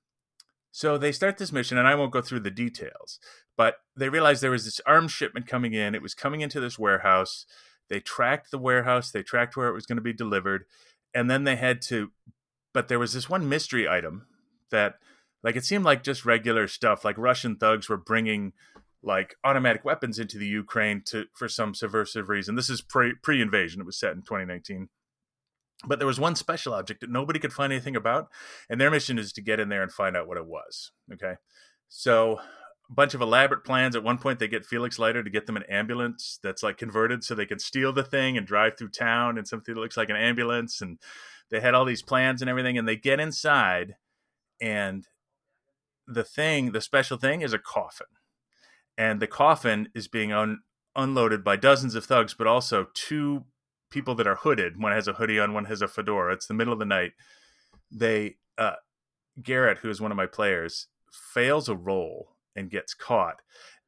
so 0.77 0.95
they 0.95 1.11
start 1.11 1.39
this 1.39 1.51
mission, 1.51 1.79
and 1.79 1.87
I 1.87 1.95
won't 1.95 2.11
go 2.11 2.21
through 2.21 2.41
the 2.41 2.51
details, 2.51 3.19
but 3.57 3.77
they 3.95 4.09
realized 4.09 4.43
there 4.43 4.51
was 4.51 4.65
this 4.65 4.79
arms 4.85 5.11
shipment 5.11 5.47
coming 5.47 5.73
in. 5.73 5.95
It 5.95 6.03
was 6.03 6.13
coming 6.13 6.41
into 6.41 6.59
this 6.59 6.77
warehouse. 6.77 7.47
They 7.89 7.99
tracked 7.99 8.51
the 8.51 8.59
warehouse, 8.59 9.09
they 9.09 9.23
tracked 9.23 9.57
where 9.57 9.69
it 9.69 9.73
was 9.73 9.87
going 9.87 9.95
to 9.95 10.03
be 10.03 10.13
delivered, 10.13 10.65
and 11.15 11.31
then 11.31 11.45
they 11.45 11.55
had 11.55 11.81
to. 11.87 12.11
But 12.75 12.89
there 12.89 12.99
was 12.99 13.13
this 13.13 13.27
one 13.27 13.49
mystery 13.49 13.89
item 13.89 14.27
that 14.69 14.99
like 15.41 15.55
it 15.55 15.65
seemed 15.65 15.83
like 15.83 16.03
just 16.03 16.27
regular 16.27 16.67
stuff. 16.67 17.03
Like 17.03 17.17
Russian 17.17 17.55
thugs 17.55 17.89
were 17.89 17.97
bringing 17.97 18.53
like 19.01 19.35
automatic 19.43 19.83
weapons 19.83 20.19
into 20.19 20.37
the 20.37 20.45
Ukraine 20.45 21.01
to 21.07 21.25
for 21.33 21.49
some 21.49 21.73
subversive 21.73 22.29
reason. 22.29 22.53
This 22.53 22.69
is 22.69 22.81
pre 22.81 23.15
pre 23.15 23.41
invasion. 23.41 23.81
It 23.81 23.87
was 23.87 23.97
set 23.97 24.13
in 24.13 24.21
2019. 24.21 24.89
But 25.85 25.99
there 25.99 26.07
was 26.07 26.19
one 26.19 26.35
special 26.35 26.73
object 26.73 27.01
that 27.01 27.11
nobody 27.11 27.39
could 27.39 27.53
find 27.53 27.71
anything 27.71 27.95
about, 27.95 28.29
and 28.69 28.81
their 28.81 28.89
mission 28.89 29.19
is 29.19 29.31
to 29.33 29.41
get 29.41 29.59
in 29.59 29.69
there 29.69 29.83
and 29.83 29.91
find 29.91 30.17
out 30.17 30.27
what 30.27 30.37
it 30.37 30.47
was. 30.47 30.91
Okay, 31.13 31.35
so 31.87 32.39
a 32.89 32.93
bunch 32.93 33.13
of 33.13 33.21
elaborate 33.21 33.63
plans. 33.63 33.95
At 33.95 34.03
one 34.03 34.17
point, 34.17 34.39
they 34.39 34.47
get 34.47 34.65
Felix 34.65 34.97
Leiter 34.97 35.23
to 35.23 35.29
get 35.29 35.45
them 35.45 35.57
an 35.57 35.63
ambulance 35.69 36.39
that's 36.41 36.63
like 36.63 36.77
converted 36.77 37.23
so 37.23 37.35
they 37.35 37.45
can 37.45 37.59
steal 37.59 37.93
the 37.93 38.03
thing 38.03 38.37
and 38.37 38.47
drive 38.47 38.77
through 38.77 38.89
town 38.89 39.37
in 39.37 39.45
something 39.45 39.75
that 39.75 39.81
looks 39.81 39.97
like 39.97 40.09
an 40.09 40.15
ambulance. 40.15 40.81
And 40.81 40.97
they 41.49 41.59
had 41.59 41.73
all 41.73 41.85
these 41.85 42.01
plans 42.01 42.41
and 42.41 42.49
everything. 42.49 42.77
And 42.77 42.87
they 42.87 42.95
get 42.95 43.19
inside, 43.19 43.95
and 44.61 45.05
the 46.07 46.23
thing, 46.23 46.71
the 46.71 46.81
special 46.81 47.17
thing 47.17 47.41
is 47.41 47.53
a 47.53 47.59
coffin. 47.59 48.07
And 48.97 49.19
the 49.19 49.27
coffin 49.27 49.89
is 49.93 50.07
being 50.07 50.31
un- 50.31 50.61
unloaded 50.95 51.43
by 51.43 51.57
dozens 51.57 51.93
of 51.93 52.05
thugs, 52.05 52.33
but 52.33 52.47
also 52.47 52.87
two 52.93 53.45
people 53.89 54.15
that 54.15 54.27
are 54.27 54.35
hooded. 54.35 54.81
One 54.81 54.91
has 54.91 55.07
a 55.07 55.13
hoodie 55.13 55.39
on, 55.39 55.53
one 55.53 55.65
has 55.65 55.81
a 55.81 55.87
fedora. 55.87 56.33
It's 56.33 56.47
the 56.47 56.53
middle 56.53 56.73
of 56.73 56.79
the 56.79 56.85
night. 56.85 57.13
They, 57.91 58.35
uh, 58.57 58.75
Garrett, 59.41 59.79
who 59.79 59.89
is 59.89 60.01
one 60.01 60.11
of 60.11 60.17
my 60.17 60.25
players, 60.25 60.87
fails 61.11 61.69
a 61.69 61.75
roll 61.75 62.35
and 62.55 62.69
gets 62.69 62.93
caught. 62.93 63.41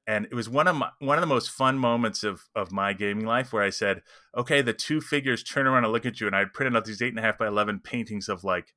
And 0.08 0.26
it 0.26 0.34
was 0.34 0.50
one 0.50 0.68
of 0.68 0.76
my 0.76 0.90
one 0.98 1.18
of 1.18 1.22
the 1.22 1.28
most 1.28 1.52
fun 1.52 1.78
moments 1.78 2.24
of 2.24 2.46
of 2.56 2.72
my 2.72 2.94
gaming 2.94 3.28
life 3.28 3.54
where 3.54 3.62
I 3.62 3.70
said, 3.70 4.02
"Okay, 4.36 4.62
the 4.62 4.74
two 4.74 5.02
figures 5.02 5.44
turn 5.44 5.68
around 5.68 5.84
and 5.84 5.94
look 5.94 6.06
at 6.06 6.20
you," 6.20 6.26
and 6.26 6.36
I 6.36 6.46
printed 6.46 6.76
out 6.76 6.86
these 6.86 7.02
eight 7.02 7.10
and 7.10 7.20
a 7.20 7.22
half 7.22 7.38
by 7.38 7.46
eleven 7.46 7.80
paintings 7.80 8.28
of 8.28 8.44
like 8.44 8.74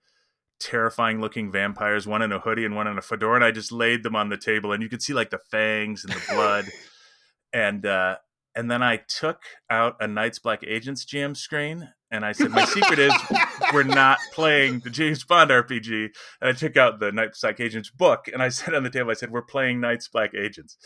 terrifying 0.61 1.23
looking 1.23 1.51
vampires, 1.51 2.07
one 2.07 2.21
in 2.21 2.33
a 2.33 2.39
hoodie 2.39 2.67
and 2.67 2.77
one 2.77 2.87
in 2.87 2.99
a 2.99 3.03
fedora, 3.03 3.37
and 3.37 3.45
I 3.45 3.51
just 3.51 3.73
laid 3.73 4.03
them 4.03 4.15
on 4.15 4.29
the 4.29 4.37
table, 4.37 4.73
and 4.73 4.83
you 4.83 4.91
could 4.91 5.03
see 5.03 5.15
like 5.15 5.31
the 5.31 5.39
fangs 5.39 6.05
and 6.05 6.13
the 6.13 6.23
blood, 6.29 6.67
and 7.53 7.87
uh, 7.87 8.19
and 8.55 8.71
then 8.71 8.83
I 8.83 9.01
took 9.09 9.41
out 9.71 9.97
a 10.01 10.07
Night's 10.07 10.39
Black 10.39 10.63
Agents 10.67 11.05
GM 11.05 11.37
screen, 11.37 11.91
and 12.11 12.25
I 12.25 12.33
said, 12.33 12.51
"My 12.51 12.65
secret 12.65 12.99
is 12.99 13.13
we're 13.73 13.83
not 13.83 14.19
playing 14.33 14.81
the 14.81 14.91
James 14.91 15.25
Bond 15.25 15.51
RPG." 15.51 16.11
And 16.41 16.51
I 16.51 16.53
took 16.53 16.77
out 16.77 17.01
the 17.01 17.13
Night's 17.13 17.41
Black 17.41 17.61
Agents 17.61 17.91
book, 17.91 18.29
and 18.33 18.43
I 18.43 18.49
said 18.51 18.75
on 18.75 18.83
the 18.83 18.91
table, 18.91 19.11
"I 19.11 19.15
said 19.15 19.31
we're 19.31 19.43
playing 19.43 19.81
Night's 19.81 20.09
Black 20.09 20.35
Agents," 20.35 20.77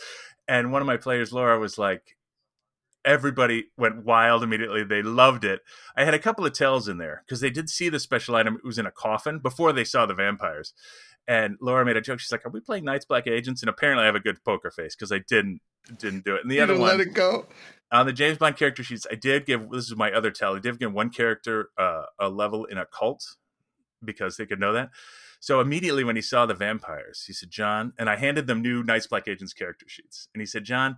and 0.47 0.71
one 0.71 0.81
of 0.81 0.87
my 0.87 0.97
players, 0.97 1.33
Laura, 1.33 1.59
was 1.59 1.77
like, 1.77 2.17
everybody 3.07 3.65
went 3.77 4.03
wild 4.03 4.43
immediately. 4.43 4.83
They 4.83 5.01
loved 5.01 5.45
it. 5.45 5.61
I 5.95 6.03
had 6.03 6.13
a 6.13 6.19
couple 6.19 6.45
of 6.45 6.53
tells 6.53 6.87
in 6.87 6.97
there 6.97 7.23
because 7.25 7.39
they 7.39 7.49
did 7.49 7.69
see 7.69 7.89
the 7.89 7.99
special 7.99 8.35
item. 8.35 8.55
It 8.55 8.65
was 8.65 8.77
in 8.77 8.85
a 8.85 8.91
coffin 8.91 9.39
before 9.39 9.73
they 9.73 9.85
saw 9.85 10.05
the 10.05 10.13
vampires. 10.13 10.73
And 11.27 11.57
Laura 11.59 11.85
made 11.85 11.97
a 11.97 12.01
joke. 12.01 12.19
She's 12.19 12.31
like, 12.31 12.45
"Are 12.45 12.49
we 12.49 12.61
playing 12.61 12.85
Night's 12.85 13.05
Black 13.05 13.27
Agents?" 13.27 13.61
And 13.61 13.69
apparently, 13.69 14.03
I 14.03 14.05
have 14.05 14.15
a 14.15 14.19
good 14.19 14.43
poker 14.45 14.71
face 14.71 14.95
because 14.95 15.11
I 15.11 15.19
didn't 15.27 15.61
didn't 15.97 16.23
do 16.23 16.35
it. 16.35 16.41
And 16.43 16.51
the 16.51 16.55
you 16.55 16.63
other 16.63 16.77
one, 16.77 16.97
let 16.97 16.99
it 16.99 17.13
go. 17.13 17.47
on 17.91 18.05
the 18.05 18.13
James 18.13 18.37
Bond 18.37 18.55
character 18.55 18.83
sheets, 18.83 19.05
I 19.11 19.15
did 19.15 19.45
give 19.45 19.69
this 19.69 19.85
is 19.85 19.95
my 19.95 20.11
other 20.11 20.31
tell. 20.31 20.55
I 20.55 20.59
did 20.59 20.79
give 20.79 20.93
one 20.93 21.09
character 21.09 21.69
uh, 21.77 22.03
a 22.19 22.29
level 22.29 22.65
in 22.65 22.77
occult 22.77 23.35
because 24.03 24.37
they 24.37 24.45
could 24.45 24.59
know 24.59 24.73
that. 24.73 24.89
So 25.39 25.59
immediately 25.59 26.03
when 26.03 26.15
he 26.15 26.21
saw 26.21 26.45
the 26.45 26.53
vampires, 26.53 27.23
he 27.27 27.33
said, 27.33 27.49
"John," 27.51 27.93
and 27.97 28.09
I 28.09 28.15
handed 28.15 28.47
them 28.47 28.61
new 28.61 28.83
Night's 28.83 29.07
Black 29.07 29.27
Agents 29.27 29.53
character 29.53 29.85
sheets, 29.87 30.29
and 30.33 30.41
he 30.41 30.45
said, 30.45 30.63
"John, 30.63 30.97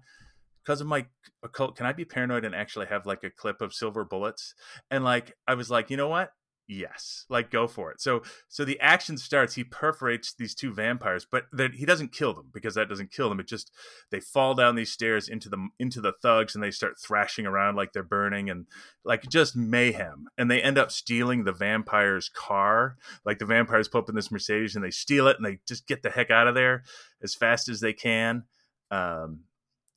because 0.63 0.79
of 0.79 0.87
my 0.87 1.07
occult, 1.43 1.75
can 1.75 1.85
I 1.85 1.93
be 1.93 2.05
paranoid 2.05 2.45
and 2.45 2.53
actually 2.55 2.85
have 2.87 3.05
like 3.05 3.23
a 3.23 3.29
clip 3.29 3.61
of 3.61 3.73
silver 3.73 4.05
bullets?" 4.05 4.53
And 4.91 5.03
like 5.03 5.35
I 5.47 5.55
was 5.55 5.69
like, 5.69 5.89
you 5.89 5.97
know 5.97 6.07
what? 6.07 6.31
Yes, 6.71 7.25
like 7.29 7.49
go 7.49 7.65
for 7.65 7.91
it. 7.91 7.99
So 7.99 8.21
so 8.47 8.63
the 8.63 8.79
action 8.79 9.17
starts. 9.17 9.55
He 9.55 9.63
perforates 9.63 10.35
these 10.35 10.53
two 10.53 10.71
vampires, 10.71 11.25
but 11.25 11.45
he 11.73 11.83
doesn't 11.83 12.11
kill 12.11 12.35
them 12.35 12.51
because 12.53 12.75
that 12.75 12.87
doesn't 12.87 13.11
kill 13.11 13.27
them. 13.27 13.39
It 13.39 13.47
just 13.47 13.71
they 14.11 14.19
fall 14.19 14.53
down 14.53 14.75
these 14.75 14.91
stairs 14.91 15.27
into 15.27 15.49
the 15.49 15.69
into 15.79 15.99
the 15.99 16.13
thugs 16.21 16.53
and 16.53 16.63
they 16.63 16.69
start 16.69 16.99
thrashing 16.99 17.47
around 17.47 17.75
like 17.75 17.93
they're 17.93 18.03
burning 18.03 18.51
and 18.51 18.67
like 19.03 19.27
just 19.27 19.55
mayhem. 19.55 20.27
And 20.37 20.51
they 20.51 20.61
end 20.61 20.77
up 20.77 20.91
stealing 20.91 21.43
the 21.43 21.53
vampire's 21.53 22.29
car. 22.29 22.97
Like 23.25 23.39
the 23.39 23.47
vampires 23.47 23.87
pull 23.87 24.01
up 24.01 24.09
in 24.09 24.13
this 24.13 24.29
Mercedes 24.29 24.75
and 24.75 24.85
they 24.85 24.91
steal 24.91 25.27
it 25.27 25.37
and 25.37 25.45
they 25.47 25.57
just 25.67 25.87
get 25.87 26.03
the 26.03 26.11
heck 26.11 26.29
out 26.29 26.47
of 26.47 26.53
there 26.53 26.83
as 27.23 27.33
fast 27.33 27.67
as 27.67 27.79
they 27.79 27.93
can. 27.93 28.43
Um, 28.91 29.39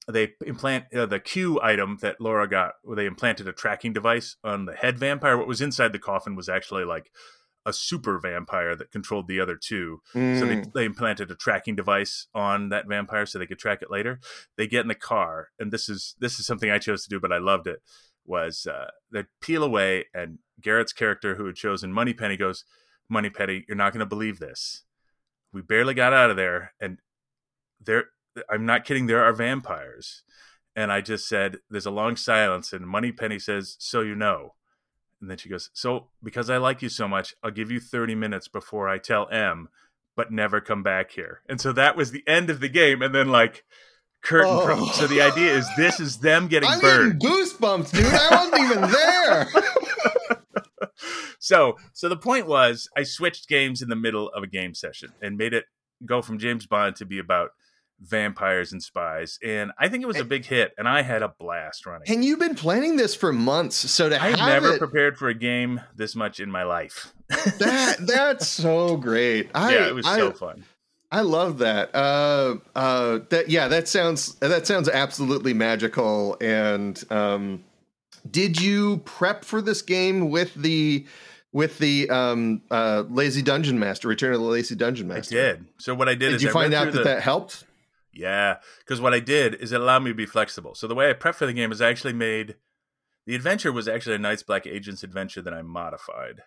they 0.08 0.32
implant 0.44 0.92
uh, 0.94 1.06
the 1.06 1.20
Q 1.20 1.60
item 1.62 1.98
that 2.00 2.20
Laura 2.20 2.48
got, 2.48 2.74
where 2.82 2.96
they 2.96 3.06
implanted 3.06 3.46
a 3.46 3.52
tracking 3.52 3.92
device 3.92 4.36
on 4.42 4.64
the 4.66 4.74
head 4.74 4.98
vampire. 4.98 5.36
What 5.38 5.46
was 5.46 5.60
inside 5.60 5.92
the 5.92 5.98
coffin 5.98 6.34
was 6.34 6.48
actually 6.48 6.84
like 6.84 7.10
a 7.64 7.72
super 7.72 8.18
vampire 8.18 8.74
that 8.74 8.90
controlled 8.90 9.28
the 9.28 9.38
other 9.38 9.54
two. 9.56 10.00
Mm. 10.14 10.40
So 10.40 10.46
they, 10.46 10.56
Mm. 10.56 10.72
they 10.72 10.84
implanted 10.84 11.30
a 11.30 11.36
tracking 11.36 11.76
device 11.76 12.26
on 12.34 12.70
that 12.70 12.88
vampire 12.88 13.24
so 13.26 13.38
they 13.38 13.46
could 13.46 13.60
track 13.60 13.82
it 13.82 13.90
later. 13.90 14.18
They 14.56 14.66
get 14.66 14.80
in 14.80 14.88
the 14.88 14.96
car, 14.96 15.50
and 15.58 15.72
this 15.72 15.88
is 15.88 16.16
this 16.18 16.40
is 16.40 16.46
something 16.46 16.70
I 16.70 16.78
chose 16.78 17.04
to 17.04 17.08
do, 17.08 17.20
but 17.20 17.32
I 17.32 17.38
loved 17.38 17.68
it. 17.68 17.80
Was 18.24 18.66
uh, 18.66 18.90
they 19.12 19.24
peel 19.40 19.62
away, 19.62 20.06
and 20.12 20.38
Garrett's 20.60 20.92
character, 20.92 21.36
who 21.36 21.46
had 21.46 21.54
chosen 21.56 21.92
Moneypenny, 21.92 22.36
goes, 22.36 22.64
Money 23.08 23.28
"Moneypenny, 23.28 23.64
you're 23.68 23.76
not 23.76 23.92
going 23.92 24.00
to 24.00 24.06
believe 24.06 24.38
this. 24.38 24.84
We 25.52 25.60
barely 25.60 25.94
got 25.94 26.12
out 26.12 26.30
of 26.30 26.36
there, 26.36 26.72
and 26.80 26.98
there 27.80 28.06
I'm 28.50 28.66
not 28.66 28.84
kidding. 28.84 29.06
There 29.06 29.24
are 29.24 29.32
vampires. 29.32 30.22
And 30.74 30.90
I 30.90 31.00
just 31.00 31.28
said, 31.28 31.58
there's 31.70 31.86
a 31.86 31.90
long 31.90 32.16
silence. 32.16 32.72
And 32.72 32.86
Moneypenny 32.86 33.38
says, 33.38 33.76
so 33.78 34.00
you 34.00 34.14
know. 34.14 34.54
And 35.20 35.30
then 35.30 35.38
she 35.38 35.48
goes, 35.48 35.70
so 35.72 36.08
because 36.22 36.50
I 36.50 36.56
like 36.56 36.82
you 36.82 36.88
so 36.88 37.06
much, 37.06 37.34
I'll 37.42 37.50
give 37.50 37.70
you 37.70 37.78
30 37.78 38.14
minutes 38.14 38.48
before 38.48 38.88
I 38.88 38.98
tell 38.98 39.28
M, 39.30 39.68
but 40.16 40.32
never 40.32 40.60
come 40.60 40.82
back 40.82 41.12
here. 41.12 41.42
And 41.48 41.60
so 41.60 41.72
that 41.72 41.96
was 41.96 42.10
the 42.10 42.26
end 42.26 42.50
of 42.50 42.60
the 42.60 42.68
game. 42.68 43.02
And 43.02 43.14
then 43.14 43.28
like 43.28 43.64
curtain. 44.22 44.50
Oh. 44.50 44.64
Pro- 44.64 44.86
so 44.86 45.06
the 45.06 45.20
idea 45.20 45.54
is 45.54 45.68
this 45.76 46.00
is 46.00 46.18
them 46.18 46.48
getting 46.48 46.70
I'm 46.70 46.80
burned. 46.80 47.20
getting 47.20 47.36
goosebumps, 47.36 47.92
dude. 47.92 48.06
I 48.06 48.28
wasn't 48.30 48.60
even 48.60 48.90
there. 48.90 49.48
so 51.38 51.76
so 51.92 52.08
the 52.08 52.16
point 52.16 52.46
was 52.46 52.88
I 52.96 53.02
switched 53.02 53.48
games 53.48 53.82
in 53.82 53.88
the 53.88 53.96
middle 53.96 54.28
of 54.30 54.42
a 54.42 54.46
game 54.46 54.74
session 54.74 55.12
and 55.20 55.36
made 55.36 55.52
it 55.52 55.64
go 56.04 56.22
from 56.22 56.38
James 56.38 56.66
Bond 56.66 56.96
to 56.96 57.06
be 57.06 57.18
about 57.18 57.50
vampires 58.02 58.72
and 58.72 58.82
spies. 58.82 59.38
And 59.44 59.72
I 59.78 59.88
think 59.88 60.02
it 60.02 60.06
was 60.06 60.18
a 60.18 60.24
big 60.24 60.44
hit 60.44 60.72
and 60.76 60.88
I 60.88 61.02
had 61.02 61.22
a 61.22 61.28
blast 61.28 61.86
running. 61.86 62.08
and 62.08 62.24
you've 62.24 62.38
been 62.38 62.54
planning 62.54 62.96
this 62.96 63.14
for 63.14 63.32
months, 63.32 63.76
so 63.76 64.08
to 64.08 64.22
I've 64.22 64.38
have 64.38 64.48
never 64.48 64.74
it, 64.74 64.78
prepared 64.78 65.16
for 65.16 65.28
a 65.28 65.34
game 65.34 65.80
this 65.94 66.14
much 66.14 66.40
in 66.40 66.50
my 66.50 66.64
life. 66.64 67.12
that 67.28 67.96
that's 68.00 68.48
so 68.48 68.96
great. 68.96 69.50
I, 69.54 69.74
yeah, 69.74 69.88
it 69.88 69.94
was 69.94 70.06
I, 70.06 70.16
so 70.18 70.32
fun. 70.32 70.64
I 71.10 71.20
love 71.20 71.58
that. 71.58 71.94
Uh, 71.94 72.56
uh, 72.74 73.20
that 73.30 73.48
yeah, 73.48 73.68
that 73.68 73.88
sounds 73.88 74.34
that 74.36 74.66
sounds 74.66 74.88
absolutely 74.88 75.54
magical. 75.54 76.36
And 76.40 77.02
um, 77.10 77.64
did 78.30 78.60
you 78.60 78.98
prep 78.98 79.44
for 79.44 79.60
this 79.60 79.82
game 79.82 80.30
with 80.30 80.54
the 80.54 81.06
with 81.52 81.78
the 81.78 82.08
um, 82.08 82.62
uh, 82.70 83.04
Lazy 83.10 83.42
Dungeon 83.42 83.78
Master, 83.78 84.08
Return 84.08 84.32
of 84.32 84.40
the 84.40 84.46
Lazy 84.46 84.74
Dungeon 84.74 85.06
master 85.06 85.36
I 85.36 85.42
did. 85.42 85.66
So 85.78 85.94
what 85.94 86.08
I 86.08 86.14
did, 86.14 86.30
Did 86.30 86.34
is 86.36 86.42
you 86.42 86.48
I 86.48 86.52
find 86.52 86.74
out 86.74 86.86
that 86.86 86.98
the, 86.98 87.04
that 87.04 87.22
helped? 87.22 87.64
Yeah, 88.12 88.56
because 88.80 89.00
what 89.00 89.14
I 89.14 89.20
did 89.20 89.54
is 89.54 89.72
it 89.72 89.80
allowed 89.80 90.00
me 90.00 90.10
to 90.10 90.14
be 90.14 90.26
flexible. 90.26 90.74
So 90.74 90.86
the 90.86 90.94
way 90.94 91.08
I 91.08 91.14
prepped 91.14 91.36
for 91.36 91.46
the 91.46 91.52
game 91.52 91.72
is 91.72 91.80
I 91.80 91.88
actually 91.88 92.12
made 92.12 92.56
the 93.26 93.34
adventure 93.34 93.72
was 93.72 93.88
actually 93.88 94.16
a 94.16 94.18
Night's 94.18 94.42
Black 94.42 94.66
Agents 94.66 95.02
adventure 95.02 95.42
that 95.42 95.54
I 95.54 95.62
modified. 95.62 96.42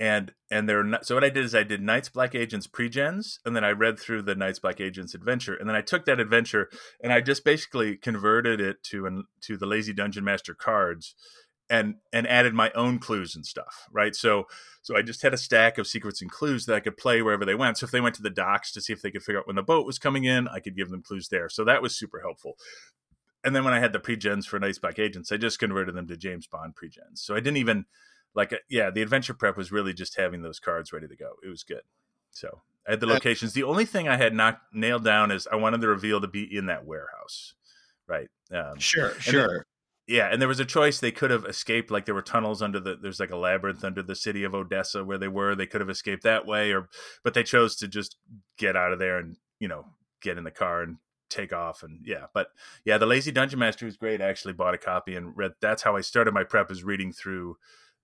And 0.00 0.34
and 0.50 0.68
there, 0.68 0.80
are 0.80 0.84
no- 0.84 0.98
so 1.02 1.14
what 1.14 1.22
I 1.22 1.28
did 1.28 1.44
is 1.44 1.54
I 1.54 1.62
did 1.62 1.80
Night's 1.80 2.08
Black 2.08 2.34
Agents 2.34 2.66
pre-gens, 2.66 3.38
and 3.44 3.54
then 3.54 3.62
I 3.62 3.70
read 3.70 3.98
through 4.00 4.22
the 4.22 4.34
Night's 4.34 4.58
Black 4.58 4.80
Agents 4.80 5.14
adventure, 5.14 5.54
and 5.54 5.68
then 5.68 5.76
I 5.76 5.82
took 5.82 6.04
that 6.06 6.18
adventure 6.18 6.68
and 7.00 7.12
I 7.12 7.20
just 7.20 7.44
basically 7.44 7.96
converted 7.96 8.60
it 8.60 8.82
to 8.90 9.06
an 9.06 9.24
to 9.42 9.56
the 9.56 9.66
Lazy 9.66 9.92
Dungeon 9.92 10.24
Master 10.24 10.54
cards, 10.54 11.14
and 11.70 11.96
and 12.12 12.26
added 12.26 12.54
my 12.54 12.70
own 12.72 12.98
clues 12.98 13.34
and 13.34 13.44
stuff. 13.44 13.88
Right, 13.90 14.14
so 14.14 14.46
so 14.82 14.96
I 14.96 15.02
just 15.02 15.22
had 15.22 15.34
a 15.34 15.38
stack 15.38 15.78
of 15.78 15.86
secrets 15.86 16.20
and 16.22 16.30
clues 16.30 16.66
that 16.66 16.76
I 16.76 16.80
could 16.80 16.96
play 16.96 17.22
wherever 17.22 17.44
they 17.44 17.54
went. 17.54 17.78
So 17.78 17.84
if 17.84 17.90
they 17.90 18.00
went 18.00 18.14
to 18.16 18.22
the 18.22 18.30
docks 18.30 18.72
to 18.72 18.80
see 18.80 18.92
if 18.92 19.02
they 19.02 19.10
could 19.10 19.22
figure 19.22 19.40
out 19.40 19.46
when 19.46 19.56
the 19.56 19.62
boat 19.62 19.86
was 19.86 19.98
coming 19.98 20.24
in, 20.24 20.48
I 20.48 20.60
could 20.60 20.76
give 20.76 20.90
them 20.90 21.02
clues 21.02 21.28
there. 21.28 21.48
So 21.48 21.64
that 21.64 21.82
was 21.82 21.96
super 21.96 22.20
helpful. 22.20 22.56
And 23.44 23.54
then 23.54 23.64
when 23.64 23.74
I 23.74 23.78
had 23.78 23.92
the 23.92 24.00
pre-gens 24.00 24.46
for 24.46 24.58
Night's 24.58 24.78
Black 24.78 24.98
Agents, 24.98 25.30
I 25.30 25.36
just 25.36 25.58
converted 25.58 25.94
them 25.94 26.08
to 26.08 26.16
James 26.16 26.46
Bond 26.46 26.74
pre-gens. 26.74 27.20
So 27.20 27.34
I 27.34 27.40
didn't 27.40 27.58
even 27.58 27.84
like, 28.34 28.52
uh, 28.52 28.58
yeah, 28.68 28.90
the 28.90 29.02
adventure 29.02 29.34
prep 29.34 29.56
was 29.56 29.70
really 29.70 29.92
just 29.92 30.16
having 30.16 30.42
those 30.42 30.58
cards 30.58 30.92
ready 30.92 31.06
to 31.08 31.16
go. 31.16 31.34
It 31.44 31.48
was 31.48 31.62
good. 31.62 31.82
So 32.30 32.62
I 32.86 32.92
had 32.92 33.00
the 33.00 33.06
locations. 33.06 33.52
The 33.52 33.62
only 33.64 33.84
thing 33.84 34.08
I 34.08 34.16
had 34.16 34.34
not 34.34 34.60
nailed 34.72 35.04
down 35.04 35.30
is 35.30 35.46
I 35.50 35.56
wanted 35.56 35.80
the 35.80 35.88
reveal 35.88 36.20
to 36.20 36.26
be 36.26 36.42
in 36.42 36.66
that 36.66 36.84
warehouse, 36.84 37.54
right? 38.06 38.28
Um, 38.50 38.78
sure, 38.78 39.14
sure. 39.20 39.66
Yeah, 40.06 40.28
and 40.30 40.40
there 40.40 40.48
was 40.48 40.60
a 40.60 40.66
choice. 40.66 41.00
They 41.00 41.12
could 41.12 41.30
have 41.30 41.46
escaped, 41.46 41.90
like 41.90 42.04
there 42.04 42.14
were 42.14 42.22
tunnels 42.22 42.60
under 42.60 42.78
the. 42.78 42.96
There's 43.00 43.20
like 43.20 43.30
a 43.30 43.36
labyrinth 43.36 43.82
under 43.84 44.02
the 44.02 44.14
city 44.14 44.44
of 44.44 44.54
Odessa 44.54 45.02
where 45.02 45.16
they 45.16 45.28
were. 45.28 45.54
They 45.54 45.66
could 45.66 45.80
have 45.80 45.88
escaped 45.88 46.24
that 46.24 46.46
way, 46.46 46.72
or 46.72 46.88
but 47.22 47.32
they 47.32 47.42
chose 47.42 47.74
to 47.76 47.88
just 47.88 48.16
get 48.58 48.76
out 48.76 48.92
of 48.92 48.98
there 48.98 49.18
and 49.18 49.36
you 49.58 49.68
know 49.68 49.86
get 50.20 50.36
in 50.36 50.44
the 50.44 50.50
car 50.50 50.82
and 50.82 50.96
take 51.30 51.52
off 51.52 51.82
and 51.82 52.00
yeah 52.04 52.26
but 52.32 52.48
yeah 52.84 52.96
the 52.98 53.06
lazy 53.06 53.32
dungeon 53.32 53.58
master 53.58 53.86
was 53.86 53.96
great 53.96 54.20
i 54.20 54.28
actually 54.28 54.52
bought 54.52 54.74
a 54.74 54.78
copy 54.78 55.16
and 55.16 55.36
read 55.36 55.52
that's 55.60 55.82
how 55.82 55.96
i 55.96 56.00
started 56.00 56.32
my 56.32 56.44
prep 56.44 56.70
is 56.70 56.84
reading 56.84 57.12
through 57.12 57.56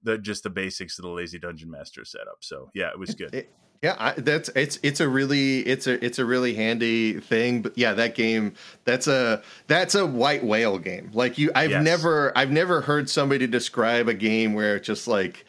the 0.02 0.18
just 0.18 0.42
the 0.42 0.50
basics 0.50 0.98
of 0.98 1.04
the 1.04 1.10
lazy 1.10 1.38
dungeon 1.38 1.70
master 1.70 2.04
setup 2.04 2.38
so 2.40 2.70
yeah 2.74 2.88
it 2.88 2.98
was 2.98 3.14
good 3.14 3.34
it, 3.34 3.50
yeah, 3.82 3.96
I, 3.98 4.12
that's 4.12 4.50
it's 4.50 4.78
it's 4.82 5.00
a 5.00 5.08
really 5.08 5.60
it's 5.60 5.86
a 5.86 6.04
it's 6.04 6.18
a 6.18 6.24
really 6.24 6.54
handy 6.54 7.18
thing. 7.18 7.62
But 7.62 7.78
yeah, 7.78 7.94
that 7.94 8.14
game 8.14 8.52
that's 8.84 9.06
a 9.06 9.42
that's 9.68 9.94
a 9.94 10.04
white 10.04 10.44
whale 10.44 10.78
game. 10.78 11.10
Like 11.14 11.38
you, 11.38 11.50
I've 11.54 11.70
yes. 11.70 11.82
never 11.82 12.36
I've 12.36 12.50
never 12.50 12.82
heard 12.82 13.08
somebody 13.08 13.46
describe 13.46 14.08
a 14.08 14.14
game 14.14 14.52
where 14.52 14.76
it's 14.76 14.86
just 14.86 15.08
like 15.08 15.46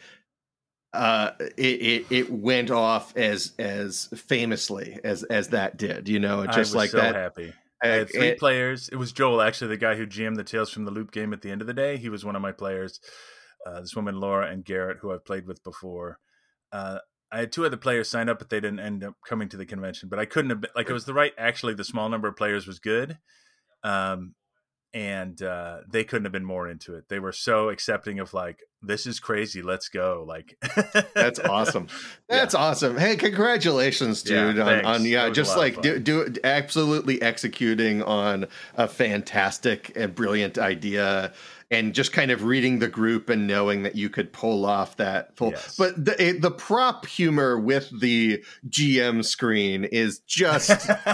uh 0.94 1.32
it, 1.58 1.62
it, 1.62 2.06
it 2.10 2.32
went 2.32 2.70
off 2.70 3.14
as 3.18 3.52
as 3.58 4.08
famously 4.16 4.98
as 5.04 5.24
as 5.24 5.48
that 5.48 5.76
did. 5.76 6.08
You 6.08 6.18
know, 6.18 6.46
just 6.46 6.74
like 6.74 6.90
so 6.90 6.98
that. 6.98 7.14
Happy. 7.14 7.52
I 7.82 7.88
had 7.88 8.10
three 8.10 8.28
it, 8.28 8.38
players. 8.38 8.88
It 8.88 8.96
was 8.96 9.10
Joel, 9.12 9.42
actually, 9.42 9.68
the 9.68 9.76
guy 9.76 9.96
who 9.96 10.06
GM'd 10.06 10.36
the 10.36 10.44
Tales 10.44 10.70
from 10.70 10.84
the 10.84 10.92
Loop 10.92 11.10
game 11.10 11.32
at 11.32 11.42
the 11.42 11.50
end 11.50 11.60
of 11.60 11.66
the 11.66 11.74
day. 11.74 11.96
He 11.96 12.08
was 12.08 12.24
one 12.24 12.36
of 12.36 12.40
my 12.40 12.52
players. 12.52 13.00
Uh, 13.66 13.80
this 13.80 13.94
woman, 13.94 14.20
Laura, 14.20 14.50
and 14.50 14.64
Garrett, 14.64 14.98
who 14.98 15.12
I've 15.12 15.24
played 15.24 15.46
with 15.46 15.62
before. 15.62 16.18
Uh, 16.72 16.98
I 17.32 17.38
had 17.38 17.52
two 17.52 17.64
other 17.64 17.78
players 17.78 18.10
sign 18.10 18.28
up, 18.28 18.38
but 18.38 18.50
they 18.50 18.60
didn't 18.60 18.80
end 18.80 19.02
up 19.02 19.14
coming 19.26 19.48
to 19.48 19.56
the 19.56 19.64
convention. 19.64 20.10
But 20.10 20.18
I 20.18 20.26
couldn't 20.26 20.50
have 20.50 20.60
been, 20.60 20.70
like 20.76 20.90
it 20.90 20.92
was 20.92 21.06
the 21.06 21.14
right. 21.14 21.32
Actually, 21.38 21.74
the 21.74 21.84
small 21.84 22.08
number 22.10 22.28
of 22.28 22.36
players 22.36 22.66
was 22.66 22.78
good, 22.78 23.18
um, 23.82 24.34
and 24.92 25.40
uh, 25.40 25.78
they 25.90 26.04
couldn't 26.04 26.26
have 26.26 26.32
been 26.32 26.44
more 26.44 26.68
into 26.68 26.94
it. 26.94 27.08
They 27.08 27.18
were 27.18 27.32
so 27.32 27.70
accepting 27.70 28.20
of 28.20 28.34
like 28.34 28.60
this 28.82 29.06
is 29.06 29.18
crazy. 29.18 29.62
Let's 29.62 29.88
go! 29.88 30.26
Like 30.28 30.58
that's 31.14 31.38
awesome. 31.38 31.86
That's 32.28 32.52
yeah. 32.52 32.60
awesome. 32.60 32.98
Hey, 32.98 33.16
congratulations, 33.16 34.22
dude! 34.22 34.56
Yeah, 34.56 34.80
on, 34.80 34.84
on, 34.84 35.04
yeah, 35.06 35.30
just 35.30 35.56
like 35.56 35.80
do, 35.80 35.98
do 35.98 36.34
absolutely 36.44 37.22
executing 37.22 38.02
on 38.02 38.46
a 38.74 38.86
fantastic 38.86 39.92
and 39.96 40.14
brilliant 40.14 40.58
idea 40.58 41.32
and 41.72 41.94
just 41.94 42.12
kind 42.12 42.30
of 42.30 42.44
reading 42.44 42.78
the 42.78 42.88
group 42.88 43.30
and 43.30 43.46
knowing 43.46 43.82
that 43.82 43.96
you 43.96 44.10
could 44.10 44.32
pull 44.32 44.66
off 44.66 44.96
that 44.98 45.34
full 45.36 45.50
yes. 45.50 45.74
but 45.76 46.04
the 46.04 46.22
it, 46.22 46.42
the 46.42 46.50
prop 46.50 47.06
humor 47.06 47.58
with 47.58 47.88
the 48.00 48.44
gm 48.68 49.24
screen 49.24 49.84
is 49.84 50.20
just 50.20 50.88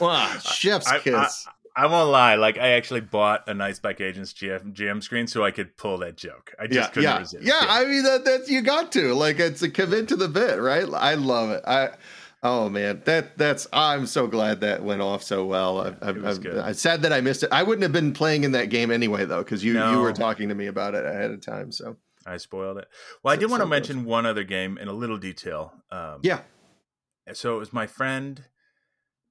ah, 0.00 0.40
chef's 0.42 0.88
I, 0.88 0.98
kiss. 0.98 1.46
I, 1.76 1.84
I, 1.84 1.86
won't 1.86 2.10
lie 2.10 2.34
like 2.36 2.56
i 2.58 2.70
actually 2.70 3.02
bought 3.02 3.46
a 3.46 3.54
Night's 3.54 3.78
Black 3.78 4.00
Agents 4.00 4.32
GM, 4.32 4.72
gm 4.72 5.02
screen 5.02 5.26
so 5.26 5.44
i 5.44 5.50
could 5.50 5.76
pull 5.76 5.98
that 5.98 6.16
joke. 6.16 6.54
I 6.58 6.66
just 6.66 6.76
yeah, 6.76 6.86
couldn't 6.88 7.02
yeah, 7.02 7.18
resist 7.18 7.44
yeah, 7.44 7.54
yeah. 7.60 7.66
I 7.68 7.84
mean 7.84 8.02
that 8.04 8.24
that's 8.24 8.50
you 8.50 8.62
got 8.62 8.90
to 8.92 9.14
like 9.14 9.38
it's 9.38 9.62
a 9.62 9.68
commit 9.68 10.08
to 10.08 10.16
the 10.16 10.28
bit 10.28 10.58
right? 10.58 10.88
I 10.92 11.14
love 11.14 11.50
it. 11.50 11.62
I 11.66 11.90
Oh 12.46 12.68
man, 12.68 13.00
that 13.06 13.38
that's 13.38 13.66
I'm 13.72 14.06
so 14.06 14.26
glad 14.26 14.60
that 14.60 14.84
went 14.84 15.00
off 15.00 15.22
so 15.22 15.46
well. 15.46 15.80
I, 15.80 15.88
I, 16.02 16.10
I, 16.10 16.68
am 16.68 16.74
sad 16.74 17.00
that 17.00 17.12
I 17.12 17.22
missed 17.22 17.42
it. 17.42 17.48
I 17.50 17.62
wouldn't 17.62 17.82
have 17.82 17.92
been 17.92 18.12
playing 18.12 18.44
in 18.44 18.52
that 18.52 18.68
game 18.68 18.90
anyway 18.90 19.24
though, 19.24 19.42
because 19.42 19.64
you 19.64 19.72
no. 19.72 19.92
you 19.92 20.00
were 20.00 20.12
talking 20.12 20.50
to 20.50 20.54
me 20.54 20.66
about 20.66 20.94
it 20.94 21.06
ahead 21.06 21.30
of 21.30 21.40
time. 21.40 21.72
So 21.72 21.96
I 22.26 22.36
spoiled 22.36 22.76
it. 22.76 22.86
Well, 23.22 23.32
I 23.32 23.36
did 23.36 23.50
want 23.50 23.62
to 23.62 23.66
mention 23.66 24.04
one 24.04 24.26
other 24.26 24.44
game 24.44 24.76
in 24.76 24.88
a 24.88 24.92
little 24.92 25.16
detail. 25.16 25.72
Um, 25.90 26.20
yeah. 26.22 26.40
So 27.32 27.56
it 27.56 27.58
was 27.58 27.72
my 27.72 27.86
friend 27.86 28.44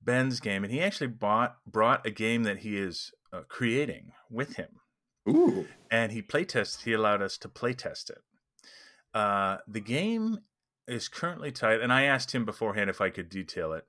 Ben's 0.02 0.40
game, 0.40 0.64
and 0.64 0.74
he 0.74 0.82
actually 0.82 1.08
bought 1.08 1.58
brought 1.68 2.04
a 2.08 2.12
game 2.12 2.42
that 2.44 2.60
he 2.60 2.78
is 2.78 3.12
uh, 3.32 3.42
creating 3.48 4.14
with 4.32 4.56
him. 4.56 4.80
Ooh. 5.30 5.68
And 5.92 6.12
he 6.12 6.24
playtested. 6.24 6.82
He 6.82 6.94
allowed 6.94 7.22
us 7.22 7.38
to 7.38 7.48
playtest 7.48 8.10
it. 8.10 8.22
Uh, 9.14 9.58
the 9.68 9.80
game 9.80 10.40
is 10.88 11.08
currently 11.08 11.52
tied, 11.52 11.82
and 11.82 11.94
I 11.94 12.04
asked 12.04 12.34
him 12.34 12.46
beforehand 12.46 12.90
if 12.90 13.02
I 13.02 13.10
could 13.10 13.30
detail 13.30 13.74
it 13.74 13.86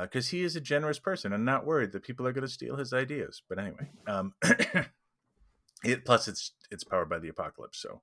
because 0.00 0.28
uh, 0.28 0.30
he 0.30 0.42
is 0.42 0.56
a 0.56 0.60
generous 0.60 0.98
person 0.98 1.32
and 1.32 1.44
not 1.44 1.66
worried 1.66 1.92
that 1.92 2.02
people 2.02 2.26
are 2.26 2.32
going 2.32 2.46
to 2.46 2.52
steal 2.52 2.76
his 2.76 2.92
ideas. 2.92 3.42
But 3.48 3.58
anyway, 3.58 3.90
um, 4.06 4.34
it 5.84 6.04
plus 6.04 6.28
it's 6.28 6.52
it's 6.70 6.84
powered 6.84 7.08
by 7.08 7.18
the 7.18 7.28
apocalypse, 7.28 7.78
so 7.78 8.00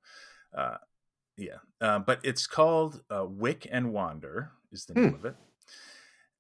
uh, 0.56 0.78
yeah. 1.38 1.58
Uh, 1.80 2.00
but 2.00 2.20
it's 2.24 2.48
called 2.48 3.02
uh, 3.10 3.26
Wick 3.28 3.68
and 3.72 3.94
Wander 3.94 4.52
is 4.72 4.86
the 4.86 4.94
name 4.94 5.10
hmm. 5.10 5.16
of 5.16 5.26
it. 5.26 5.36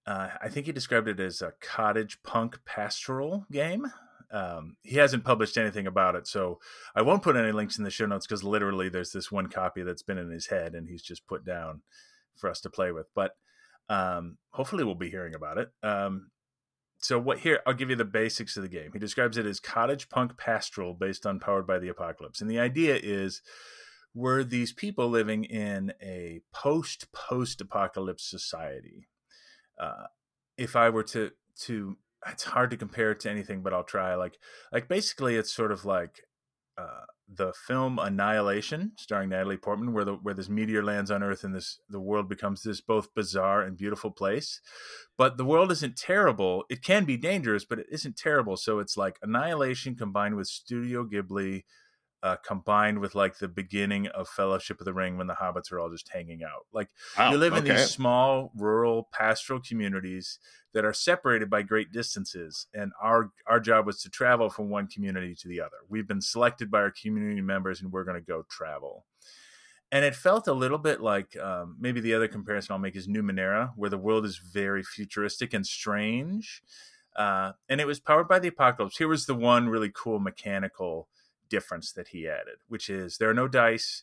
Uh, 0.05 0.29
I 0.41 0.49
think 0.49 0.65
he 0.65 0.71
described 0.71 1.07
it 1.07 1.19
as 1.19 1.41
a 1.41 1.53
cottage 1.61 2.23
punk 2.23 2.59
pastoral 2.65 3.45
game. 3.51 3.91
Um, 4.31 4.77
he 4.81 4.97
hasn't 4.97 5.25
published 5.25 5.57
anything 5.57 5.87
about 5.87 6.15
it, 6.15 6.27
so 6.27 6.59
I 6.95 7.01
won't 7.01 7.23
put 7.23 7.35
any 7.35 7.51
links 7.51 7.77
in 7.77 7.83
the 7.83 7.89
show 7.89 8.05
notes 8.05 8.25
because 8.25 8.43
literally 8.43 8.89
there's 8.89 9.11
this 9.11 9.31
one 9.31 9.47
copy 9.47 9.83
that's 9.83 10.03
been 10.03 10.17
in 10.17 10.29
his 10.29 10.47
head 10.47 10.73
and 10.73 10.87
he's 10.87 11.03
just 11.03 11.27
put 11.27 11.45
down 11.45 11.81
for 12.37 12.49
us 12.49 12.61
to 12.61 12.69
play 12.69 12.91
with. 12.91 13.07
But 13.13 13.35
um, 13.89 14.37
hopefully 14.51 14.83
we'll 14.83 14.95
be 14.95 15.09
hearing 15.09 15.35
about 15.35 15.57
it. 15.57 15.69
Um, 15.83 16.31
so 16.99 17.19
what 17.19 17.39
here? 17.39 17.59
I'll 17.65 17.73
give 17.73 17.89
you 17.89 17.95
the 17.95 18.05
basics 18.05 18.55
of 18.55 18.63
the 18.63 18.69
game. 18.69 18.91
He 18.93 18.99
describes 18.99 19.37
it 19.37 19.45
as 19.45 19.59
cottage 19.59 20.07
punk 20.09 20.37
pastoral 20.37 20.93
based 20.93 21.25
on 21.25 21.39
Powered 21.39 21.65
by 21.65 21.79
the 21.79 21.89
Apocalypse, 21.89 22.41
and 22.41 22.49
the 22.49 22.59
idea 22.59 22.97
is 23.01 23.41
were 24.13 24.43
these 24.43 24.71
people 24.73 25.09
living 25.09 25.43
in 25.45 25.93
a 26.01 26.41
post 26.53 27.11
post 27.11 27.59
apocalypse 27.59 28.29
society. 28.29 29.07
Uh, 29.79 30.05
if 30.57 30.75
I 30.75 30.89
were 30.89 31.03
to 31.03 31.31
to 31.61 31.97
it's 32.27 32.43
hard 32.43 32.71
to 32.71 32.77
compare 32.77 33.11
it 33.11 33.19
to 33.21 33.29
anything, 33.29 33.61
but 33.61 33.73
I'll 33.73 33.83
try. 33.83 34.15
Like, 34.15 34.37
like 34.71 34.87
basically, 34.87 35.35
it's 35.35 35.53
sort 35.53 35.71
of 35.71 35.85
like 35.85 36.21
uh, 36.77 37.05
the 37.33 37.53
film 37.67 37.97
Annihilation, 37.99 38.91
starring 38.97 39.29
Natalie 39.29 39.57
Portman, 39.57 39.93
where 39.93 40.05
the 40.05 40.13
where 40.13 40.33
this 40.33 40.49
meteor 40.49 40.83
lands 40.83 41.11
on 41.11 41.23
Earth 41.23 41.43
and 41.43 41.55
this 41.55 41.79
the 41.89 41.99
world 41.99 42.27
becomes 42.29 42.63
this 42.63 42.81
both 42.81 43.13
bizarre 43.13 43.61
and 43.61 43.77
beautiful 43.77 44.11
place. 44.11 44.61
But 45.17 45.37
the 45.37 45.45
world 45.45 45.71
isn't 45.71 45.97
terrible. 45.97 46.65
It 46.69 46.83
can 46.83 47.05
be 47.05 47.17
dangerous, 47.17 47.65
but 47.65 47.79
it 47.79 47.87
isn't 47.91 48.17
terrible. 48.17 48.57
So 48.57 48.79
it's 48.79 48.97
like 48.97 49.17
Annihilation 49.21 49.95
combined 49.95 50.35
with 50.35 50.47
Studio 50.47 51.05
Ghibli 51.05 51.63
uh, 52.23 52.35
combined 52.37 52.99
with 52.99 53.15
like 53.15 53.37
the 53.37 53.47
beginning 53.47 54.07
of 54.07 54.27
Fellowship 54.27 54.79
of 54.79 54.85
the 54.85 54.93
Ring 54.93 55.17
when 55.17 55.27
the 55.27 55.33
hobbits 55.33 55.71
are 55.71 55.79
all 55.79 55.89
just 55.89 56.09
hanging 56.09 56.43
out. 56.43 56.65
Like 56.71 56.89
wow, 57.17 57.31
you 57.31 57.37
live 57.37 57.53
in 57.53 57.63
these 57.63 57.89
small 57.89 58.51
rural 58.55 59.09
pastoral 59.11 59.59
communities 59.59 60.39
that 60.73 60.85
are 60.85 60.93
separated 60.93 61.49
by 61.49 61.63
great 61.63 61.91
distances, 61.91 62.67
and 62.73 62.91
our 63.01 63.31
our 63.47 63.59
job 63.59 63.85
was 63.85 64.01
to 64.03 64.09
travel 64.09 64.49
from 64.49 64.69
one 64.69 64.87
community 64.87 65.35
to 65.35 65.47
the 65.47 65.61
other. 65.61 65.77
We've 65.89 66.07
been 66.07 66.21
selected 66.21 66.69
by 66.69 66.79
our 66.79 66.91
community 66.91 67.41
members, 67.41 67.81
and 67.81 67.91
we're 67.91 68.03
going 68.03 68.19
to 68.19 68.25
go 68.25 68.45
travel. 68.49 69.05
And 69.93 70.05
it 70.05 70.15
felt 70.15 70.47
a 70.47 70.53
little 70.53 70.77
bit 70.77 71.01
like 71.01 71.35
um, 71.37 71.75
maybe 71.77 71.99
the 71.99 72.13
other 72.13 72.29
comparison 72.29 72.71
I'll 72.71 72.79
make 72.79 72.95
is 72.95 73.09
Numenera, 73.09 73.73
where 73.75 73.89
the 73.89 73.97
world 73.97 74.23
is 74.25 74.37
very 74.37 74.83
futuristic 74.83 75.53
and 75.53 75.67
strange. 75.67 76.63
Uh, 77.13 77.51
and 77.67 77.81
it 77.81 77.87
was 77.87 77.99
powered 77.99 78.29
by 78.29 78.39
the 78.39 78.47
apocalypse. 78.47 78.95
Here 78.95 79.09
was 79.09 79.25
the 79.25 79.35
one 79.35 79.67
really 79.67 79.91
cool 79.93 80.17
mechanical 80.19 81.09
difference 81.51 81.91
that 81.91 82.07
he 82.07 82.27
added, 82.27 82.57
which 82.67 82.89
is 82.89 83.17
there 83.17 83.29
are 83.29 83.35
no 83.35 83.47
dice. 83.47 84.01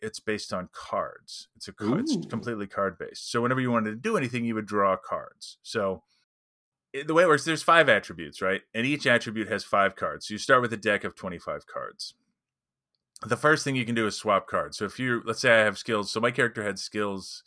It's 0.00 0.20
based 0.20 0.52
on 0.52 0.68
cards. 0.72 1.48
It's 1.56 1.68
a 1.68 1.72
it's 1.98 2.26
completely 2.26 2.66
card 2.66 2.96
based. 2.98 3.30
So 3.30 3.42
whenever 3.42 3.60
you 3.60 3.70
wanted 3.70 3.90
to 3.90 3.96
do 3.96 4.16
anything, 4.16 4.44
you 4.44 4.54
would 4.54 4.66
draw 4.66 4.96
cards. 4.96 5.58
So 5.62 6.04
it, 6.92 7.06
the 7.06 7.14
way 7.14 7.24
it 7.24 7.28
works, 7.28 7.44
there's 7.44 7.62
five 7.62 7.88
attributes, 7.88 8.40
right? 8.40 8.62
And 8.74 8.86
each 8.86 9.06
attribute 9.06 9.48
has 9.48 9.64
five 9.64 9.96
cards. 9.96 10.26
So 10.26 10.34
you 10.34 10.38
start 10.38 10.62
with 10.62 10.72
a 10.72 10.78
deck 10.78 11.04
of 11.04 11.14
25 11.14 11.66
cards. 11.66 12.14
The 13.26 13.36
first 13.36 13.64
thing 13.64 13.76
you 13.76 13.84
can 13.84 13.94
do 13.94 14.06
is 14.06 14.16
swap 14.16 14.46
cards. 14.46 14.78
So 14.78 14.86
if 14.86 14.98
you, 14.98 15.22
let's 15.26 15.40
say 15.40 15.60
I 15.60 15.64
have 15.64 15.76
skills. 15.76 16.10
So 16.10 16.20
my 16.20 16.30
character 16.30 16.62
had 16.62 16.78
skills. 16.78 17.42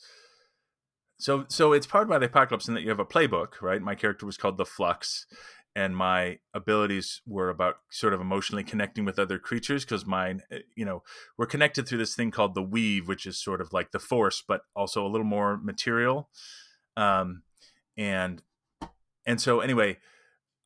So 1.17 1.45
so 1.47 1.73
it's 1.73 1.87
powered 1.87 2.09
by 2.09 2.19
the 2.19 2.25
apocalypse 2.25 2.67
in 2.67 2.73
that 2.73 2.81
you 2.81 2.89
have 2.89 2.99
a 2.99 3.05
playbook, 3.05 3.61
right? 3.61 3.81
My 3.81 3.95
character 3.95 4.25
was 4.25 4.37
called 4.37 4.57
the 4.57 4.65
Flux, 4.65 5.25
and 5.75 5.95
my 5.95 6.37
abilities 6.53 7.21
were 7.25 7.49
about 7.49 7.77
sort 7.89 8.13
of 8.13 8.21
emotionally 8.21 8.63
connecting 8.63 9.05
with 9.05 9.17
other 9.17 9.39
creatures 9.39 9.83
because 9.83 10.05
mine 10.05 10.41
eh, 10.51 10.59
you 10.75 10.85
know 10.85 11.03
we're 11.37 11.45
connected 11.45 11.87
through 11.87 11.97
this 11.97 12.15
thing 12.15 12.31
called 12.31 12.55
the 12.55 12.61
weave 12.61 13.07
which 13.07 13.25
is 13.25 13.37
sort 13.37 13.61
of 13.61 13.73
like 13.73 13.91
the 13.91 13.99
force 13.99 14.43
but 14.47 14.61
also 14.75 15.05
a 15.05 15.09
little 15.09 15.25
more 15.25 15.57
material. 15.57 16.29
Um 16.95 17.43
and 17.97 18.41
and 19.25 19.39
so 19.39 19.59
anyway 19.59 19.97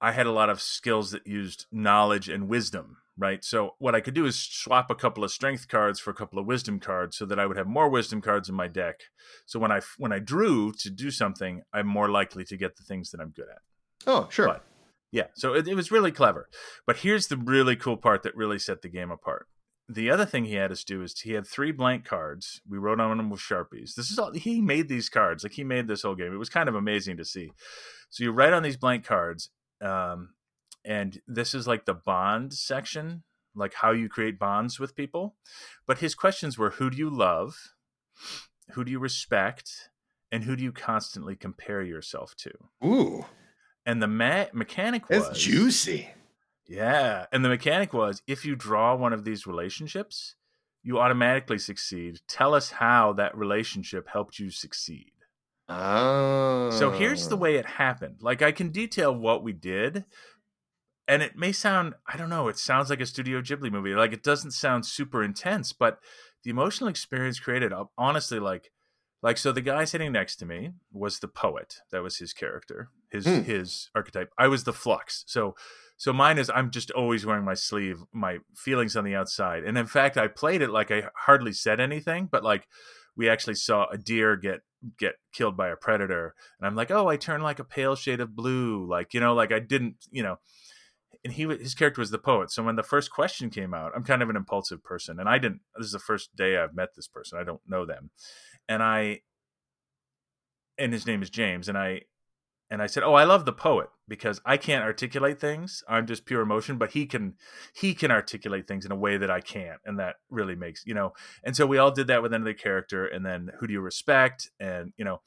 i 0.02 0.12
had 0.12 0.26
a 0.26 0.32
lot 0.32 0.50
of 0.50 0.62
skills 0.62 1.12
that 1.12 1.26
used 1.26 1.66
knowledge 1.72 2.30
and 2.30 2.48
wisdom 2.48 2.98
right? 3.20 3.44
So 3.44 3.74
what 3.80 3.96
i 3.96 4.00
could 4.00 4.14
do 4.14 4.26
is 4.26 4.38
swap 4.38 4.92
a 4.92 4.96
couple 4.96 5.24
of 5.24 5.32
strength 5.32 5.68
cards 5.68 6.00
for 6.00 6.12
a 6.12 6.14
couple 6.14 6.38
of 6.38 6.46
wisdom 6.46 6.80
cards 6.80 7.18
so 7.18 7.26
that 7.26 7.40
i 7.40 7.46
would 7.46 7.58
have 7.58 7.68
more 7.68 7.90
wisdom 7.90 8.22
cards 8.22 8.48
in 8.48 8.56
my 8.56 8.68
deck. 8.68 9.02
So 9.46 9.60
when 9.60 9.72
i 9.72 9.82
when 9.98 10.12
i 10.12 10.20
drew 10.20 10.72
to 10.74 10.90
do 10.90 11.12
something 11.12 11.64
i'm 11.74 11.88
more 11.88 12.10
likely 12.10 12.44
to 12.46 12.58
get 12.58 12.76
the 12.76 12.84
things 12.84 13.12
that 13.12 13.20
i'm 13.22 13.32
good 13.32 13.48
at. 13.50 13.62
Oh 14.06 14.28
sure. 14.30 14.48
But, 14.48 14.64
yeah, 15.12 15.28
so 15.36 15.54
it, 15.54 15.68
it 15.68 15.76
was 15.76 15.92
really 15.92 16.12
clever. 16.12 16.50
But 16.86 16.98
here's 16.98 17.28
the 17.28 17.38
really 17.38 17.76
cool 17.76 17.98
part 17.98 18.24
that 18.24 18.36
really 18.36 18.60
set 18.60 18.82
the 18.82 18.90
game 18.90 19.12
apart. 19.12 19.48
the 19.90 20.10
other 20.10 20.26
thing 20.26 20.46
he 20.46 20.56
had 20.56 20.72
us 20.72 20.84
do 20.84 21.02
is 21.02 21.18
he 21.22 21.32
had 21.34 21.48
three 21.48 21.72
blank 21.72 22.04
cards. 22.06 22.62
We 22.68 22.78
wrote 22.78 23.00
on 23.00 23.18
them 23.18 23.30
with 23.30 23.40
sharpies. 23.40 23.96
This 23.96 24.12
is 24.12 24.20
all 24.20 24.34
he 24.34 24.60
made 24.62 24.90
these 24.90 25.10
cards. 25.10 25.44
Like 25.44 25.54
he 25.54 25.64
made 25.64 25.88
this 25.88 26.02
whole 26.02 26.16
game. 26.16 26.34
It 26.34 26.38
was 26.38 26.50
kind 26.50 26.68
of 26.68 26.76
amazing 26.76 27.18
to 27.18 27.26
see. 27.26 27.52
So 28.10 28.24
you 28.24 28.32
write 28.32 28.54
on 28.54 28.64
these 28.64 28.78
blank 28.78 29.06
cards, 29.06 29.50
um, 29.82 30.32
and 30.84 31.22
this 31.28 31.54
is 31.54 31.68
like 31.68 31.86
the 31.86 31.94
bond 31.94 32.54
section, 32.54 33.24
like 33.56 33.76
how 33.76 33.92
you 33.92 34.10
create 34.10 34.38
bonds 34.40 34.80
with 34.80 34.96
people. 34.96 35.36
But 35.86 36.00
his 36.00 36.16
questions 36.16 36.58
were: 36.58 36.72
Who 36.72 36.90
do 36.90 36.98
you 36.98 37.10
love? 37.10 37.56
Who 38.72 38.84
do 38.84 38.92
you 38.92 39.00
respect? 39.00 39.90
And 40.30 40.44
who 40.44 40.58
do 40.58 40.64
you 40.64 40.74
constantly 40.74 41.38
compare 41.38 41.82
yourself 41.82 42.36
to? 42.40 42.52
Ooh, 42.86 43.26
And 43.88 44.02
the 44.04 44.08
ma- 44.08 44.46
mechanic 44.54 45.10
was 45.10 45.30
it's 45.30 45.40
juicy. 45.40 46.10
yeah. 46.68 47.26
And 47.32 47.44
the 47.44 47.50
mechanic 47.50 47.94
was 47.94 48.22
if 48.28 48.44
you 48.46 48.56
draw 48.56 48.96
one 48.96 49.14
of 49.14 49.24
these 49.24 49.48
relationships, 49.48 50.36
you 50.84 51.00
automatically 51.00 51.58
succeed. 51.58 52.20
Tell 52.28 52.54
us 52.54 52.72
how 52.72 53.14
that 53.14 53.36
relationship 53.36 54.10
helped 54.10 54.40
you 54.40 54.52
succeed. 54.52 55.14
Oh, 55.70 56.70
So 56.72 56.92
here's 56.92 57.30
the 57.30 57.38
way 57.38 57.56
oh. 57.56 57.60
it 57.60 57.66
happened. 57.66 58.18
Like 58.22 58.42
I 58.42 58.52
can 58.52 58.70
detail 58.70 59.16
what 59.16 59.42
we 59.42 59.54
did, 59.54 60.04
and 61.08 61.24
it 61.24 61.38
may 61.38 61.54
sound, 61.54 61.94
I 62.06 62.18
don't 62.18 62.30
know, 62.30 62.50
it 62.50 62.58
sounds 62.58 62.90
like 62.90 63.02
a 63.02 63.06
Studio 63.06 63.42
Ghibli 63.42 63.72
movie. 63.72 63.96
Like 63.96 64.14
it 64.14 64.24
doesn't 64.24 64.52
sound 64.52 64.86
super 64.86 65.24
intense, 65.24 65.72
but 65.72 66.00
the 66.44 66.50
emotional 66.50 66.90
experience 66.90 67.40
created, 67.40 67.72
honestly, 67.98 68.40
like 68.40 68.72
like 69.24 69.38
so 69.38 69.52
the 69.52 69.62
guy 69.62 69.84
sitting 69.84 70.12
next 70.12 70.36
to 70.38 70.46
me 70.46 70.72
was 70.92 71.20
the 71.20 71.28
poet. 71.28 71.78
That 71.92 72.04
was 72.04 72.18
his 72.18 72.34
character, 72.34 72.90
his 73.18 73.26
Hmm. 73.26 73.42
his 73.42 73.90
archetype. 73.96 74.32
I 74.38 74.48
was 74.48 74.64
the 74.64 74.74
flux. 74.74 75.24
So 75.28 75.56
so 75.98 76.14
mine 76.14 76.38
is 76.38 76.50
I'm 76.54 76.72
just 76.72 76.92
always 76.92 77.26
wearing 77.26 77.46
my 77.46 77.56
sleeve, 77.56 78.04
my 78.14 78.38
feelings 78.56 78.96
on 78.96 79.04
the 79.04 79.16
outside. 79.16 79.64
And 79.64 79.78
in 79.78 79.88
fact, 79.88 80.18
I 80.18 80.28
played 80.28 80.62
it 80.62 80.70
like 80.70 80.92
I 80.92 81.10
hardly 81.26 81.54
said 81.54 81.80
anything, 81.80 82.30
but 82.32 82.44
like 82.44 82.68
we 83.16 83.28
actually 83.28 83.56
saw 83.56 83.88
a 83.92 83.98
deer 83.98 84.36
get 84.38 84.62
get 85.00 85.16
killed 85.34 85.58
by 85.58 85.70
a 85.70 85.76
predator 85.76 86.36
and 86.60 86.68
i'm 86.68 86.76
like 86.76 86.92
oh 86.92 87.08
i 87.08 87.18
turn 87.18 87.42
like 87.42 87.58
a 87.58 87.64
pale 87.64 87.96
shade 87.96 88.20
of 88.20 88.36
blue 88.36 88.88
like 88.88 89.12
you 89.12 89.20
know 89.20 89.34
like 89.34 89.52
i 89.52 89.58
didn't 89.58 89.96
you 90.12 90.22
know 90.22 90.36
and 91.24 91.34
he 91.34 91.48
his 91.48 91.74
character 91.74 92.00
was 92.00 92.12
the 92.12 92.20
poet 92.20 92.52
so 92.52 92.62
when 92.62 92.76
the 92.76 92.84
first 92.84 93.10
question 93.10 93.50
came 93.50 93.74
out 93.74 93.92
i'm 93.96 94.04
kind 94.04 94.22
of 94.22 94.30
an 94.30 94.36
impulsive 94.36 94.84
person 94.84 95.20
and 95.20 95.28
i 95.28 95.40
didn't 95.40 95.62
this 95.76 95.88
is 95.88 95.94
the 95.94 96.00
first 96.00 96.36
day 96.36 96.58
i've 96.58 96.76
met 96.76 96.90
this 96.96 97.08
person 97.08 97.40
i 97.40 97.44
don't 97.44 97.62
know 97.68 97.88
them 97.88 98.12
and 98.70 98.84
i 98.84 99.20
and 100.78 100.94
his 100.94 101.08
name 101.08 101.24
is 101.24 101.32
james 101.32 101.68
and 101.68 101.78
i 101.78 102.00
and 102.70 102.82
i 102.82 102.88
said 102.88 103.04
oh 103.04 103.14
i 103.14 103.24
love 103.24 103.46
the 103.46 103.54
poet 103.54 103.90
because 104.08 104.42
i 104.46 104.58
can't 104.58 104.84
articulate 104.84 105.40
things. 105.40 105.84
I'm 105.88 106.08
just 106.08 106.26
pure 106.26 106.42
emotion 106.42 106.78
but 106.78 106.92
he 106.92 107.06
can 107.06 107.36
he 107.74 107.94
can 107.94 108.12
articulate 108.12 108.68
things 108.68 108.86
in 108.86 108.92
a 108.92 108.96
way 108.96 109.18
that 109.18 109.32
i 109.32 109.42
can't. 109.42 109.80
And 109.86 110.00
that 110.00 110.16
really 110.30 110.56
makes 110.56 110.86
you 110.86 110.94
know 110.94 111.14
and 111.44 111.56
so 111.56 111.66
we 111.66 111.78
all 111.78 111.92
did 111.92 112.08
that 112.08 112.22
with 112.22 112.34
another 112.34 112.54
character 112.54 113.06
and 113.06 113.26
then 113.26 113.52
who 113.60 113.68
do 113.68 113.74
you 113.74 113.82
respect? 113.82 114.50
And 114.60 114.94
you 114.98 115.06
know 115.06 115.22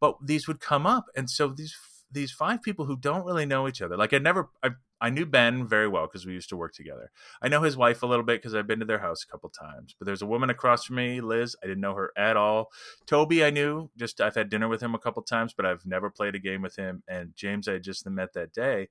but 0.00 0.16
these 0.22 0.46
would 0.46 0.60
come 0.60 0.86
up. 0.86 1.06
And 1.16 1.30
so 1.30 1.48
these 1.48 1.76
these 2.10 2.30
five 2.30 2.62
people 2.62 2.84
who 2.84 2.96
don't 2.96 3.24
really 3.24 3.46
know 3.46 3.66
each 3.66 3.82
other 3.82 3.96
like 3.96 4.14
i 4.14 4.18
never 4.18 4.48
i, 4.62 4.70
I 5.00 5.10
knew 5.10 5.26
ben 5.26 5.66
very 5.66 5.88
well 5.88 6.06
because 6.06 6.26
we 6.26 6.32
used 6.32 6.48
to 6.50 6.56
work 6.56 6.72
together 6.74 7.10
i 7.42 7.48
know 7.48 7.62
his 7.62 7.76
wife 7.76 8.02
a 8.02 8.06
little 8.06 8.24
bit 8.24 8.40
because 8.40 8.54
i've 8.54 8.66
been 8.66 8.80
to 8.80 8.86
their 8.86 8.98
house 8.98 9.22
a 9.22 9.30
couple 9.30 9.48
times 9.50 9.94
but 9.98 10.06
there's 10.06 10.22
a 10.22 10.26
woman 10.26 10.50
across 10.50 10.84
from 10.84 10.96
me 10.96 11.20
liz 11.20 11.56
i 11.62 11.66
didn't 11.66 11.80
know 11.80 11.94
her 11.94 12.12
at 12.16 12.36
all 12.36 12.70
toby 13.06 13.44
i 13.44 13.50
knew 13.50 13.90
just 13.96 14.20
i've 14.20 14.34
had 14.34 14.48
dinner 14.48 14.68
with 14.68 14.82
him 14.82 14.94
a 14.94 14.98
couple 14.98 15.22
times 15.22 15.52
but 15.54 15.66
i've 15.66 15.86
never 15.86 16.10
played 16.10 16.34
a 16.34 16.40
game 16.40 16.62
with 16.62 16.76
him 16.76 17.02
and 17.08 17.34
james 17.36 17.68
i 17.68 17.78
just 17.78 18.08
met 18.08 18.32
that 18.32 18.52
day 18.52 18.88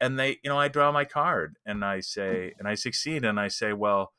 and 0.00 0.18
they 0.18 0.38
you 0.42 0.50
know 0.50 0.58
i 0.58 0.68
draw 0.68 0.92
my 0.92 1.04
card 1.04 1.56
and 1.64 1.84
i 1.84 2.00
say 2.00 2.52
and 2.58 2.68
i 2.68 2.74
succeed 2.74 3.24
and 3.24 3.40
i 3.40 3.48
say 3.48 3.72
well 3.72 4.12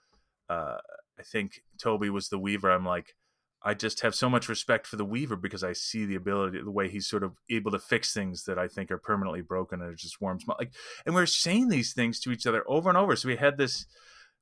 uh, 0.50 0.78
I 1.20 1.24
think 1.24 1.64
Toby 1.78 2.10
was 2.10 2.30
the 2.30 2.40
Weaver. 2.40 2.72
I'm 2.72 2.86
like, 2.86 3.16
I 3.64 3.74
just 3.74 4.02
have 4.02 4.14
so 4.16 4.30
much 4.30 4.48
respect 4.48 4.88
for 4.88 4.96
the 4.98 5.06
Weaver 5.06 5.36
because 5.36 5.64
I 5.64 5.74
see 5.74 6.06
the 6.06 6.16
ability, 6.16 6.62
the 6.62 6.72
way 6.72 6.90
he's 6.90 7.08
sort 7.10 7.24
of 7.24 7.34
able 7.50 7.72
to 7.72 7.80
fix 7.80 8.14
things 8.14 8.44
that 8.44 8.58
I 8.60 8.68
think 8.68 8.92
are 8.92 8.98
permanently 8.98 9.42
broken, 9.42 9.82
and 9.82 9.92
it 9.92 9.98
just 9.98 10.22
warms 10.22 10.46
my 10.48 10.56
like. 10.60 10.74
And 11.06 11.16
we 11.16 11.22
are 11.22 11.26
saying 11.26 11.70
these 11.70 11.94
things 11.94 12.20
to 12.22 12.32
each 12.32 12.46
other 12.48 12.64
over 12.68 12.88
and 12.90 12.98
over. 12.98 13.16
So 13.16 13.28
we 13.28 13.36
had 13.38 13.58
this, 13.58 13.86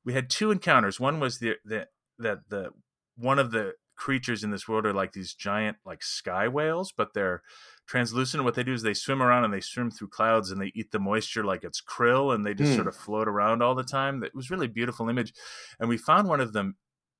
we 0.03 0.13
had 0.13 0.29
two 0.29 0.51
encounters. 0.51 0.99
One 0.99 1.19
was 1.19 1.39
the 1.39 1.55
the 1.63 1.87
that 2.19 2.49
the 2.49 2.71
one 3.15 3.39
of 3.39 3.51
the 3.51 3.73
creatures 3.97 4.43
in 4.43 4.51
this 4.51 4.67
world 4.67 4.85
are 4.85 4.91
like 4.93 5.13
these 5.13 5.33
giant 5.33 5.77
like 5.85 6.03
sky 6.03 6.49
whales, 6.49 6.91
but 6.95 7.13
they're 7.13 7.41
translucent. 7.87 8.43
What 8.43 8.55
they 8.55 8.63
do 8.63 8.73
is 8.73 8.81
they 8.81 8.93
swim 8.93 9.21
around 9.23 9.45
and 9.45 9.53
they 9.53 9.61
swim 9.61 9.89
through 9.89 10.09
clouds 10.09 10.51
and 10.51 10.59
they 10.61 10.71
eat 10.75 10.91
the 10.91 10.99
moisture 10.99 11.45
like 11.45 11.63
it's 11.63 11.81
krill 11.81 12.35
and 12.35 12.45
they 12.45 12.53
just 12.53 12.71
Hmm. 12.71 12.75
sort 12.75 12.87
of 12.87 12.95
float 12.97 13.29
around 13.29 13.63
all 13.63 13.73
the 13.75 13.83
time. 13.85 14.21
It 14.23 14.35
was 14.35 14.51
really 14.51 14.67
beautiful 14.67 15.07
image. 15.07 15.33
And 15.79 15.87
we 15.87 15.97
found 15.97 16.27
one 16.27 16.41
of 16.41 16.51
them 16.51 16.75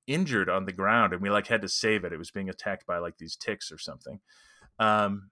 injured 0.06 0.48
on 0.48 0.64
the 0.66 0.72
ground 0.72 1.12
and 1.12 1.20
we 1.22 1.30
like 1.30 1.46
had 1.48 1.62
to 1.62 1.68
save 1.68 2.04
it. 2.04 2.12
It 2.12 2.18
was 2.18 2.30
being 2.30 2.48
attacked 2.48 2.86
by 2.86 2.98
like 2.98 3.18
these 3.18 3.36
ticks 3.36 3.70
or 3.72 3.78
something. 3.78 4.20
Um 4.78 5.30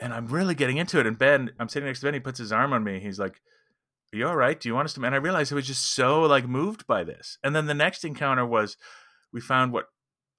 and 0.00 0.14
I'm 0.14 0.26
really 0.28 0.54
getting 0.54 0.76
into 0.76 1.00
it. 1.00 1.06
And 1.06 1.18
Ben, 1.18 1.50
I'm 1.58 1.68
sitting 1.68 1.86
next 1.86 2.00
to 2.00 2.06
Ben, 2.06 2.14
he 2.14 2.20
puts 2.20 2.38
his 2.38 2.52
arm 2.52 2.72
on 2.72 2.84
me. 2.84 3.00
He's 3.00 3.18
like, 3.18 3.40
Are 4.12 4.16
you 4.16 4.28
all 4.28 4.36
right? 4.36 4.58
Do 4.58 4.68
you 4.68 4.74
want 4.74 4.86
us 4.86 4.94
to? 4.94 5.04
And 5.04 5.14
I 5.14 5.18
realized 5.18 5.52
I 5.52 5.56
was 5.56 5.66
just 5.66 5.94
so 5.94 6.22
like 6.22 6.46
moved 6.46 6.86
by 6.86 7.04
this. 7.04 7.38
And 7.42 7.54
then 7.54 7.66
the 7.66 7.74
next 7.74 8.04
encounter 8.04 8.46
was 8.46 8.76
we 9.32 9.40
found 9.40 9.72
what 9.72 9.86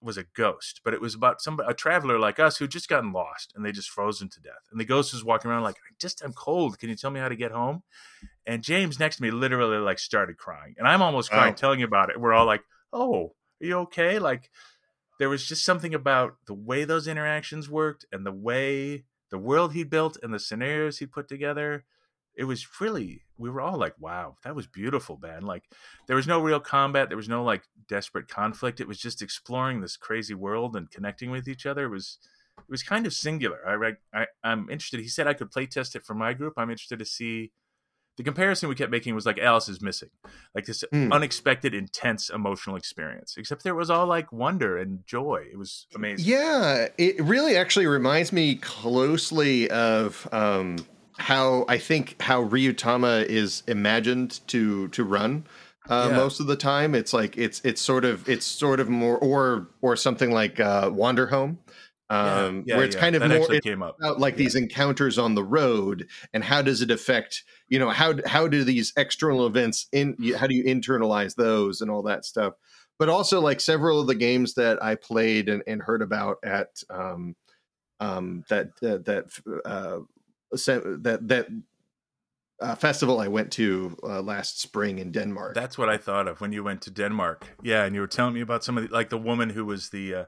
was 0.02 0.18
a 0.18 0.24
ghost, 0.34 0.80
but 0.86 0.94
it 0.94 1.02
was 1.02 1.14
about 1.14 1.42
some 1.42 1.60
a 1.68 1.74
traveler 1.74 2.18
like 2.18 2.40
us 2.40 2.56
who 2.58 2.68
just 2.70 2.88
gotten 2.88 3.12
lost 3.12 3.52
and 3.54 3.66
they 3.66 3.72
just 3.74 3.90
frozen 3.90 4.30
to 4.30 4.40
death. 4.40 4.64
And 4.72 4.80
the 4.80 4.86
ghost 4.86 5.12
was 5.14 5.26
walking 5.26 5.52
around 5.52 5.64
like, 5.64 5.76
I 5.76 5.94
just 6.00 6.24
I'm 6.24 6.32
cold. 6.32 6.80
Can 6.80 6.88
you 6.90 6.96
tell 6.96 7.12
me 7.12 7.20
how 7.20 7.28
to 7.28 7.36
get 7.36 7.52
home? 7.52 7.84
And 8.46 8.64
James 8.64 8.98
next 8.98 9.18
to 9.18 9.24
me 9.24 9.30
literally 9.32 9.78
like 9.78 10.00
started 10.00 10.38
crying. 10.38 10.76
And 10.78 10.88
I'm 10.88 11.02
almost 11.02 11.30
crying 11.32 11.52
Wow. 11.52 11.58
telling 11.58 11.80
you 11.82 11.86
about 11.86 12.10
it. 12.10 12.20
We're 12.20 12.32
all 12.34 12.46
like, 12.46 12.62
Oh, 12.92 13.36
are 13.62 13.66
you 13.66 13.78
okay? 13.80 14.20
Like 14.20 14.50
there 15.20 15.30
was 15.30 15.46
just 15.46 15.66
something 15.66 15.94
about 15.94 16.38
the 16.48 16.54
way 16.54 16.86
those 16.86 17.08
interactions 17.08 17.70
worked 17.70 18.06
and 18.12 18.26
the 18.26 18.32
way 18.32 19.04
the 19.30 19.38
world 19.38 19.74
he 19.74 19.84
built 19.84 20.18
and 20.24 20.34
the 20.34 20.40
scenarios 20.40 20.98
he 21.00 21.06
put 21.06 21.28
together. 21.28 21.86
It 22.36 22.46
was 22.46 22.80
really 22.80 23.24
we 23.38 23.50
were 23.50 23.62
all 23.62 23.78
like, 23.78 23.96
wow, 24.00 24.38
that 24.44 24.56
was 24.56 24.68
beautiful, 24.68 25.20
man. 25.22 25.44
Like 25.44 25.64
there 26.08 26.16
was 26.16 26.28
no 26.28 26.40
real 26.40 26.60
combat, 26.60 27.10
there 27.10 27.18
was 27.18 27.30
no 27.30 27.44
like 27.44 27.64
desperate 27.88 28.28
conflict. 28.28 28.80
It 28.80 28.88
was 28.88 29.00
just 29.00 29.22
exploring 29.22 29.82
this 29.82 29.98
crazy 29.98 30.34
world 30.34 30.76
and 30.76 30.90
connecting 30.90 31.32
with 31.32 31.48
each 31.48 31.66
other. 31.66 31.86
It 31.86 31.90
was 31.90 32.18
it 32.58 32.70
was 32.70 32.84
kind 32.84 33.06
of 33.06 33.14
singular. 33.14 33.60
I, 33.68 33.74
read- 33.74 33.98
I 34.14 34.28
I'm 34.44 34.70
interested. 34.70 35.00
He 35.02 35.08
said 35.08 35.28
I 35.28 35.34
could 35.34 35.52
play 35.52 35.66
test 35.66 35.96
it 35.96 36.06
for 36.06 36.14
my 36.14 36.34
group. 36.34 36.54
I'm 36.58 36.70
interested 36.70 37.00
to 37.00 37.06
see 37.06 37.52
the 38.20 38.24
comparison 38.24 38.68
we 38.68 38.76
kept 38.76 38.92
making 38.92 39.16
was 39.16 39.26
like 39.26 39.40
Alice 39.40 39.70
is 39.70 39.82
missing, 39.82 40.10
like 40.54 40.66
this 40.66 40.84
Hmm. 40.92 41.10
unexpected, 41.14 41.74
intense 41.74 42.30
emotional 42.30 42.76
experience. 42.76 43.36
Except 43.38 43.64
there 43.64 43.74
was 43.76 43.90
all 43.90 44.08
like 44.08 44.34
wonder 44.34 44.78
and 44.78 45.06
joy. 45.08 45.46
It 45.50 45.58
was 45.58 45.88
amazing. 45.96 46.26
Yeah, 46.28 46.88
it 46.98 47.24
really 47.24 47.56
actually 47.56 47.88
reminds 47.88 48.34
me 48.34 48.56
closely 48.56 49.70
of 49.70 50.28
um, 50.34 50.86
how 51.18 51.64
I 51.70 51.78
think 51.78 52.22
how 52.22 52.44
Ryuutama 52.44 53.26
is 53.26 53.64
imagined 53.68 54.42
to 54.48 54.90
to 54.90 55.04
run. 55.06 55.46
Uh, 55.90 56.10
Yeah. 56.12 56.18
Most 56.18 56.40
of 56.42 56.48
the 56.48 56.58
time, 56.58 56.94
it's 56.94 57.14
like 57.14 57.38
it's 57.38 57.62
it's 57.64 57.82
sort 57.82 58.04
of 58.04 58.28
it's 58.28 58.46
sort 58.46 58.82
of 58.82 58.90
more 58.90 59.18
or 59.18 59.70
or 59.82 59.96
something 59.96 60.32
like 60.32 60.60
uh, 60.60 60.90
Wander 60.94 61.28
Home, 61.28 61.60
um, 62.10 62.64
Yeah, 62.66 62.78
where 62.78 62.86
it's 62.86 62.96
yeah, 62.96 63.02
kind 63.02 63.16
of 63.16 63.22
that 63.22 63.38
more 63.38 63.60
came 63.60 63.84
up. 63.84 63.96
about 64.00 64.20
like 64.20 64.36
these 64.36 64.56
encounters 64.56 65.18
on 65.20 65.36
the 65.36 65.44
road 65.44 66.08
and 66.34 66.44
how 66.44 66.62
does 66.62 66.82
it 66.82 66.90
affect 66.92 67.44
you 67.68 67.78
know 67.80 67.90
how 67.90 68.16
how 68.26 68.48
do 68.48 68.64
these 68.64 68.92
external 68.98 69.46
events 69.46 69.88
in 69.92 70.16
how 70.38 70.48
do 70.48 70.56
you 70.56 70.64
internalize 70.64 71.36
those 71.36 71.82
and 71.82 71.92
all 71.92 72.02
that 72.04 72.26
stuff 72.26 72.54
but 72.98 73.10
also 73.10 73.40
like 73.40 73.62
several 73.62 74.00
of 74.00 74.08
the 74.08 74.16
games 74.16 74.56
that 74.56 74.82
i 74.84 74.96
played 74.96 75.50
and, 75.50 75.62
and 75.68 75.82
heard 75.84 76.02
about 76.02 76.38
at 76.44 76.70
um 76.90 77.36
um 78.00 78.44
that 78.50 78.68
that 78.82 79.06
that 79.06 79.26
uh 79.66 80.00
that 80.56 81.20
that 81.28 81.48
uh, 82.62 82.76
festival 82.76 83.20
i 83.20 83.28
went 83.28 83.52
to 83.52 83.96
uh, 84.04 84.22
last 84.22 84.60
spring 84.60 84.98
in 85.00 85.12
denmark 85.12 85.54
That's 85.54 85.78
what 85.78 85.90
I 85.90 85.98
thought 85.98 86.28
of 86.28 86.42
when 86.42 86.52
you 86.52 86.64
went 86.64 86.82
to 86.84 86.92
Denmark. 86.92 87.46
Yeah, 87.64 87.86
and 87.86 87.94
you 87.96 88.02
were 88.02 88.08
telling 88.08 88.34
me 88.34 88.42
about 88.42 88.64
some 88.64 88.78
of 88.78 88.88
the, 88.88 88.94
like 88.94 89.10
the 89.10 89.18
woman 89.18 89.50
who 89.52 89.64
was 89.66 89.90
the. 89.92 90.16
Uh, 90.16 90.26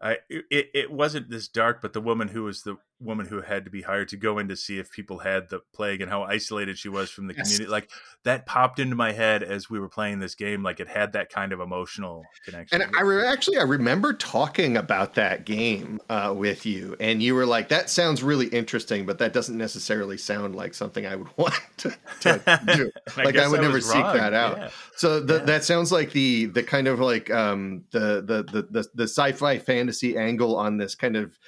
I 0.00 0.18
it, 0.28 0.70
it 0.74 0.92
wasn't 0.92 1.30
this 1.30 1.48
dark, 1.48 1.80
but 1.80 1.92
the 1.92 2.00
woman 2.00 2.28
who 2.28 2.44
was 2.44 2.62
the 2.62 2.76
woman 2.98 3.26
who 3.26 3.42
had 3.42 3.64
to 3.66 3.70
be 3.70 3.82
hired 3.82 4.08
to 4.08 4.16
go 4.16 4.38
in 4.38 4.48
to 4.48 4.56
see 4.56 4.78
if 4.78 4.90
people 4.90 5.18
had 5.18 5.50
the 5.50 5.60
plague 5.74 6.00
and 6.00 6.10
how 6.10 6.22
isolated 6.22 6.78
she 6.78 6.88
was 6.88 7.10
from 7.10 7.26
the 7.26 7.34
Yes. 7.36 7.48
community. 7.48 7.70
Like 7.70 7.90
that 8.24 8.46
popped 8.46 8.78
into 8.78 8.96
my 8.96 9.12
head 9.12 9.42
as 9.42 9.68
we 9.68 9.78
were 9.78 9.88
playing 9.90 10.18
this 10.18 10.34
game. 10.34 10.62
Like 10.62 10.80
it 10.80 10.88
had 10.88 11.12
that 11.12 11.28
kind 11.30 11.52
of 11.52 11.60
emotional 11.60 12.24
connection. 12.44 12.80
And 12.80 12.96
I 12.96 13.02
re- 13.02 13.26
actually 13.26 13.58
I 13.58 13.62
remember 13.64 14.14
talking 14.14 14.78
about 14.78 15.14
that 15.14 15.44
game 15.44 16.00
uh, 16.08 16.32
with 16.36 16.64
you, 16.64 16.96
and 16.98 17.22
you 17.22 17.34
were 17.34 17.44
like, 17.46 17.68
"That 17.68 17.90
sounds 17.90 18.22
really 18.22 18.46
interesting, 18.46 19.04
but 19.04 19.18
that 19.18 19.32
doesn't 19.34 19.58
necessarily 19.58 20.16
sound 20.16 20.54
like 20.56 20.72
something 20.72 21.04
I 21.06 21.16
would 21.16 21.28
want 21.36 21.54
to, 21.78 21.90
to 22.20 22.60
do." 22.74 22.90
Like, 23.22 23.36
I 23.36 23.46
would 23.46 23.60
never 23.60 23.74
was 23.74 23.84
seek 23.86 24.02
wrong. 24.02 24.16
that 24.16 24.32
out. 24.32 24.56
Yeah. 24.56 24.70
So 24.96 25.20
the, 25.20 25.34
Yeah. 25.34 25.44
that 25.44 25.64
sounds 25.64 25.92
like 25.92 26.12
the 26.12 26.46
the 26.46 26.62
kind 26.62 26.88
of 26.88 26.98
like 26.98 27.30
um, 27.30 27.84
the, 27.90 28.22
the 28.22 28.42
the 28.50 28.62
the 28.70 28.88
the 28.94 29.04
sci-fi 29.04 29.58
fantasy 29.58 30.16
angle 30.16 30.56
on 30.56 30.78
this 30.78 30.94
kind 30.94 31.16
of 31.16 31.38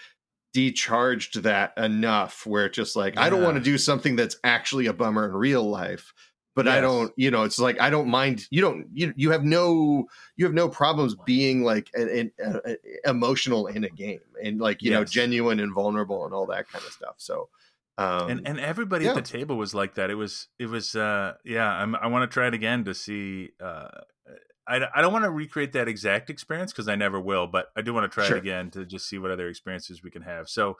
decharged 0.52 1.42
that 1.42 1.72
enough 1.76 2.46
where 2.46 2.66
it's 2.66 2.76
just 2.76 2.96
like 2.96 3.16
I 3.18 3.30
don't 3.30 3.42
want 3.42 3.56
to 3.56 3.62
do 3.62 3.78
something 3.78 4.16
that's 4.16 4.36
actually 4.44 4.86
a 4.86 4.92
bummer 4.92 5.26
in 5.26 5.32
real 5.32 5.68
life, 5.68 6.12
but 6.58 6.66
I 6.66 6.80
don't, 6.80 7.12
you 7.16 7.30
know, 7.30 7.44
it's 7.44 7.58
like 7.58 7.80
I 7.80 7.88
don't 7.88 8.08
mind. 8.08 8.46
You 8.50 8.60
don't, 8.60 8.86
you 8.92 9.12
you 9.16 9.30
have 9.30 9.44
no, 9.44 10.06
you 10.36 10.44
have 10.44 10.54
no 10.54 10.68
problems 10.68 11.14
being 11.24 11.62
like 11.62 11.88
an, 11.94 12.32
an, 12.38 12.60
uh, 12.66 12.72
emotional 13.04 13.68
in 13.68 13.84
a 13.84 13.88
game 13.88 14.20
and 14.42 14.60
like 14.60 14.82
you 14.82 14.90
know 14.90 15.04
genuine 15.04 15.60
and 15.60 15.72
vulnerable 15.72 16.24
and 16.24 16.34
all 16.34 16.46
that 16.46 16.68
kind 16.68 16.84
of 16.84 16.92
stuff. 16.92 17.14
So, 17.18 17.48
um, 17.96 18.30
and 18.30 18.48
and 18.48 18.58
everybody 18.58 19.04
yeah. 19.04 19.10
at 19.10 19.16
the 19.16 19.22
table 19.22 19.56
was 19.56 19.72
like 19.72 19.94
that. 19.94 20.10
It 20.10 20.16
was 20.16 20.48
it 20.58 20.66
was 20.66 20.96
uh 20.96 21.34
yeah. 21.44 21.70
I'm, 21.70 21.94
I 21.94 22.08
want 22.08 22.28
to 22.28 22.32
try 22.34 22.48
it 22.48 22.54
again 22.54 22.84
to 22.86 22.94
see. 22.94 23.50
Uh, 23.60 23.88
I 24.68 24.86
I 24.94 25.00
don't 25.00 25.12
want 25.12 25.24
to 25.24 25.30
recreate 25.30 25.72
that 25.72 25.88
exact 25.88 26.30
experience 26.30 26.72
because 26.72 26.88
I 26.88 26.94
never 26.94 27.20
will, 27.20 27.46
but 27.46 27.70
I 27.76 27.82
do 27.82 27.94
want 27.94 28.10
to 28.10 28.14
try 28.14 28.26
Sure. 28.26 28.36
it 28.36 28.40
again 28.40 28.70
to 28.72 28.84
just 28.84 29.08
see 29.08 29.18
what 29.18 29.30
other 29.30 29.48
experiences 29.48 30.02
we 30.02 30.10
can 30.10 30.22
have. 30.22 30.48
So, 30.48 30.76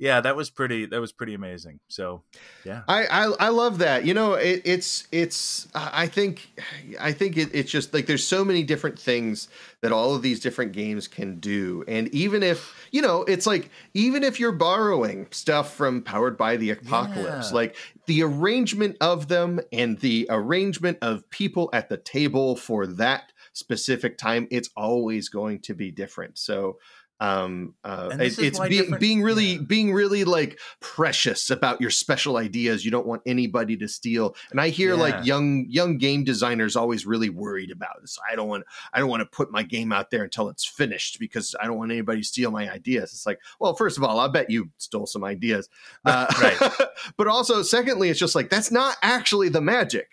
yeah, 0.00 0.22
that 0.22 0.34
was 0.34 0.48
pretty 0.48 0.86
that 0.86 0.98
was 1.00 1.12
pretty 1.12 1.34
amazing. 1.34 1.78
So, 1.88 2.22
yeah, 2.64 2.82
I, 2.88 3.04
I 3.06 3.24
I 3.38 3.48
love 3.50 3.78
that. 3.78 4.06
You 4.06 4.14
know, 4.14 4.32
it, 4.34 4.62
it's 4.64 5.06
it's. 5.12 5.68
I 5.74 6.06
think 6.06 6.50
I 6.98 7.12
think 7.12 7.36
it, 7.36 7.50
it's 7.52 7.70
just 7.70 7.92
like 7.92 8.06
there's 8.06 8.26
so 8.26 8.42
many 8.42 8.62
different 8.62 8.98
things 8.98 9.48
that 9.82 9.92
all 9.92 10.14
of 10.14 10.22
these 10.22 10.40
different 10.40 10.72
games 10.72 11.06
can 11.06 11.38
do, 11.38 11.84
and 11.86 12.08
even 12.14 12.42
if 12.42 12.74
you 12.90 13.02
know, 13.02 13.24
it's 13.24 13.46
like 13.46 13.68
even 13.92 14.24
if 14.24 14.40
you're 14.40 14.52
borrowing 14.52 15.26
stuff 15.32 15.74
from 15.74 16.00
Powered 16.02 16.38
by 16.38 16.56
the 16.56 16.70
Apocalypse, 16.70 17.50
Yeah. 17.50 17.54
like 17.56 17.76
the 18.06 18.22
arrangement 18.22 18.96
of 19.02 19.28
them 19.28 19.60
and 19.70 19.98
the 20.00 20.26
arrangement 20.30 20.96
of 21.02 21.28
people 21.28 21.68
at 21.74 21.90
the 21.90 21.98
table 21.98 22.56
for 22.56 22.86
that 22.86 23.32
specific 23.52 24.16
time, 24.16 24.48
it's 24.50 24.70
always 24.76 25.28
going 25.28 25.58
to 25.60 25.74
be 25.74 25.90
different. 25.90 26.38
So 26.38 26.78
um 27.20 27.74
uh 27.84 28.08
it- 28.12 28.38
it's 28.38 28.58
being 28.58 28.70
different- 28.70 29.00
being 29.00 29.22
really 29.22 29.44
yeah. 29.52 29.58
being 29.66 29.92
really 29.92 30.24
like 30.24 30.58
precious 30.80 31.50
about 31.50 31.80
your 31.80 31.90
special 31.90 32.36
ideas. 32.38 32.84
You 32.84 32.90
don't 32.90 33.06
want 33.06 33.22
anybody 33.26 33.76
to 33.76 33.88
steal. 33.88 34.34
And 34.50 34.60
i 34.60 34.68
hear 34.70 34.94
Yeah. 34.94 35.00
like 35.00 35.26
young 35.26 35.66
young 35.68 35.98
game 35.98 36.24
designers 36.24 36.76
always 36.76 37.04
really 37.06 37.28
worried 37.30 37.70
about 37.70 38.00
this. 38.00 38.18
I 38.30 38.34
don't 38.36 38.48
want 38.48 38.64
i 38.92 38.98
don't 38.98 39.08
want 39.10 39.20
to 39.20 39.26
put 39.26 39.50
my 39.50 39.62
game 39.62 39.92
out 39.92 40.10
there 40.10 40.24
until 40.24 40.48
it's 40.48 40.64
finished 40.66 41.18
because 41.20 41.54
i 41.60 41.66
don't 41.66 41.76
want 41.78 41.92
anybody 41.92 42.20
to 42.22 42.26
steal 42.26 42.50
my 42.50 42.70
ideas. 42.70 43.12
It's 43.12 43.26
like 43.26 43.38
well 43.60 43.74
first 43.74 43.98
of 43.98 44.04
all 44.04 44.18
i 44.18 44.26
bet 44.28 44.50
you 44.50 44.70
stole 44.78 45.06
some 45.06 45.24
ideas. 45.24 45.68
Uh, 46.04 46.26
Right. 46.40 46.58
but 47.18 47.26
also 47.28 47.62
secondly 47.62 48.08
it's 48.08 48.18
just 48.18 48.34
like 48.34 48.48
that's 48.50 48.70
not 48.70 48.96
actually 49.02 49.50
the 49.50 49.60
magic 49.60 50.10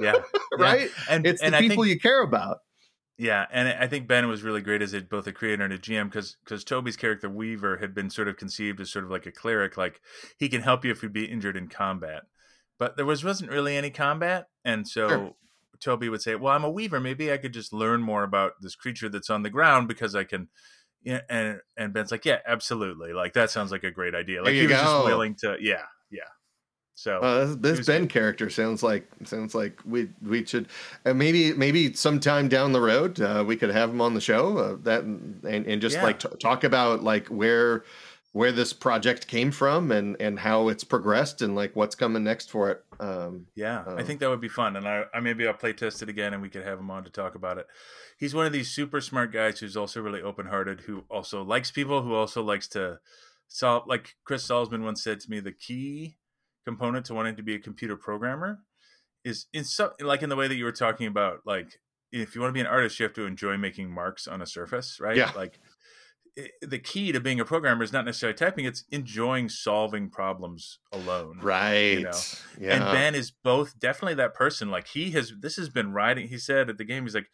yeah, 0.00 0.14
right? 0.58 0.90
And 1.10 1.26
it's 1.26 1.42
and 1.42 1.52
the 1.52 1.58
I 1.58 1.60
people 1.60 1.82
think, 1.84 1.94
you 1.94 2.00
care 2.00 2.22
about 2.22 2.58
Yeah, 3.20 3.46
and 3.50 3.68
I 3.68 3.88
think 3.88 4.06
Ben 4.06 4.28
was 4.28 4.44
really 4.44 4.60
great 4.60 4.80
as 4.80 4.94
a, 4.94 5.00
both 5.00 5.26
a 5.26 5.32
creator 5.32 5.64
and 5.64 5.72
a 5.72 5.78
GM 5.78 6.04
because 6.04 6.36
because 6.44 6.62
Toby's 6.62 6.96
character 6.96 7.28
Weaver 7.28 7.78
had 7.78 7.92
been 7.92 8.10
sort 8.10 8.28
of 8.28 8.36
conceived 8.36 8.80
as 8.80 8.92
sort 8.92 9.04
of 9.04 9.10
like 9.10 9.26
a 9.26 9.32
cleric, 9.32 9.76
like 9.76 10.00
he 10.38 10.48
can 10.48 10.62
help 10.62 10.84
you 10.84 10.92
if 10.92 11.02
you'd 11.02 11.12
be 11.12 11.24
injured 11.24 11.56
in 11.56 11.66
combat, 11.66 12.22
but 12.78 12.96
there 12.96 13.04
was 13.04 13.24
wasn't 13.24 13.50
really 13.50 13.76
any 13.76 13.90
combat, 13.90 14.46
and 14.64 14.86
so 14.86 15.08
Sure. 15.08 15.34
Toby 15.80 16.08
would 16.08 16.22
say, 16.22 16.36
"Well, 16.36 16.54
I'm 16.54 16.62
a 16.62 16.70
Weaver. 16.70 17.00
Maybe 17.00 17.32
I 17.32 17.38
could 17.38 17.52
just 17.52 17.72
learn 17.72 18.02
more 18.02 18.22
about 18.22 18.52
this 18.60 18.76
creature 18.76 19.08
that's 19.08 19.30
on 19.30 19.42
the 19.42 19.50
ground 19.50 19.88
because 19.88 20.14
I 20.14 20.22
can." 20.22 20.48
Yeah, 21.02 21.22
and 21.28 21.58
and 21.76 21.92
Ben's 21.92 22.12
like, 22.12 22.24
"Yeah, 22.24 22.38
absolutely. 22.46 23.12
Like 23.12 23.32
that 23.32 23.50
sounds 23.50 23.72
like 23.72 23.84
a 23.84 23.90
great 23.90 24.14
idea. 24.14 24.44
Like 24.44 24.54
he 24.54 24.62
was 24.62 24.70
just 24.70 25.04
willing 25.04 25.34
to. 25.40 25.56
Yeah. 25.60 25.84
So 26.98 27.20
Uh, 27.20 27.54
this 27.56 27.86
Ben 27.86 28.02
good. 28.02 28.10
character 28.10 28.50
sounds 28.50 28.82
like 28.82 29.06
sounds 29.22 29.54
like 29.54 29.80
we 29.84 30.10
we 30.20 30.44
should 30.44 30.66
uh, 31.06 31.14
maybe 31.14 31.52
maybe 31.52 31.92
sometime 31.92 32.48
down 32.48 32.72
the 32.72 32.80
road 32.80 33.20
uh, 33.20 33.44
we 33.46 33.54
could 33.54 33.70
have 33.70 33.90
him 33.90 34.00
on 34.00 34.14
the 34.14 34.20
show 34.20 34.58
uh, 34.58 34.76
that 34.82 35.04
and 35.04 35.44
and 35.44 35.80
just 35.80 35.94
Yeah. 35.94 36.02
like 36.02 36.18
t- 36.18 36.28
talk 36.40 36.64
about 36.64 37.04
like 37.04 37.28
where 37.28 37.84
where 38.32 38.50
this 38.50 38.72
project 38.72 39.28
came 39.28 39.52
from 39.52 39.92
and 39.92 40.20
and 40.20 40.40
how 40.40 40.68
it's 40.68 40.82
progressed 40.82 41.40
and 41.40 41.54
like 41.54 41.76
what's 41.76 41.94
coming 41.94 42.24
next 42.24 42.50
for 42.50 42.68
it. 42.72 42.84
Um, 42.98 43.46
Yeah, 43.54 43.84
I 43.96 44.02
Um, 44.02 44.04
think 44.04 44.18
that 44.20 44.28
would 44.28 44.40
be 44.40 44.48
fun, 44.48 44.74
and 44.76 44.88
I, 44.88 45.04
I 45.14 45.20
maybe 45.20 45.46
I'll 45.46 45.54
play 45.54 45.72
test 45.72 46.02
it 46.02 46.08
again, 46.08 46.32
and 46.32 46.42
we 46.42 46.48
could 46.50 46.64
have 46.64 46.80
him 46.80 46.90
on 46.90 47.04
to 47.04 47.10
talk 47.10 47.36
about 47.36 47.58
it. 47.58 47.66
He's 48.18 48.34
one 48.34 48.46
of 48.46 48.52
these 48.52 48.70
super 48.70 49.00
smart 49.00 49.32
guys 49.32 49.60
who's 49.60 49.76
also 49.76 50.00
really 50.02 50.20
open 50.22 50.46
hearted, 50.46 50.80
who 50.80 51.04
also 51.08 51.42
likes 51.44 51.70
people, 51.70 52.02
who 52.02 52.14
also 52.14 52.42
likes 52.42 52.66
to 52.68 52.98
solve. 53.46 53.86
Like 53.86 54.16
Chris 54.24 54.46
Salzman 54.48 54.82
once 54.82 55.02
said 55.02 55.20
to 55.20 55.30
me, 55.30 55.38
the 55.40 55.52
key 55.52 56.18
component 56.68 57.06
to 57.06 57.14
wanting 57.14 57.34
to 57.34 57.42
be 57.42 57.54
a 57.54 57.58
computer 57.58 57.96
programmer 57.96 58.58
is 59.24 59.46
in 59.54 59.64
some 59.64 59.90
like 60.00 60.22
in 60.22 60.28
the 60.28 60.36
way 60.36 60.48
that 60.48 60.56
you 60.56 60.64
were 60.64 60.72
talking 60.72 61.06
about, 61.06 61.40
like 61.46 61.80
if 62.12 62.34
you 62.34 62.42
want 62.42 62.50
to 62.50 62.54
be 62.54 62.60
an 62.60 62.66
artist, 62.66 62.98
you 62.98 63.04
have 63.04 63.14
to 63.14 63.24
enjoy 63.24 63.56
making 63.56 63.90
marks 63.90 64.28
on 64.28 64.42
a 64.42 64.46
surface, 64.46 64.98
right? 65.00 65.16
Yeah. 65.16 65.32
Like 65.34 65.58
the 66.62 66.78
key 66.78 67.10
to 67.12 67.20
being 67.20 67.40
a 67.40 67.44
programmer 67.44 67.82
is 67.82 67.92
not 67.92 68.04
necessarily 68.04 68.36
typing; 68.36 68.66
it's 68.66 68.84
enjoying 68.90 69.48
solving 69.48 70.10
problems 70.10 70.78
alone. 70.92 71.38
right. 71.40 71.98
you 71.98 72.04
know, 72.04 72.12
Yeah. 72.60 72.74
And 72.74 72.84
Ben 72.84 73.14
is 73.14 73.30
both 73.30 73.78
definitely 73.78 74.14
that 74.16 74.34
person. 74.34 74.70
Like 74.70 74.88
he 74.88 75.10
has, 75.12 75.32
this 75.40 75.56
has 75.56 75.68
been 75.70 75.92
riding. 75.92 76.28
He 76.28 76.38
said 76.38 76.68
at 76.68 76.76
the 76.78 76.84
game, 76.84 77.04
he's 77.04 77.14
like, 77.14 77.30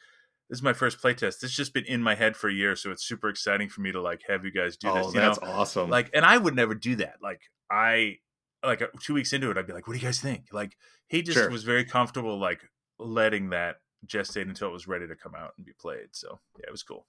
"This 0.48 0.58
is 0.58 0.62
my 0.62 0.72
first 0.72 1.02
playtest. 1.02 1.40
This 1.40 1.42
has 1.42 1.52
just 1.52 1.74
been 1.74 1.84
in 1.84 2.02
my 2.02 2.14
head 2.14 2.36
for 2.36 2.48
a 2.48 2.54
year, 2.54 2.76
so 2.76 2.90
it's 2.90 3.04
super 3.04 3.28
exciting 3.28 3.68
for 3.68 3.80
me 3.80 3.92
to 3.92 4.00
like 4.00 4.22
have 4.28 4.44
you 4.44 4.52
guys 4.52 4.76
do 4.76 4.88
oh, 4.88 4.94
this." 4.94 5.14
You 5.14 5.20
that's 5.20 5.40
know, 5.42 5.48
awesome. 5.48 5.90
like, 5.90 6.10
and 6.14 6.24
I 6.24 6.38
would 6.38 6.54
never 6.54 6.74
do 6.74 6.96
that. 6.96 7.16
Like 7.20 7.42
I, 7.70 8.18
like 8.64 8.82
uh, 8.82 8.86
two 9.00 9.14
weeks 9.14 9.32
into 9.32 9.50
it, 9.50 9.56
I'd 9.58 9.66
be 9.66 9.72
like, 9.72 9.86
"What 9.86 9.94
do 9.94 9.98
you 10.00 10.04
guys 10.04 10.20
think?" 10.20 10.44
Like 10.52 10.76
he 11.08 11.22
just 11.22 11.38
Sure. 11.38 11.50
was 11.50 11.64
very 11.64 11.84
comfortable, 11.84 12.38
like 12.38 12.60
letting 12.98 13.50
that 13.50 13.76
gestate 14.06 14.42
until 14.48 14.68
it 14.68 14.72
was 14.72 14.86
ready 14.86 15.06
to 15.08 15.14
come 15.16 15.34
out 15.34 15.52
and 15.56 15.64
be 15.66 15.72
played. 15.78 16.08
So 16.12 16.40
yeah, 16.58 16.64
it 16.68 16.72
was 16.72 16.82
cool. 16.82 17.06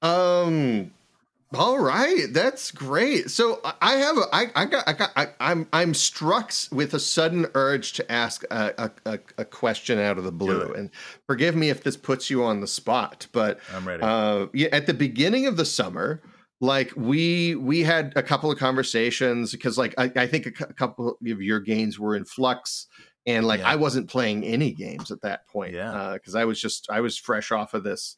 Um. 0.00 0.92
All 1.54 1.78
right, 1.78 2.28
that's 2.30 2.70
great. 2.70 3.28
So 3.30 3.60
I- 3.82 3.96
have 3.96 4.16
a, 4.16 4.22
I, 4.32 4.46
I 4.56 4.64
got, 4.64 4.88
I 4.88 4.92
got, 4.94 5.10
I, 5.14 5.26
I'm, 5.38 5.68
I'm 5.70 5.92
struck 5.92 6.50
with 6.70 6.94
a 6.94 6.98
sudden 6.98 7.44
urge 7.54 7.92
to 7.92 8.10
ask 8.10 8.42
a, 8.50 8.72
a, 8.78 8.90
a, 9.04 9.18
a 9.36 9.44
question 9.44 9.98
out 9.98 10.16
of 10.16 10.24
the 10.24 10.32
blue, 10.32 10.72
and 10.72 10.88
forgive 11.26 11.54
me 11.54 11.68
if 11.68 11.82
this 11.82 11.94
puts 11.98 12.30
you 12.30 12.42
on 12.42 12.62
the 12.62 12.66
spot, 12.66 13.26
but 13.32 13.58
I'm 13.74 13.86
ready. 13.86 14.02
uh, 14.02 14.46
yeah, 14.54 14.68
at 14.72 14.86
the 14.86 14.94
beginning 14.94 15.46
of 15.46 15.58
the 15.58 15.66
summer, 15.66 16.22
like 16.62 16.92
we 16.96 17.56
we 17.56 17.80
had 17.82 18.12
a 18.16 18.22
couple 18.22 18.50
of 18.50 18.56
conversations 18.58 19.50
because 19.52 19.76
like 19.76 19.94
I, 19.98 20.10
I 20.16 20.26
think 20.28 20.46
a, 20.46 20.52
cou- 20.52 20.72
couple 20.74 21.08
of 21.10 21.42
your 21.42 21.58
games 21.60 21.98
were 21.98 22.14
in 22.16 22.24
flux, 22.24 22.86
and 23.26 23.44
like 23.46 23.60
Yeah. 23.60 23.68
I 23.70 23.76
wasn't 23.76 24.08
playing 24.08 24.44
any 24.44 24.70
games 24.72 25.10
at 25.10 25.20
that 25.22 25.46
point, 25.48 25.74
Yeah. 25.74 26.12
because 26.14 26.34
I 26.36 26.44
was 26.44 26.60
just 26.60 26.88
I 26.88 27.00
was 27.00 27.18
fresh 27.18 27.50
off 27.52 27.74
of 27.74 27.82
this 27.84 28.16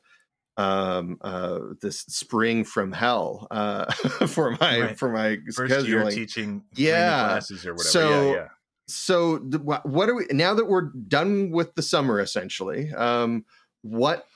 um 0.57 1.17
uh 1.23 1.59
this 1.81 2.01
spring 2.03 2.65
from 2.65 2.93
hell 2.93 3.49
uh 3.51 3.91
for 4.29 4.53
my 4.61 4.81
Right. 4.83 4.99
for 4.99 5.09
my 5.11 5.39
First 5.53 5.89
year 5.89 6.05
scheduling 6.05 6.15
teaching 6.15 6.63
Yeah. 6.77 7.25
classes 7.29 7.67
or 7.67 7.73
whatever. 7.73 7.89
So- 7.89 8.27
yeah, 8.31 8.35
yeah. 8.37 8.49
so 8.87 9.39
the, 9.39 9.59
what 9.59 10.09
are 10.09 10.15
we 10.15 10.27
now 10.31 10.53
that 10.55 10.67
we're 10.69 10.91
done 11.09 11.51
with 11.51 11.75
the 11.75 11.83
summer 11.83 12.21
essentially 12.21 12.93
um 12.93 13.45
what 13.83 14.27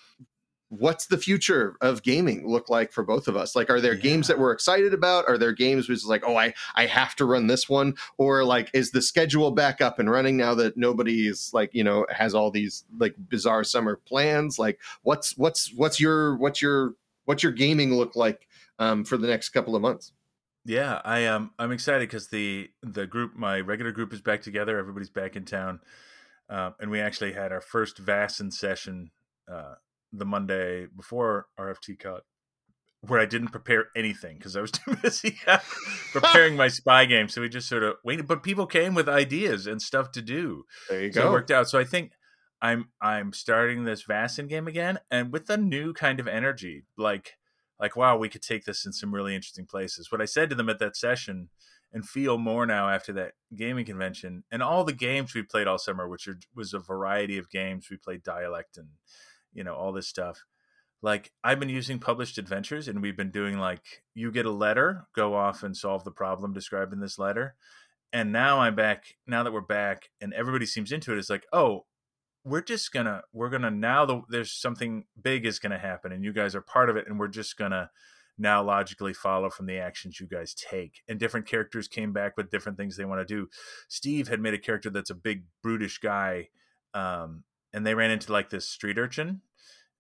what's 0.71 1.07
the 1.07 1.19
future 1.19 1.77
of 1.81 2.03
gaming 2.03 2.47
look 2.47 2.69
like 2.69 2.93
for 2.93 3.03
both 3.03 3.29
of 3.29 3.37
us? 3.37 3.57
Like 3.57 3.71
are 3.71 3.81
there 3.81 3.95
games 3.95 4.29
that 4.29 4.39
we're 4.39 4.53
excited 4.53 4.93
about? 4.93 5.25
Are 5.29 5.39
there 5.39 5.53
games 5.53 5.89
which 5.89 5.99
is 5.99 6.07
like 6.07 6.25
oh 6.27 6.37
i 6.37 6.53
i 6.75 6.87
have 6.87 7.17
to 7.17 7.25
run 7.25 7.47
this 7.47 7.69
one? 7.69 7.95
Or 8.19 8.45
like 8.45 8.71
is 8.75 8.91
the 8.91 9.03
schedule 9.03 9.51
back 9.51 9.81
up 9.81 9.99
and 9.99 10.11
running 10.11 10.37
now 10.37 10.55
that 10.55 10.77
nobody 10.77 11.27
is 11.27 11.51
like 11.53 11.75
you 11.75 11.85
know 11.85 12.07
has 12.11 12.35
all 12.35 12.51
these 12.51 12.85
like 12.99 13.15
bizarre 13.29 13.65
summer 13.65 13.97
plans? 13.97 14.59
Like 14.59 14.81
what's 15.03 15.37
what's 15.37 15.73
what's 15.75 16.01
your 16.01 16.37
what's 16.37 16.61
your 16.61 16.95
what's 17.25 17.43
your 17.43 17.53
gaming 17.53 17.95
look 17.95 18.17
like 18.17 18.47
um 18.79 19.05
for 19.05 19.17
the 19.17 19.27
next 19.27 19.51
couple 19.51 19.75
of 19.75 19.83
months? 19.83 20.13
Yeah, 20.65 21.01
I 21.03 21.25
um 21.27 21.53
I'm 21.59 21.73
excited 21.73 22.09
because 22.09 22.29
the 22.29 22.71
the 22.83 23.07
group, 23.07 23.35
my 23.35 23.61
regular 23.61 23.91
group, 23.91 24.13
is 24.13 24.21
back 24.21 24.43
together. 24.43 24.79
Everybody's 24.79 25.09
back 25.09 25.35
in 25.35 25.47
town, 25.47 25.81
uh, 26.51 26.73
and 26.79 26.91
we 26.91 27.01
actually 27.01 27.33
had 27.33 27.53
our 27.53 27.63
first 27.63 28.05
Vassen 28.05 28.53
session 28.53 29.11
uh, 29.51 29.77
the 30.13 30.25
Monday 30.25 30.87
before 30.87 31.47
RFTCon, 31.59 32.21
where 33.03 33.21
I 33.21 33.27
didn't 33.27 33.49
prepare 33.49 33.87
anything 33.97 34.37
because 34.37 34.57
I 34.57 34.61
was 34.61 34.71
too 34.73 34.97
busy 34.97 35.39
preparing 36.13 36.57
my 36.57 36.69
spy 36.69 37.05
game. 37.05 37.29
So 37.29 37.41
we 37.41 37.49
just 37.49 37.69
sort 37.69 37.83
of 37.83 37.97
waited, 38.05 38.27
but 38.27 38.43
people 38.43 38.67
came 38.67 38.95
with 38.95 39.09
ideas 39.09 39.67
and 39.67 39.81
stuff 39.81 40.13
to 40.13 40.23
do, 40.23 40.65
there 40.89 41.05
you 41.05 41.13
so 41.13 41.21
it 41.21 41.25
go 41.25 41.33
worked 41.33 41.51
out. 41.51 41.69
So 41.69 41.79
I 41.79 41.85
think 41.85 42.13
I'm 42.61 42.89
I'm 43.01 43.33
starting 43.33 43.85
this 43.85 44.05
Vaesen 44.05 44.49
game 44.49 44.67
again, 44.67 44.99
and 45.11 45.33
with 45.33 45.49
a 45.51 45.57
new 45.57 45.93
kind 45.93 46.21
of 46.21 46.27
energy, 46.27 46.85
like 46.97 47.35
like 47.79 47.97
wow, 47.97 48.17
we 48.17 48.29
could 48.29 48.43
take 48.43 48.65
this 48.65 48.85
in 48.85 48.93
some 48.93 49.15
really 49.15 49.35
interesting 49.35 49.67
places. 49.67 50.11
What 50.11 50.21
I 50.21 50.27
said 50.27 50.51
to 50.51 50.57
them 50.57 50.69
at 50.69 50.79
that 50.81 50.97
session, 50.97 51.51
and 51.93 52.07
feel 52.07 52.37
more 52.37 52.67
now 52.67 52.89
after 52.89 53.13
that 53.15 53.33
gaming 53.55 53.85
convention, 53.85 54.45
and 54.51 54.63
all 54.63 54.85
the 54.85 54.93
games 54.93 55.35
we 55.35 55.43
played 55.43 55.67
all 55.67 55.79
summer, 55.79 56.09
which 56.09 56.27
are, 56.27 56.39
was 56.55 56.75
a 56.75 56.79
variety 56.79 57.39
of 57.39 57.51
games. 57.51 57.89
We 57.91 57.97
played 57.97 58.23
dialect 58.23 58.77
and 58.77 58.89
you 59.59 59.65
know 59.65 59.75
all 59.75 59.93
this 59.93 60.09
stuff. 60.09 60.45
Like 61.03 61.33
I've 61.45 61.61
been 61.61 61.69
using 61.69 61.99
published 61.99 62.39
adventures, 62.39 62.89
and 62.89 63.03
we've 63.03 63.17
been 63.17 63.31
doing 63.31 63.59
like 63.59 64.03
you 64.15 64.31
get 64.31 64.47
a 64.47 64.53
letter, 64.53 65.09
go 65.15 65.35
off 65.35 65.63
and 65.63 65.77
solve 65.77 66.05
the 66.05 66.13
problem 66.13 66.53
described 66.53 66.93
in 66.93 67.01
this 67.01 67.19
letter. 67.19 67.57
And 68.13 68.33
now 68.33 68.61
I'm 68.61 68.75
back. 68.75 69.17
Now 69.27 69.43
that 69.43 69.53
we're 69.53 69.61
back, 69.61 70.11
and 70.21 70.33
everybody 70.33 70.65
seems 70.65 70.93
into 70.93 71.13
it, 71.13 71.19
it's 71.19 71.29
like, 71.29 71.47
oh, 71.53 71.87
we're 72.45 72.63
just 72.63 72.93
gonna 72.93 73.23
we're 73.33 73.51
gonna 73.51 73.71
now 73.71 74.07
the, 74.07 74.23
there's 74.29 74.53
something 74.53 75.05
big 75.21 75.45
is 75.45 75.59
gonna 75.59 75.79
happen 75.79 76.13
and 76.13 76.25
you 76.25 76.33
guys 76.33 76.55
are 76.55 76.63
part 76.63 76.89
of 76.89 76.97
it 76.97 77.07
and 77.07 77.19
we're 77.19 77.29
just 77.29 77.59
gonna 77.59 77.91
now 78.39 78.63
logically 78.63 79.13
follow 79.13 79.51
from 79.51 79.67
the 79.67 79.79
actions 79.79 80.21
you 80.21 80.27
guys 80.27 80.55
take. 80.55 81.03
And 81.09 81.19
different 81.19 81.47
characters 81.47 81.89
came 81.89 82.13
back 82.13 82.37
with 82.37 82.51
different 82.51 82.79
things 82.79 82.97
they 82.97 83.05
want 83.05 83.27
to 83.27 83.35
do. 83.35 83.49
Steve 83.89 84.29
had 84.29 84.41
made 84.41 84.55
a 84.55 84.59
character 84.59 84.91
that's 84.91 85.11
a 85.11 85.15
big 85.15 85.45
brutish 85.63 85.99
guy, 85.99 86.49
um, 86.95 87.43
and 87.73 87.87
they 87.87 87.95
ran 87.95 88.11
into 88.11 88.33
like 88.33 88.51
this 88.51 88.69
street 88.69 88.99
urchin, 88.99 89.43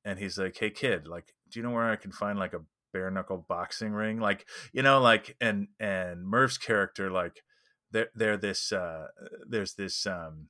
and 0.04 0.18
he's 0.18 0.38
like, 0.38 0.56
"Hey 0.58 0.70
kid, 0.70 1.06
like, 1.06 1.34
do 1.50 1.58
you 1.58 1.64
know 1.64 1.72
where 1.72 1.90
I 1.90 1.96
can 1.96 2.12
find 2.12 2.38
like 2.38 2.52
a 2.52 2.60
bare 2.92 3.10
knuckle 3.10 3.44
boxing 3.48 3.92
ring?" 3.92 4.20
Like, 4.20 4.46
you 4.72 4.82
know, 4.82 5.00
like, 5.00 5.36
and 5.40 5.68
and 5.80 6.26
Merv's 6.26 6.58
character 6.58 7.10
like. 7.10 7.42
They're, 7.90 8.10
they're 8.14 8.36
this 8.36 8.70
uh 8.70 9.06
there's 9.48 9.72
this 9.72 10.06
um 10.06 10.48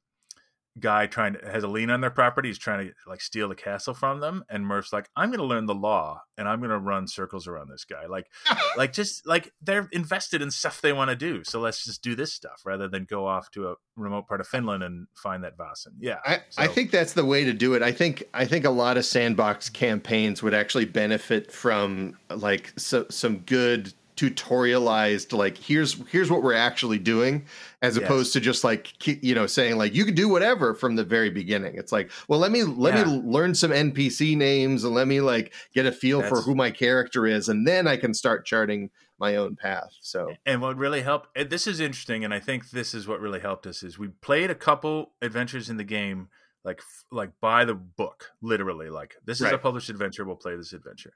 guy 0.80 1.06
trying 1.06 1.34
to 1.34 1.50
has 1.50 1.64
a 1.64 1.68
lien 1.68 1.90
on 1.90 2.00
their 2.00 2.10
property. 2.10 2.48
He's 2.48 2.58
trying 2.58 2.88
to 2.88 2.94
like 3.06 3.20
steal 3.20 3.48
the 3.48 3.54
castle 3.54 3.94
from 3.94 4.20
them, 4.20 4.44
and 4.48 4.66
Murph's 4.66 4.92
like, 4.92 5.08
"I'm 5.16 5.30
going 5.30 5.40
to 5.40 5.44
learn 5.44 5.66
the 5.66 5.74
law, 5.74 6.22
and 6.36 6.48
I'm 6.48 6.58
going 6.60 6.70
to 6.70 6.78
run 6.78 7.06
circles 7.06 7.46
around 7.46 7.68
this 7.68 7.84
guy." 7.84 8.06
Like, 8.06 8.26
like 8.76 8.92
just 8.92 9.26
like 9.26 9.52
they're 9.62 9.88
invested 9.92 10.42
in 10.42 10.50
stuff 10.50 10.80
they 10.80 10.92
want 10.92 11.10
to 11.10 11.16
do. 11.16 11.44
So 11.44 11.60
let's 11.60 11.84
just 11.84 12.02
do 12.02 12.14
this 12.14 12.32
stuff 12.32 12.62
rather 12.64 12.88
than 12.88 13.04
go 13.04 13.26
off 13.26 13.50
to 13.52 13.68
a 13.68 13.74
remote 13.96 14.26
part 14.28 14.40
of 14.40 14.46
Finland 14.46 14.82
and 14.82 15.06
find 15.14 15.44
that 15.44 15.56
Vaesen. 15.56 15.94
Yeah, 15.98 16.18
I, 16.24 16.40
so, 16.50 16.62
I 16.62 16.66
think 16.68 16.90
that's 16.90 17.12
the 17.12 17.24
way 17.24 17.44
to 17.44 17.52
do 17.52 17.74
it. 17.74 17.82
I 17.82 17.92
think 17.92 18.24
I 18.34 18.44
think 18.44 18.64
a 18.64 18.70
lot 18.70 18.96
of 18.96 19.04
sandbox 19.04 19.68
campaigns 19.68 20.42
would 20.42 20.54
actually 20.54 20.86
benefit 20.86 21.52
from 21.52 22.16
like 22.30 22.72
so, 22.76 23.06
some 23.10 23.38
good 23.38 23.92
tutorialized 24.18 25.36
like 25.36 25.56
here's 25.56 25.94
here's 26.10 26.30
what 26.30 26.42
we're 26.42 26.54
actually 26.54 26.98
doing 26.98 27.44
as 27.82 27.96
Yes. 27.96 28.04
opposed 28.04 28.32
to 28.32 28.40
just 28.40 28.64
like 28.64 28.92
you 29.06 29.34
know 29.34 29.46
saying 29.46 29.76
like 29.76 29.94
you 29.94 30.04
can 30.04 30.14
do 30.14 30.28
whatever 30.28 30.74
from 30.74 30.96
the 30.96 31.04
very 31.04 31.30
beginning 31.30 31.74
it's 31.76 31.92
like 31.92 32.10
well 32.26 32.38
let 32.40 32.50
me 32.50 32.64
let 32.64 32.94
Yeah. 32.94 33.04
me 33.04 33.22
learn 33.24 33.54
some 33.54 33.70
npc 33.70 34.36
names 34.36 34.84
and 34.84 34.94
let 34.94 35.06
me 35.06 35.20
like 35.20 35.52
get 35.74 35.86
a 35.86 35.92
feel 35.92 36.22
for 36.22 36.42
who 36.42 36.54
my 36.54 36.70
character 36.70 37.26
is 37.26 37.48
and 37.48 37.66
then 37.66 37.86
i 37.86 37.96
can 37.96 38.12
start 38.14 38.44
charting 38.44 38.90
my 39.18 39.36
own 39.36 39.56
path 39.56 39.90
so 40.00 40.34
and 40.46 40.60
what 40.60 40.76
really 40.76 41.02
helped 41.02 41.28
this 41.50 41.66
is 41.66 41.80
interesting 41.80 42.24
and 42.24 42.34
i 42.34 42.40
think 42.40 42.70
this 42.70 42.94
is 42.94 43.06
what 43.06 43.20
really 43.20 43.40
helped 43.40 43.66
us 43.66 43.82
is 43.82 43.98
we 43.98 44.08
played 44.08 44.50
a 44.50 44.54
couple 44.54 45.12
adventures 45.22 45.68
in 45.70 45.76
the 45.76 45.84
game 45.84 46.28
like 46.64 46.80
like 47.12 47.30
by 47.40 47.64
the 47.64 47.74
book 47.74 48.30
literally 48.42 48.90
like 48.90 49.14
this 49.24 49.40
is 49.40 49.50
a 49.50 49.58
published 49.58 49.88
adventure 49.88 50.24
we'll 50.24 50.36
play 50.36 50.56
this 50.56 50.72
adventure 50.72 51.12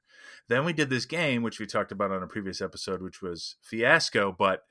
then 0.49 0.64
we 0.64 0.72
did 0.72 0.88
this 0.88 1.05
game 1.05 1.43
which 1.43 1.59
we 1.59 1.66
talked 1.66 1.93
about 1.93 2.12
on 2.12 2.22
a 2.22 2.26
previous 2.26 2.61
episode 2.61 3.03
which 3.03 3.20
was 3.20 3.57
fiasco 3.61 4.34
but 4.36 4.62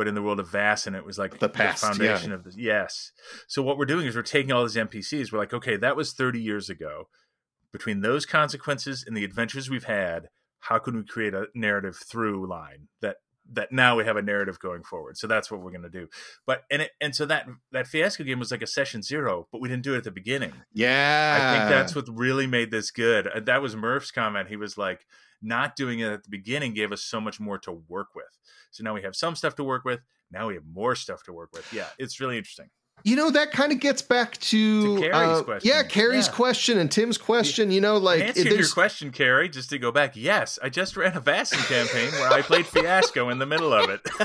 but 0.00 0.08
in 0.08 0.14
the 0.14 0.22
world 0.22 0.40
of 0.40 0.48
Vass, 0.48 0.86
and 0.86 0.96
it 0.96 1.04
was 1.04 1.18
like 1.18 1.40
The 1.40 1.50
past, 1.50 1.84
foundation 1.84 2.30
yeah. 2.30 2.36
of 2.36 2.44
the 2.44 2.54
yes. 2.56 3.12
So 3.46 3.60
what 3.62 3.76
we're 3.76 3.84
doing 3.84 4.06
is 4.06 4.16
we're 4.16 4.22
taking 4.22 4.50
all 4.50 4.62
these 4.62 4.74
NPCs. 4.74 5.30
We're 5.30 5.38
like, 5.38 5.52
okay, 5.52 5.76
that 5.76 5.94
was 5.94 6.14
30 6.14 6.40
years 6.40 6.70
ago. 6.70 7.08
Between 7.70 8.00
those 8.00 8.24
consequences 8.24 9.04
and 9.06 9.14
the 9.14 9.24
adventures 9.24 9.68
we've 9.68 9.84
had, 9.84 10.28
how 10.60 10.78
can 10.78 10.96
we 10.96 11.04
create 11.04 11.34
a 11.34 11.48
narrative 11.54 11.98
through 11.98 12.48
line 12.48 12.88
that 13.02 13.18
that 13.52 13.72
now 13.72 13.96
we 13.96 14.04
have 14.04 14.16
a 14.16 14.22
narrative 14.22 14.58
going 14.58 14.82
forward. 14.82 15.16
So 15.16 15.26
that's 15.26 15.50
what 15.50 15.60
we're 15.60 15.70
going 15.70 15.82
to 15.82 15.88
do. 15.90 16.08
But 16.46 16.64
and 16.70 16.82
it 16.82 16.92
and 17.00 17.14
so 17.14 17.26
that 17.26 17.46
that 17.72 17.86
fiasco 17.86 18.24
game 18.24 18.38
was 18.38 18.50
like 18.50 18.62
a 18.62 18.66
session 18.66 19.02
zero 19.02 19.48
but 19.50 19.60
we 19.60 19.68
didn't 19.68 19.84
do 19.84 19.94
it 19.94 19.98
at 19.98 20.04
the 20.04 20.10
beginning. 20.10 20.52
Yeah 20.72 21.36
i 21.40 21.58
think 21.58 21.70
that's 21.70 21.94
what 21.94 22.06
really 22.08 22.46
made 22.46 22.70
this 22.70 22.90
good. 22.90 23.26
Uh, 23.26 23.40
that 23.40 23.62
was 23.62 23.76
murph's 23.76 24.10
comment. 24.10 24.48
He 24.48 24.56
was 24.56 24.78
like 24.78 25.06
not 25.42 25.74
doing 25.74 26.00
it 26.00 26.12
at 26.12 26.22
the 26.22 26.30
beginning 26.30 26.74
gave 26.74 26.92
us 26.92 27.02
so 27.02 27.20
much 27.20 27.40
more 27.40 27.58
to 27.58 27.72
work 27.72 28.08
with. 28.14 28.38
So 28.70 28.84
now 28.84 28.94
we 28.94 29.02
have 29.02 29.16
some 29.16 29.34
stuff 29.34 29.54
to 29.56 29.64
work 29.64 29.84
with. 29.84 30.00
Now 30.30 30.48
we 30.48 30.54
have 30.54 30.64
more 30.70 30.94
stuff 30.94 31.22
to 31.24 31.32
work 31.32 31.50
with. 31.52 31.72
Yeah 31.72 31.86
it's 31.98 32.20
really 32.20 32.38
interesting 32.38 32.70
You 33.02 33.16
know, 33.16 33.30
that 33.30 33.50
kind 33.52 33.72
of 33.72 33.80
gets 33.80 34.02
back 34.02 34.36
to, 34.38 34.96
To 34.96 35.00
Carrie's 35.00 35.38
uh, 35.40 35.42
question. 35.42 35.70
Yeah, 35.72 35.82
Carrie's 35.82 36.26
Yeah. 36.26 36.32
question 36.32 36.78
and 36.78 36.90
Tim's 36.90 37.16
question. 37.18 37.70
You 37.70 37.80
know, 37.80 37.96
like 37.96 38.22
I 38.22 38.26
answered 38.26 38.46
it- 38.48 38.58
your 38.58 38.68
question, 38.68 39.10
Carrie, 39.10 39.48
just 39.48 39.70
to 39.70 39.78
go 39.78 39.90
back. 39.90 40.12
Yes, 40.16 40.58
I 40.62 40.68
just 40.68 40.96
ran 40.96 41.16
a 41.16 41.20
Vaesen 41.20 41.58
campaign 41.68 42.10
where 42.20 42.30
I 42.30 42.42
played 42.42 42.66
Fiasco 42.66 43.28
in 43.30 43.38
the 43.38 43.46
middle 43.46 43.72
of 43.72 43.88
it. 43.90 44.00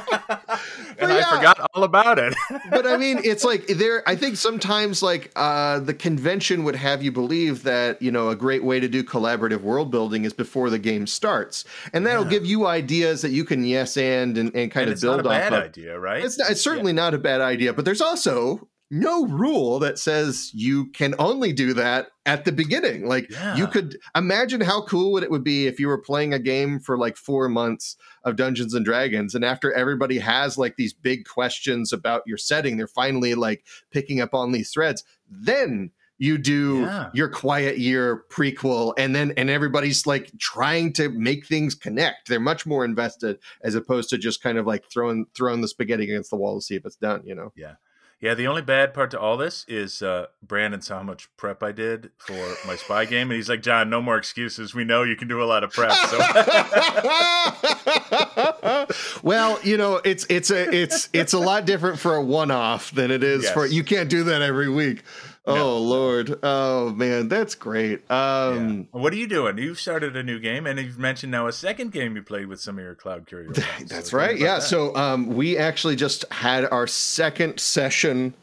and 0.97 1.11
I 1.11 1.21
forgot 1.36 1.59
all 1.73 1.84
about 1.84 2.19
it. 2.19 2.34
but 2.69 2.86
I 2.86 2.97
mean, 2.97 3.19
it's 3.23 3.43
like 3.43 3.67
there. 3.67 4.07
I 4.07 4.15
think 4.15 4.38
sometimes 4.38 5.01
like 5.01 5.32
uh, 5.36 5.80
the 5.80 5.93
convention 5.93 6.63
would 6.63 6.76
have 6.76 7.03
you 7.03 7.11
believe 7.11 7.63
that 7.63 8.01
you 8.01 8.11
know 8.11 8.30
a 8.30 8.36
great 8.36 8.63
way 8.63 8.80
to 8.80 8.88
do 8.88 9.03
collaborative 9.03 9.61
world 9.61 9.91
building 9.91 10.26
is 10.26 10.34
before 10.34 10.69
the 10.69 10.80
game 10.80 11.07
starts, 11.07 11.65
and 11.93 12.05
that'll 12.05 12.23
Yeah. 12.26 12.30
give 12.30 12.45
you 12.45 12.65
ideas 12.67 13.21
that 13.21 13.32
you 13.32 13.43
can 13.45 13.63
yes 13.65 13.97
and 13.97 14.38
and, 14.38 14.53
and 14.55 14.71
kind 14.71 14.84
and 14.84 14.89
of 14.89 14.93
it's 14.93 15.01
build 15.01 15.17
not 15.17 15.26
a 15.26 15.30
bad 15.30 15.53
off 15.53 15.59
of. 15.59 15.65
idea, 15.65 15.99
right? 15.99 16.23
It's, 16.23 16.38
not, 16.38 16.49
it's 16.51 16.61
certainly 16.61 16.93
not 16.93 17.13
a 17.13 17.17
bad 17.17 17.41
idea, 17.41 17.73
but 17.73 17.86
there's 17.86 18.01
also 18.01 18.64
no 18.91 19.25
rule 19.27 19.79
that 19.79 19.97
says 19.97 20.51
you 20.53 20.86
can 20.91 21.15
only 21.19 21.51
do 21.51 21.73
that 21.73 22.07
at 22.25 22.45
the 22.45 22.51
beginning. 22.51 23.07
Like 23.07 23.29
Yeah. 23.31 23.55
you 23.55 23.67
could 23.67 23.97
imagine 24.15 24.61
how 24.61 24.83
cool 24.86 25.11
would 25.13 25.23
it 25.23 25.31
would 25.31 25.43
be 25.43 25.67
if 25.67 25.79
you 25.79 25.88
were 25.88 25.97
playing 26.01 26.33
a 26.33 26.39
game 26.39 26.79
for 26.79 26.97
like 26.97 27.17
4 27.17 27.49
months 27.49 27.97
of 28.23 28.36
Dungeons 28.36 28.73
and 28.73 28.86
Dragons 28.86 29.33
and 29.36 29.43
after 29.43 29.71
everybody 29.73 30.19
has 30.19 30.57
like 30.57 30.75
these 30.75 30.93
big 30.93 31.25
questions 31.25 31.91
about 31.91 32.23
your 32.25 32.38
setting, 32.38 32.77
they're 32.77 32.88
finally 32.88 33.36
like 33.36 33.65
picking 33.91 34.21
up 34.21 34.33
on 34.33 34.51
these 34.51 34.71
threads. 34.71 35.03
Then 35.29 35.91
you 36.17 36.38
do 36.38 36.81
Yeah. 36.81 37.09
your 37.13 37.27
quiet 37.27 37.77
year 37.77 38.23
prequel 38.31 38.93
and 38.97 39.13
then 39.13 39.33
and 39.36 39.49
everybody's 39.49 40.07
like 40.07 40.31
trying 40.39 40.93
to 40.93 41.09
make 41.09 41.45
things 41.45 41.75
connect 41.75 42.29
they're 42.29 42.39
much 42.39 42.65
more 42.65 42.86
invested 42.86 43.38
as 43.63 43.75
opposed 43.75 44.09
to 44.09 44.17
just 44.17 44.41
kind 44.41 44.57
of 44.57 44.65
like 44.65 44.86
throwing 44.89 45.25
throwing 45.36 45.59
the 45.59 45.67
spaghetti 45.67 46.05
against 46.05 46.29
the 46.29 46.38
wall 46.38 46.57
to 46.57 46.65
see 46.65 46.75
if 46.75 46.86
it's 46.86 46.95
done 46.95 47.21
you 47.25 47.36
know 47.36 47.51
Yeah, 47.57 47.73
the 48.34 48.47
only 48.47 48.61
bad 48.61 48.93
part 48.93 49.11
to 49.11 49.19
all 49.19 49.38
this 49.38 49.65
is 49.67 50.01
uh, 50.01 50.28
Brandon 50.41 50.82
saw 50.82 50.97
how 50.97 51.03
much 51.03 51.30
prep 51.38 51.61
I 51.61 51.71
did 51.71 52.11
for 52.17 52.55
my 52.65 52.76
spy 52.76 53.05
game, 53.05 53.30
and 53.30 53.36
he's 53.36 53.49
like, 53.49 53.61
"John, 53.61 53.89
no 53.89 54.01
more 54.01 54.17
excuses. 54.17 54.73
We 54.73 54.84
know 54.84 55.03
you 55.03 55.15
can 55.15 55.28
do 55.28 55.43
a 55.43 55.45
lot 55.45 55.63
of 55.63 55.71
prep." 55.71 55.91
So 55.91 56.17
well 59.23 59.59
you 59.63 59.78
know 59.78 60.01
it's 60.03 60.26
it's 60.30 60.51
a 60.51 60.73
it's 60.73 61.09
it's 61.13 61.34
a 61.34 61.39
lot 61.39 61.65
different 61.65 61.99
for 61.99 62.15
a 62.15 62.23
one-off 62.23 62.91
than 62.91 63.11
it 63.11 63.23
is 63.23 63.49
for 63.49 63.65
you 63.65 63.84
can't 63.84 64.09
do 64.09 64.23
that 64.23 64.41
every 64.41 64.69
week 64.69 65.03
oh 65.48 65.78
lord 65.78 66.39
oh 66.43 66.89
man 66.91 67.28
that's 67.28 67.54
great 67.56 68.10
um 68.12 68.88
Yeah. 68.93 69.00
What 69.00 69.14
are 69.14 69.18
you 69.18 69.28
doing? 69.28 69.58
You've 69.58 69.80
started 69.80 70.16
a 70.16 70.24
new 70.24 70.39
game, 70.39 70.66
and 70.66 70.80
you've 70.80 70.98
mentioned 70.98 71.32
now 71.32 71.48
a 71.48 71.54
second 71.54 71.91
game 71.91 72.16
you 72.16 72.24
played 72.24 72.48
with 72.48 72.60
some 72.60 72.78
of 72.78 72.84
your 72.84 72.96
Cloud 72.96 73.28
friends. 73.30 73.50
That's 73.88 74.10
So 74.12 74.18
right. 74.18 74.38
Yeah. 74.38 74.56
that. 74.56 74.64
So 74.64 74.96
um, 74.96 75.28
we 75.28 75.58
actually 75.58 75.96
just 75.96 76.26
had 76.32 76.66
our 76.66 76.88
second 76.88 77.60
session 77.60 78.34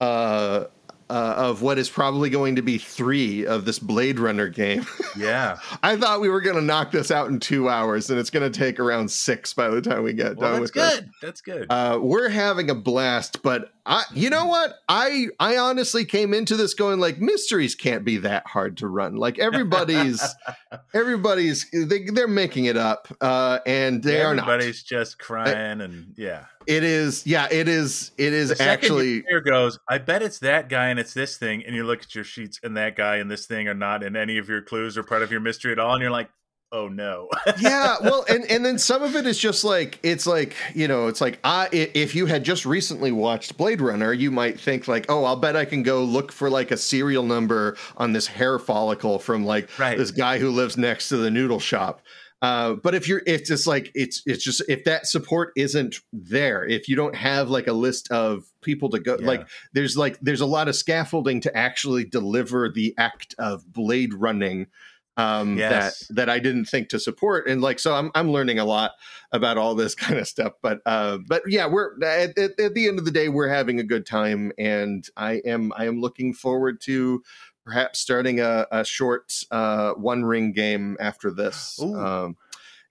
uh, 0.00 0.64
uh, 1.10 1.34
of 1.36 1.62
what 1.62 1.78
is 1.78 1.88
probably 1.88 2.30
going 2.30 2.56
to 2.56 2.62
be 2.62 2.78
three 2.78 3.46
of 3.46 3.64
this 3.64 3.78
Blade 3.78 4.18
Runner 4.18 4.48
game. 4.48 4.86
yeah, 5.16 5.58
I 5.82 5.96
thought 5.96 6.20
we 6.20 6.28
were 6.28 6.40
going 6.40 6.56
to 6.56 6.62
knock 6.62 6.90
this 6.90 7.10
out 7.10 7.28
in 7.28 7.40
two 7.40 7.68
hours, 7.68 8.10
and 8.10 8.18
it's 8.18 8.30
going 8.30 8.50
to 8.50 8.58
take 8.58 8.78
around 8.78 9.10
six 9.10 9.54
by 9.54 9.68
the 9.68 9.80
time 9.80 10.02
we 10.02 10.12
get 10.12 10.36
well, 10.36 10.52
done 10.52 10.60
that's 10.60 10.74
with 10.74 10.74
this. 10.74 10.94
good. 10.96 11.10
That's 11.22 11.40
good. 11.40 11.66
Uh, 11.70 11.98
we're 12.00 12.28
having 12.28 12.70
a 12.70 12.74
blast, 12.74 13.42
but 13.42 13.72
I, 13.86 14.04
you 14.12 14.28
know 14.28 14.46
what? 14.46 14.74
I, 14.88 15.28
I 15.40 15.56
honestly 15.56 16.04
came 16.04 16.34
into 16.34 16.56
this 16.56 16.74
going 16.74 17.00
like 17.00 17.18
mysteries 17.20 17.74
can't 17.74 18.04
be 18.04 18.18
that 18.18 18.46
hard 18.46 18.76
to 18.78 18.88
run. 18.88 19.16
Like 19.16 19.38
everybody's, 19.38 20.22
everybody's, 20.94 21.70
they, 21.70 22.04
they're 22.04 22.28
making 22.28 22.66
it 22.66 22.76
up, 22.76 23.08
uh, 23.20 23.60
and 23.66 24.02
they 24.02 24.20
are 24.20 24.34
not. 24.34 24.48
Everybody's 24.48 24.82
just 24.82 25.18
crying, 25.18 25.80
and 25.80 26.12
yeah. 26.16 26.44
It 26.68 26.84
is, 26.84 27.26
yeah, 27.26 27.48
it 27.50 27.66
is. 27.66 28.10
It 28.18 28.34
is 28.34 28.50
The 28.50 28.62
actually. 28.62 29.24
here 29.26 29.40
goes. 29.40 29.78
I 29.88 29.96
bet 29.96 30.22
it's 30.22 30.38
that 30.40 30.68
guy 30.68 30.88
and 30.88 31.00
it's 31.00 31.14
this 31.14 31.38
thing, 31.38 31.64
and 31.64 31.74
you 31.74 31.82
look 31.82 32.02
at 32.02 32.14
your 32.14 32.24
sheets, 32.24 32.60
and 32.62 32.76
that 32.76 32.94
guy 32.94 33.16
and 33.16 33.30
this 33.30 33.46
thing 33.46 33.68
are 33.68 33.74
not 33.74 34.02
in 34.02 34.16
any 34.16 34.36
of 34.36 34.50
your 34.50 34.60
clues 34.60 34.98
or 34.98 35.02
part 35.02 35.22
of 35.22 35.30
your 35.30 35.40
mystery 35.40 35.72
at 35.72 35.78
all, 35.78 35.94
and 35.94 36.02
you're 36.02 36.10
like, 36.10 36.28
oh 36.70 36.86
no. 36.86 37.30
yeah, 37.58 37.96
well, 38.02 38.26
and 38.28 38.44
and 38.50 38.66
then 38.66 38.76
some 38.78 39.02
of 39.02 39.16
it 39.16 39.26
is 39.26 39.38
just 39.38 39.64
like 39.64 39.98
it's 40.02 40.26
like 40.26 40.54
you 40.74 40.86
know, 40.86 41.06
it's 41.06 41.22
like 41.22 41.38
I 41.42 41.70
if 41.72 42.14
you 42.14 42.26
had 42.26 42.44
just 42.44 42.66
recently 42.66 43.12
watched 43.12 43.56
Blade 43.56 43.80
Runner, 43.80 44.12
you 44.12 44.30
might 44.30 44.60
think 44.60 44.86
like, 44.86 45.06
oh, 45.08 45.24
I'll 45.24 45.36
bet 45.36 45.56
I 45.56 45.64
can 45.64 45.82
go 45.82 46.04
look 46.04 46.30
for 46.30 46.50
like 46.50 46.70
a 46.70 46.76
serial 46.76 47.22
number 47.22 47.78
on 47.96 48.12
this 48.12 48.26
hair 48.26 48.58
follicle 48.58 49.18
from 49.18 49.46
like 49.46 49.70
Right. 49.78 49.96
this 49.96 50.10
guy 50.10 50.38
who 50.38 50.50
lives 50.50 50.76
next 50.76 51.08
to 51.08 51.16
the 51.16 51.30
noodle 51.30 51.60
shop. 51.60 52.02
Uh, 52.40 52.74
but 52.74 52.94
if 52.94 53.08
you're, 53.08 53.22
it's 53.26 53.48
just 53.48 53.66
like 53.66 53.90
it's 53.94 54.22
it's 54.24 54.44
just 54.44 54.62
if 54.68 54.84
that 54.84 55.06
support 55.06 55.52
isn't 55.56 55.96
there, 56.12 56.64
if 56.64 56.88
you 56.88 56.94
don't 56.94 57.16
have 57.16 57.50
like 57.50 57.66
a 57.66 57.72
list 57.72 58.10
of 58.12 58.44
people 58.60 58.88
to 58.90 59.00
go, 59.00 59.16
Yeah. 59.18 59.26
like 59.26 59.48
there's 59.72 59.96
like 59.96 60.18
there's 60.20 60.40
a 60.40 60.46
lot 60.46 60.68
of 60.68 60.76
scaffolding 60.76 61.40
to 61.42 61.56
actually 61.56 62.04
deliver 62.04 62.68
the 62.68 62.94
act 62.96 63.34
of 63.38 63.72
blade 63.72 64.14
running 64.14 64.68
um 65.16 65.58
Yes. 65.58 66.06
that 66.06 66.14
that 66.14 66.30
I 66.30 66.38
didn't 66.38 66.66
think 66.66 66.90
to 66.90 67.00
support 67.00 67.48
and 67.48 67.60
like 67.60 67.80
so 67.80 67.92
I'm 67.92 68.12
I'm 68.14 68.30
learning 68.30 68.60
a 68.60 68.64
lot 68.64 68.92
about 69.32 69.58
all 69.58 69.74
this 69.74 69.94
kind 69.96 70.20
of 70.20 70.28
stuff 70.28 70.52
but 70.62 70.78
uh 70.86 71.18
but 71.26 71.42
yeah 71.48 71.66
we're 71.66 72.00
at, 72.04 72.38
at, 72.38 72.60
at 72.60 72.74
the 72.74 72.86
end 72.86 73.00
of 73.00 73.04
the 73.04 73.10
day 73.10 73.28
we're 73.28 73.48
having 73.48 73.80
a 73.80 73.82
good 73.82 74.06
time 74.06 74.52
and 74.58 75.04
I 75.16 75.42
am 75.44 75.72
I 75.76 75.86
am 75.86 76.00
looking 76.00 76.32
forward 76.34 76.80
to 76.82 77.24
perhaps 77.68 77.98
starting 77.98 78.40
a, 78.40 78.66
a 78.72 78.82
short 78.84 79.32
uh 79.50 79.92
one 79.92 80.24
ring 80.24 80.52
game 80.52 80.96
after 80.98 81.30
this 81.30 81.78
um 81.82 82.36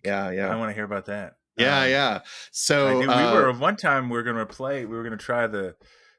yeah 0.06 0.30
yeah. 0.30 0.54
I 0.54 0.56
want 0.56 0.70
to 0.70 0.76
hear 0.76 0.84
about 0.86 1.06
that. 1.08 1.34
yeah 1.58 1.82
Um, 1.82 1.90
yeah 1.90 2.20
so 2.52 3.00
knew 3.00 3.10
uh, 3.10 3.34
we 3.34 3.40
were 3.42 3.52
one 3.54 3.76
time 3.76 4.10
we 4.10 4.18
were 4.18 4.24
going 4.24 4.38
to 4.38 4.46
play. 4.46 4.86
We 4.86 4.96
were 4.96 5.04
going 5.04 5.18
to 5.18 5.26
try 5.32 5.48
the 5.48 5.76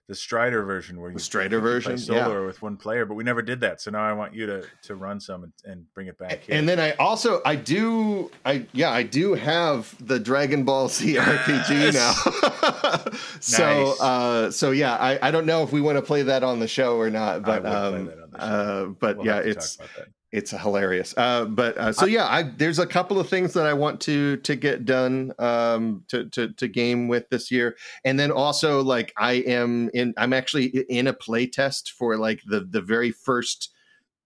the 0.08 0.14
Strider 0.14 0.62
version 0.64 0.98
where 0.98 1.10
you 1.10 1.18
The 1.18 1.22
Strider 1.22 1.60
version, 1.60 1.98
solo 1.98 2.40
yeah. 2.40 2.46
with 2.46 2.62
one 2.62 2.78
player, 2.78 3.04
but 3.04 3.12
we 3.14 3.24
never 3.24 3.42
did 3.42 3.60
that. 3.60 3.78
So 3.82 3.90
now 3.90 4.02
I 4.02 4.14
want 4.14 4.32
you 4.34 4.46
to 4.46 4.64
to 4.84 4.94
run 4.96 5.20
some 5.20 5.44
and, 5.44 5.52
and 5.66 5.94
bring 5.94 6.06
it 6.08 6.16
back 6.16 6.40
here. 6.44 6.56
And 6.56 6.66
then 6.66 6.80
I 6.80 6.92
also 6.92 7.42
I 7.44 7.56
do 7.56 8.30
I 8.44 8.66
yeah 8.72 8.90
I 8.90 9.02
do 9.02 9.34
have 9.34 9.94
the 10.04 10.18
Dragon 10.18 10.64
Ball 10.64 10.88
Z 10.88 11.14
RPG 11.34 11.92
now. 11.92 12.12
so 13.40 13.64
Nice. 13.66 14.00
uh 14.00 14.50
so 14.50 14.70
yeah 14.70 14.96
I 14.96 15.28
I 15.28 15.30
don't 15.30 15.44
know 15.46 15.62
if 15.62 15.72
we 15.72 15.82
want 15.82 15.96
to 15.98 16.02
play 16.02 16.22
that 16.22 16.42
on 16.42 16.58
the 16.58 16.68
show 16.68 16.96
or 16.96 17.10
not 17.10 17.42
but 17.42 17.66
um 17.66 18.10
that 18.38 18.44
on 18.44 18.58
the 18.58 18.64
show. 18.64 18.84
uh 18.84 18.86
but 19.00 19.16
We'll 19.18 19.26
yeah 19.26 19.38
it's 19.38 19.76
talk 19.76 19.86
about 19.86 19.96
that. 19.96 20.12
it's 20.30 20.50
hilarious. 20.50 21.14
Uh, 21.16 21.46
but 21.46 21.78
uh, 21.78 21.90
so 21.92 22.04
yeah, 22.04 22.26
I, 22.26 22.42
there's 22.42 22.78
a 22.78 22.86
couple 22.86 23.18
of 23.18 23.30
things 23.30 23.54
that 23.54 23.64
I 23.66 23.72
want 23.72 24.00
to 24.02 24.36
to 24.36 24.56
get 24.56 24.84
done 24.84 25.32
um, 25.38 26.04
to, 26.08 26.28
to 26.30 26.52
to 26.52 26.68
game 26.68 27.08
with 27.08 27.30
this 27.30 27.50
year, 27.50 27.76
and 28.04 28.20
then 28.20 28.30
also 28.30 28.82
like 28.82 29.12
I 29.16 29.34
am 29.34 29.88
in. 29.94 30.12
I'm 30.18 30.34
actually 30.34 30.66
in 30.66 31.06
a 31.06 31.14
play 31.14 31.46
test 31.46 31.92
for 31.92 32.18
like 32.18 32.42
the 32.46 32.60
the 32.60 32.82
very 32.82 33.10
first 33.10 33.72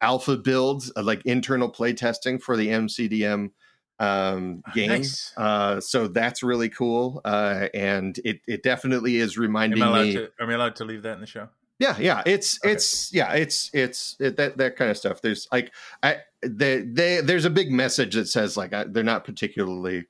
alpha 0.01 0.37
builds, 0.37 0.91
uh, 0.97 1.03
like 1.05 1.23
internal 1.25 1.69
play 1.69 1.93
testing 1.93 2.41
for 2.41 2.57
the 2.57 2.69
MCDM 2.69 3.51
um 4.01 4.63
game 4.75 4.89
Nice. 4.89 5.33
uh 5.37 5.79
so 5.79 6.09
that's 6.09 6.43
really 6.43 6.71
cool 6.71 7.21
uh 7.27 7.69
and 7.75 8.19
it 8.25 8.41
it 8.49 8.63
definitely 8.65 9.17
is 9.19 9.37
Am 9.37 9.43
reminding 9.43 9.83
I 9.83 9.87
allowed 9.87 10.07
me 10.07 10.13
to? 10.15 10.31
Are 10.41 10.47
we 10.47 10.55
allowed 10.55 10.75
to 10.77 10.85
leave 10.85 11.03
that 11.03 11.13
in 11.13 11.21
the 11.21 11.27
show? 11.27 11.51
Yeah, 11.83 11.97
yeah, 11.99 12.23
it's 12.25 12.59
Okay. 12.65 12.73
it's 12.73 13.13
yeah, 13.13 13.33
it's 13.35 13.71
it's 13.75 14.17
it, 14.21 14.37
that 14.37 14.57
that 14.59 14.77
kind 14.77 14.91
of 14.91 14.97
stuff. 14.97 15.21
There's 15.21 15.49
like 15.51 15.73
I 16.03 16.19
they 16.43 16.81
they 16.83 17.21
there's 17.21 17.45
a 17.45 17.51
big 17.51 17.71
message 17.73 18.15
that 18.15 18.29
says 18.29 18.57
like 18.57 18.73
I, 18.73 18.85
they're 18.85 19.03
not 19.03 19.25
particularly 19.25 20.07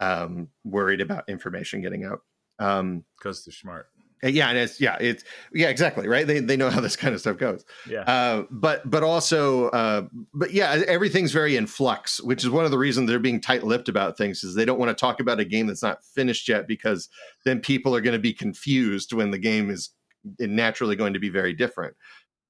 um 0.00 0.48
worried 0.64 1.00
about 1.00 1.28
information 1.28 1.80
getting 1.80 2.04
out. 2.04 2.20
Um 2.58 3.04
Because 3.16 3.44
they're 3.44 3.52
smart. 3.52 3.86
yeah, 4.24 4.48
and 4.48 4.58
it's 4.58 4.80
yeah, 4.80 4.96
it's 5.00 5.22
yeah, 5.52 5.68
exactly, 5.68 6.08
right? 6.08 6.26
They 6.26 6.40
they 6.40 6.56
know 6.56 6.70
how 6.70 6.80
this 6.80 6.96
kind 7.02 7.14
of 7.14 7.20
stuff 7.20 7.38
goes. 7.38 7.64
Yeah. 7.88 8.00
Uh 8.02 8.44
but 8.50 8.78
but 8.90 9.02
also 9.04 9.68
uh 9.68 10.02
but 10.34 10.52
yeah, 10.52 10.82
everything's 10.88 11.32
very 11.32 11.54
in 11.56 11.66
flux, 11.68 12.20
which 12.20 12.42
is 12.44 12.50
one 12.50 12.64
of 12.64 12.70
the 12.72 12.78
reasons 12.78 13.08
they're 13.08 13.18
being 13.28 13.40
tight-lipped 13.40 13.88
about 13.88 14.16
things 14.18 14.42
is 14.44 14.54
they 14.54 14.64
don't 14.64 14.78
want 14.80 14.90
to 14.90 15.00
talk 15.00 15.20
about 15.20 15.40
a 15.40 15.44
game 15.44 15.66
that's 15.68 15.82
not 15.82 16.04
finished 16.04 16.48
yet 16.48 16.66
because 16.66 17.08
then 17.44 17.60
people 17.60 17.94
are 17.94 18.00
going 18.00 18.18
to 18.20 18.26
be 18.30 18.32
confused 18.34 19.12
when 19.12 19.30
the 19.30 19.38
game 19.38 19.70
is 19.70 19.90
naturally 20.38 20.96
going 20.96 21.14
to 21.14 21.18
be 21.18 21.28
very 21.28 21.52
different. 21.52 21.96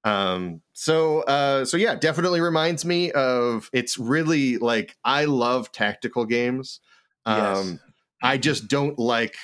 Um, 0.04 0.62
so, 0.72 1.20
uh, 1.22 1.64
so 1.64 1.76
yeah, 1.76 1.94
definitely 1.94 2.40
reminds 2.40 2.84
me 2.84 3.12
of 3.12 3.70
it's 3.72 3.98
really 3.98 4.58
like 4.58 4.96
I 5.04 5.26
love 5.26 5.70
tactical 5.72 6.24
games. 6.24 6.80
Um, 7.24 7.38
yes. 7.38 7.78
I 8.22 8.36
just 8.36 8.68
don't 8.68 8.98
like, 8.98 9.36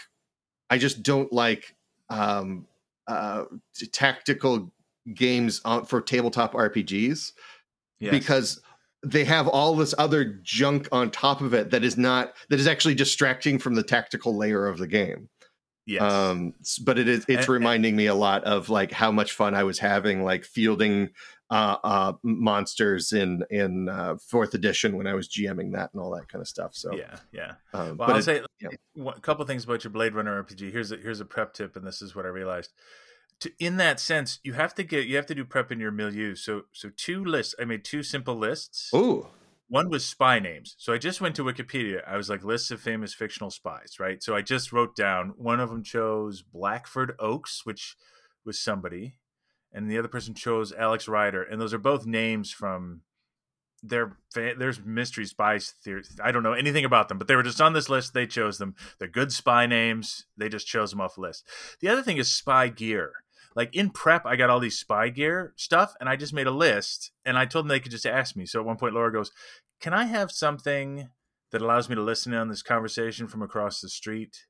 I 0.68 0.78
just 0.78 1.02
don't 1.02 1.32
like, 1.32 1.76
um, 2.10 2.66
uh, 3.06 3.44
tactical 3.92 4.72
games 5.14 5.60
on, 5.64 5.84
for 5.84 6.00
tabletop 6.00 6.54
RPGs 6.54 7.32
Yes. 8.00 8.10
because 8.12 8.60
they 9.04 9.24
have 9.24 9.48
all 9.48 9.74
this 9.74 9.94
other 9.98 10.24
junk 10.42 10.88
on 10.92 11.10
top 11.10 11.40
of 11.40 11.54
it 11.54 11.70
that 11.70 11.82
is 11.84 11.96
not 11.96 12.34
that 12.48 12.60
is 12.60 12.66
actually 12.66 12.94
distracting 12.94 13.58
from 13.58 13.74
the 13.74 13.82
tactical 13.82 14.36
layer 14.36 14.66
of 14.66 14.78
the 14.78 14.86
game 14.86 15.28
yes. 15.88 16.02
um 16.02 16.54
but 16.84 16.98
it 16.98 17.08
is 17.08 17.24
it's 17.28 17.46
And- 17.46 17.48
reminding 17.48 17.96
me 17.96 18.06
a 18.06 18.14
lot 18.14 18.44
of 18.44 18.68
like 18.68 18.92
how 18.92 19.10
much 19.10 19.32
fun 19.32 19.54
i 19.54 19.64
was 19.64 19.78
having 19.78 20.22
like 20.22 20.44
fielding 20.44 21.10
uh 21.50 21.76
uh 21.82 22.12
monsters 22.22 23.12
in 23.12 23.42
in 23.50 23.88
uh 23.88 24.16
fourth 24.32 24.52
edition 24.54 24.96
when 24.98 25.06
i 25.06 25.14
was 25.14 25.28
gming 25.28 25.72
that 25.72 25.88
and 25.92 26.00
all 26.02 26.10
that 26.16 26.28
kind 26.28 26.42
of 26.42 26.48
stuff 26.48 26.72
so 26.74 26.94
yeah. 26.94 27.16
Yeah. 27.32 27.52
um, 27.72 27.96
Well, 27.96 28.08
but 28.08 28.10
I'll 28.10 28.16
it- 28.18 28.22
say 28.22 28.42
yeah. 28.60 28.68
a 29.16 29.20
couple 29.20 29.44
things 29.46 29.64
about 29.64 29.82
your 29.84 29.90
Blade 29.90 30.14
Runner 30.14 30.42
RPG. 30.44 30.70
Here's 30.72 30.92
a, 30.92 30.96
here's 30.96 31.20
a 31.20 31.24
prep 31.24 31.54
tip, 31.54 31.74
and 31.76 31.86
this 31.86 32.02
is 32.02 32.14
what 32.16 32.24
I 32.26 32.28
realized. 32.28 32.70
To, 33.40 33.52
in 33.60 33.76
that 33.76 34.00
sense, 34.00 34.40
you 34.42 34.54
have 34.54 34.74
to 34.74 34.82
get 34.82 35.06
you 35.06 35.14
have 35.16 35.26
to 35.26 35.34
do 35.34 35.44
prep 35.44 35.70
in 35.70 35.78
your 35.78 35.92
milieu. 35.92 36.34
So 36.34 36.62
so 36.72 36.90
two 36.96 37.24
lists. 37.24 37.54
I 37.60 37.64
made 37.64 37.84
two 37.84 38.02
simple 38.02 38.34
lists. 38.36 38.90
ooh 38.94 39.28
One 39.68 39.90
was 39.90 40.04
spy 40.04 40.38
names. 40.38 40.74
So 40.78 40.92
I 40.94 40.98
just 40.98 41.20
went 41.20 41.36
to 41.36 41.44
Wikipedia. 41.44 42.00
I 42.06 42.16
was 42.16 42.30
like 42.30 42.42
lists 42.42 42.70
of 42.70 42.80
famous 42.80 43.12
fictional 43.12 43.50
spies, 43.50 44.00
right? 44.00 44.22
So 44.22 44.34
I 44.34 44.40
just 44.40 44.72
wrote 44.72 44.96
down. 44.96 45.34
One 45.36 45.60
of 45.60 45.68
them 45.68 45.82
chose 45.82 46.42
Blackford 46.42 47.14
Oaks, 47.18 47.66
which 47.66 47.94
was 48.46 48.58
somebody, 48.58 49.16
and 49.72 49.90
the 49.90 49.98
other 49.98 50.08
person 50.08 50.34
chose 50.34 50.72
Alex 50.72 51.06
Rider, 51.06 51.42
and 51.42 51.60
those 51.60 51.74
are 51.74 51.78
both 51.78 52.06
names 52.06 52.50
from 52.50 53.02
their 53.82 54.16
there's 54.34 54.80
mystery 54.84 55.24
spies 55.24 55.74
theories. 55.84 56.18
I 56.22 56.32
don't 56.32 56.42
know 56.42 56.52
anything 56.52 56.84
about 56.84 57.08
them, 57.08 57.18
but 57.18 57.28
they 57.28 57.36
were 57.36 57.42
just 57.42 57.60
on 57.60 57.74
this 57.74 57.88
list. 57.88 58.12
They 58.12 58.26
chose 58.26 58.58
them. 58.58 58.74
They're 58.98 59.06
good 59.06 59.32
spy 59.32 59.66
names. 59.66 60.26
They 60.36 60.48
just 60.48 60.66
chose 60.66 60.90
them 60.90 61.00
off 61.00 61.14
the 61.14 61.20
list. 61.20 61.46
The 61.80 61.88
other 61.88 62.02
thing 62.02 62.16
is 62.16 62.32
spy 62.32 62.68
gear. 62.68 63.12
Like 63.58 63.74
in 63.74 63.90
prep, 63.90 64.24
I 64.24 64.36
got 64.36 64.50
all 64.50 64.60
these 64.60 64.78
spy 64.78 65.08
gear 65.08 65.52
stuff, 65.56 65.94
and 65.98 66.08
I 66.08 66.14
just 66.14 66.32
made 66.32 66.46
a 66.46 66.52
list. 66.52 67.10
And 67.24 67.36
I 67.36 67.44
told 67.44 67.64
them 67.64 67.68
they 67.68 67.80
could 67.80 67.90
just 67.90 68.06
ask 68.06 68.36
me. 68.36 68.46
So 68.46 68.60
at 68.60 68.64
one 68.64 68.76
point, 68.76 68.94
Laura 68.94 69.12
goes, 69.12 69.32
"Can 69.80 69.92
I 69.92 70.04
have 70.04 70.30
something 70.30 71.08
that 71.50 71.60
allows 71.60 71.88
me 71.88 71.96
to 71.96 72.02
listen 72.02 72.32
in 72.32 72.38
on 72.38 72.48
this 72.48 72.62
conversation 72.62 73.26
from 73.26 73.42
across 73.42 73.80
the 73.80 73.88
street?" 73.88 74.46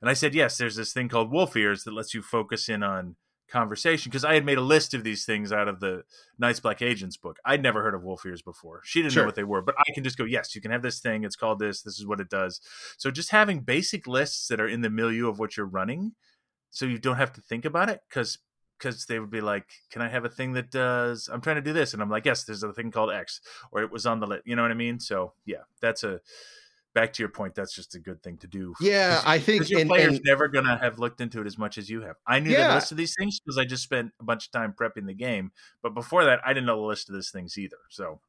And 0.00 0.10
I 0.10 0.14
said, 0.14 0.34
"Yes." 0.34 0.58
There's 0.58 0.74
this 0.74 0.92
thing 0.92 1.08
called 1.08 1.30
Wolf 1.30 1.56
Ears 1.56 1.84
that 1.84 1.94
lets 1.94 2.14
you 2.14 2.20
focus 2.20 2.68
in 2.68 2.82
on 2.82 3.14
conversation 3.48 4.10
because 4.10 4.24
I 4.24 4.34
had 4.34 4.44
made 4.44 4.58
a 4.58 4.62
list 4.74 4.92
of 4.92 5.04
these 5.04 5.24
things 5.24 5.52
out 5.52 5.68
of 5.68 5.78
the 5.80 6.02
Night's 6.36 6.60
Black 6.60 6.82
Agents 6.82 7.16
book. 7.16 7.38
I'd 7.44 7.62
never 7.62 7.82
heard 7.82 7.94
of 7.94 8.02
wolf 8.02 8.26
ears 8.26 8.42
before. 8.42 8.82
She 8.84 9.00
didn't 9.00 9.14
Sure. 9.14 9.22
know 9.22 9.26
what 9.28 9.36
they 9.36 9.44
were, 9.44 9.62
but 9.62 9.74
I 9.78 9.92
can 9.94 10.04
just 10.04 10.18
go, 10.18 10.24
yes, 10.24 10.54
you 10.54 10.60
can 10.60 10.70
have 10.70 10.82
this 10.82 11.00
thing. 11.00 11.24
It's 11.24 11.36
called 11.36 11.58
this. 11.58 11.80
This 11.80 11.98
is 11.98 12.06
what 12.06 12.20
it 12.20 12.28
does. 12.28 12.60
So 12.98 13.10
just 13.10 13.30
having 13.30 13.60
basic 13.60 14.06
lists 14.06 14.48
that 14.48 14.60
are 14.60 14.68
in 14.68 14.82
the 14.82 14.90
milieu 14.90 15.28
of 15.28 15.38
what 15.38 15.56
you're 15.56 15.64
running, 15.64 16.14
so 16.70 16.84
you 16.84 16.98
don't 16.98 17.16
have 17.16 17.32
to 17.34 17.40
think 17.40 17.64
about 17.64 17.88
it, 17.88 18.02
because 18.08 18.38
because 18.78 19.06
they 19.06 19.18
would 19.18 19.30
be 19.30 19.40
like, 19.40 19.66
can 19.90 20.02
I 20.02 20.08
have 20.08 20.24
a 20.24 20.28
thing 20.28 20.52
that 20.54 20.70
does? 20.70 21.28
I'm 21.32 21.40
trying 21.40 21.56
to 21.56 21.62
do 21.62 21.72
this, 21.72 21.92
and 21.92 22.00
I'm 22.02 22.10
like, 22.10 22.24
yes, 22.24 22.44
there's 22.44 22.62
a 22.62 22.72
thing 22.72 22.90
called 22.90 23.10
X, 23.10 23.40
or 23.72 23.82
it 23.82 23.90
was 23.90 24.06
on 24.06 24.20
the 24.20 24.26
list. 24.26 24.42
You 24.46 24.56
know 24.56 24.62
what 24.62 24.70
I 24.70 24.74
mean? 24.74 25.00
So 25.00 25.32
yeah, 25.44 25.62
that's 25.80 26.04
a 26.04 26.20
back 26.94 27.12
to 27.12 27.22
your 27.22 27.28
point. 27.28 27.54
That's 27.54 27.74
just 27.74 27.94
a 27.94 27.98
good 28.00 28.22
thing 28.22 28.38
to 28.38 28.46
do. 28.46 28.74
Yeah, 28.80 29.20
i 29.24 29.38
think 29.38 29.68
your 29.70 29.80
and- 29.80 29.88
player's 29.90 30.16
and- 30.16 30.24
never 30.24 30.48
gonna 30.48 30.78
have 30.78 30.98
looked 30.98 31.20
into 31.20 31.40
it 31.40 31.46
as 31.46 31.58
much 31.58 31.78
as 31.78 31.88
you 31.90 32.00
have. 32.02 32.16
I 32.26 32.40
knew 32.40 32.50
Yeah. 32.50 32.68
the 32.68 32.74
list 32.74 32.90
of 32.92 32.96
these 32.98 33.14
things 33.16 33.38
because 33.38 33.58
I 33.58 33.64
just 33.64 33.82
spent 33.82 34.12
a 34.18 34.24
bunch 34.24 34.46
of 34.46 34.52
time 34.52 34.72
prepping 34.72 35.06
the 35.06 35.14
game. 35.14 35.52
But 35.82 35.94
before 35.94 36.24
that, 36.24 36.40
I 36.44 36.52
didn't 36.54 36.66
know 36.66 36.76
the 36.80 36.86
list 36.86 37.08
of 37.08 37.14
these 37.14 37.30
things 37.30 37.56
either. 37.58 37.76
So 37.90 38.20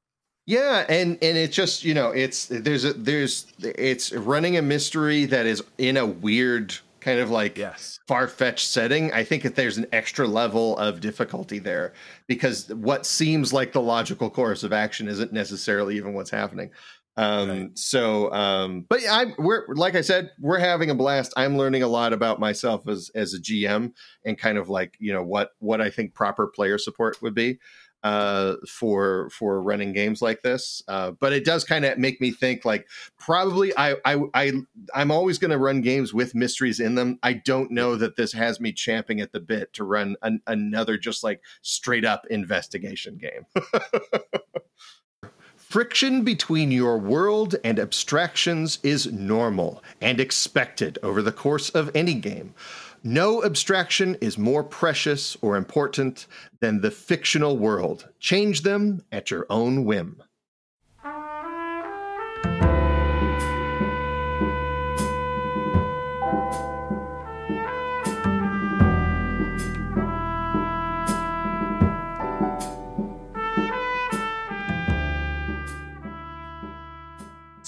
Yeah, 0.45 0.85
and 0.89 1.17
and 1.21 1.37
it's 1.37 1.55
just 1.55 1.83
you 1.83 1.93
know 1.93 2.09
it's 2.11 2.47
there's 2.47 2.83
a 2.85 2.93
there's 2.93 3.47
it's 3.59 4.11
running 4.11 4.57
a 4.57 4.61
mystery 4.61 5.25
that 5.25 5.45
is 5.45 5.63
in 5.77 5.95
a 5.97 6.05
weird 6.05 6.75
kind 7.01 7.19
of 7.19 7.29
like 7.29 7.57
yes, 7.57 7.99
far 8.07 8.27
fetched 8.27 8.67
setting. 8.67 9.11
I 9.13 9.23
think 9.23 9.43
that 9.43 9.55
there's 9.55 9.77
an 9.77 9.87
extra 9.91 10.27
level 10.27 10.77
of 10.77 10.99
difficulty 10.99 11.59
there 11.59 11.93
because 12.27 12.69
what 12.73 13.05
seems 13.05 13.53
like 13.53 13.71
the 13.71 13.81
logical 13.81 14.29
course 14.29 14.63
of 14.63 14.73
action 14.73 15.07
isn't 15.07 15.33
necessarily 15.33 15.97
even 15.97 16.13
what's 16.13 16.29
happening. 16.29 16.71
Um, 17.17 17.49
Right. 17.49 17.77
so, 17.77 18.31
um, 18.31 18.85
but 18.89 19.01
I'm 19.09 19.33
we're 19.37 19.65
like 19.75 19.95
I 19.95 20.01
said, 20.01 20.31
we're 20.39 20.59
having 20.59 20.89
a 20.89 20.95
blast. 20.95 21.33
I'm 21.35 21.57
learning 21.57 21.83
a 21.83 21.87
lot 21.87 22.13
about 22.13 22.39
myself 22.39 22.87
as 22.87 23.11
as 23.13 23.33
a 23.33 23.39
GM 23.41 23.91
and 24.25 24.37
kind 24.37 24.57
of 24.57 24.69
like 24.69 24.95
you 24.99 25.11
know 25.11 25.23
what 25.23 25.51
what 25.59 25.81
I 25.81 25.89
think 25.89 26.13
proper 26.13 26.47
player 26.47 26.77
support 26.77 27.21
would 27.21 27.35
be 27.35 27.59
uh 28.03 28.55
for 28.67 29.29
for 29.29 29.61
running 29.61 29.93
games 29.93 30.21
like 30.21 30.41
this 30.41 30.81
uh 30.87 31.11
but 31.11 31.33
it 31.33 31.43
does 31.43 31.63
kind 31.63 31.85
of 31.85 31.97
make 31.97 32.21
me 32.21 32.31
think 32.31 32.63
like 32.65 32.87
probably 33.17 33.75
i 33.77 33.95
i, 34.05 34.21
I 34.33 34.51
i'm 34.93 35.11
always 35.11 35.37
going 35.37 35.51
to 35.51 35.57
run 35.57 35.81
games 35.81 36.13
with 36.13 36.35
mysteries 36.35 36.79
in 36.79 36.95
them. 36.95 37.19
I 37.23 37.33
don't 37.33 37.71
know 37.71 37.95
that 37.95 38.15
this 38.15 38.33
has 38.33 38.59
me 38.59 38.71
champing 38.71 39.21
at 39.21 39.31
the 39.31 39.39
bit 39.39 39.73
to 39.73 39.83
run 39.83 40.15
an, 40.21 40.41
another 40.47 40.97
just 40.97 41.23
like 41.23 41.41
straight 41.61 42.05
up 42.05 42.25
investigation 42.29 43.17
game. 43.17 43.45
Friction 45.55 46.23
between 46.23 46.71
your 46.71 46.97
world 46.97 47.55
and 47.63 47.77
abstractions 47.77 48.79
is 48.81 49.11
normal 49.11 49.83
and 50.01 50.19
expected 50.19 50.97
over 51.03 51.21
the 51.21 51.31
course 51.31 51.69
of 51.69 51.91
any 51.95 52.15
game. 52.15 52.55
No 53.03 53.43
abstraction 53.43 54.15
is 54.19 54.37
more 54.37 54.63
precious 54.63 55.37
or 55.41 55.55
important 55.55 56.27
than 56.59 56.81
the 56.81 56.91
fictional 56.91 57.57
world. 57.57 58.09
Change 58.19 58.63
them 58.63 59.03
at 59.11 59.31
your 59.31 59.45
own 59.49 59.85
whim. 59.85 60.21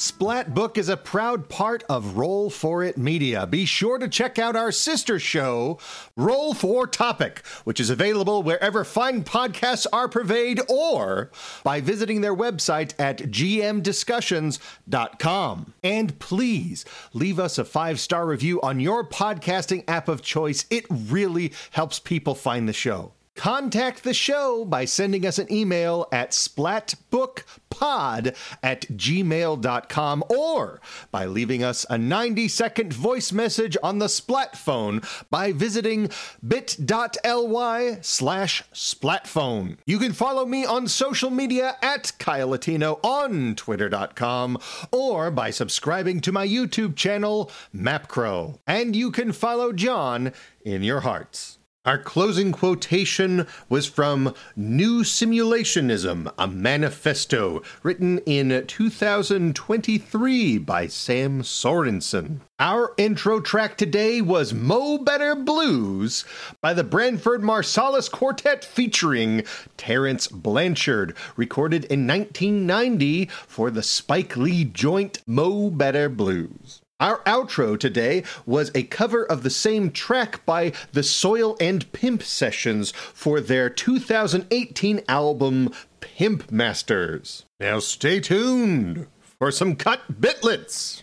Splatbook 0.02 0.78
is 0.80 0.90
a 0.90 0.98
proud 0.98 1.48
part 1.48 1.84
of 1.88 2.18
Roll 2.18 2.50
For 2.50 2.84
It 2.84 2.98
Media. 2.98 3.46
Be 3.46 3.66
sure 3.66 4.00
to 4.00 4.08
check 4.08 4.40
out 4.40 4.56
our 4.56 4.72
sister 4.72 5.20
show, 5.20 5.78
Roll 6.16 6.56
For 6.56 6.88
Topic, 6.88 7.46
which 7.66 7.80
is 7.80 7.92
available 7.92 8.42
wherever 8.42 8.84
fine 8.84 9.24
podcasts 9.24 9.86
are 9.94 10.10
purveyed 10.10 10.60
or 10.68 11.30
by 11.64 11.82
visiting 11.82 12.22
their 12.22 12.36
website 12.36 12.96
at 12.98 13.20
gmdiscussions.com. 13.20 15.74
And 15.84 16.18
please 16.18 16.84
leave 17.14 17.40
us 17.40 17.60
a 17.60 17.64
five 17.64 18.00
star 18.00 18.26
review 18.26 18.60
on 18.62 18.80
your 18.80 19.06
podcasting 19.06 19.84
app 19.88 20.08
of 20.08 20.24
choice. 20.24 20.66
It 20.72 20.88
really 20.90 21.54
helps 21.70 22.00
people 22.00 22.34
find 22.34 22.68
the 22.68 22.74
show. 22.74 23.14
Contact 23.36 24.04
the 24.04 24.14
show 24.14 24.64
by 24.66 24.86
sending 24.86 25.26
us 25.26 25.40
an 25.40 25.52
email 25.52 26.08
at 26.12 26.30
splatbookpod 26.32 28.36
at 28.62 28.82
gmail.com 28.90 30.24
or 30.30 30.82
by 31.12 31.26
leaving 31.26 31.64
us 31.64 31.86
a 31.90 31.98
90 31.98 32.50
second 32.50 32.94
voice 32.94 33.32
message 33.32 33.78
on 33.82 34.00
the 34.00 34.10
Splat 34.10 34.58
phone 34.58 35.02
by 35.30 35.54
visiting 35.54 36.10
bit.ly 36.46 38.00
slash 38.02 38.64
splatphone. 38.74 39.78
You 39.86 39.98
can 39.98 40.12
follow 40.12 40.46
me 40.46 40.66
on 40.66 40.90
social 40.90 41.30
media 41.30 41.78
at 41.82 42.12
Kyle 42.20 42.50
Latino 42.50 43.00
on 43.02 43.56
twitter.com 43.56 44.58
or 44.92 45.32
by 45.32 45.52
subscribing 45.52 46.20
to 46.22 46.34
my 46.34 46.46
YouTube 46.46 46.98
channel, 46.98 47.50
MapCrow. 47.74 48.60
And 48.68 48.94
you 48.94 49.10
can 49.10 49.32
follow 49.32 49.72
John 49.72 50.34
in 50.66 50.84
your 50.84 51.00
hearts. 51.00 51.60
Our 51.84 51.98
closing 51.98 52.52
quotation 52.52 53.48
was 53.68 53.88
from 53.88 54.36
New 54.56 55.02
Simulationism, 55.02 56.32
a 56.38 56.48
manifesto 56.48 57.64
written 57.82 58.20
in 58.20 58.68
2023 58.68 60.60
by 60.60 60.86
Sam 60.86 61.42
Sorensen. 61.42 62.42
Our 62.60 62.94
intro 62.98 63.40
track 63.40 63.78
today 63.78 64.22
was 64.22 64.54
Mo 64.54 65.00
Better 65.00 65.34
Blues 65.34 66.24
by 66.62 66.76
the 66.76 66.84
Branford 66.84 67.42
Marsalis 67.42 68.12
Quartet 68.12 68.64
featuring 68.64 69.44
Terence 69.76 70.28
Blanchard, 70.28 71.18
recorded 71.36 71.86
in 71.86 72.06
1990 72.06 73.26
for 73.48 73.72
the 73.72 73.82
Spike 73.82 74.38
Lee 74.38 74.66
joint 74.66 75.24
Mo 75.26 75.72
Better 75.72 76.10
Blues. 76.10 76.81
Our 77.02 77.18
outro 77.24 77.80
today 77.80 78.24
was 78.46 78.70
a 78.76 78.84
cover 78.84 79.26
of 79.26 79.42
the 79.42 79.50
same 79.50 79.90
track 79.90 80.46
by 80.46 80.72
the 80.92 81.02
Soil 81.02 81.58
and 81.60 81.92
Pimp 81.94 82.22
Sessions 82.22 82.92
for 82.92 83.42
their 83.42 83.72
2018 83.72 85.02
album 85.10 85.74
Pimp 86.00 86.52
Masters. 86.52 87.46
Now 87.60 87.80
stay 87.80 88.20
tuned 88.20 89.08
for 89.40 89.50
some 89.50 89.76
cut 89.76 90.22
bitlets. 90.22 91.02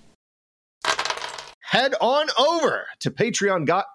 Head 1.62 1.94
on 2.00 2.28
over 2.38 2.86
to 3.00 3.10
Patreon 3.10 3.66
got 3.66 3.86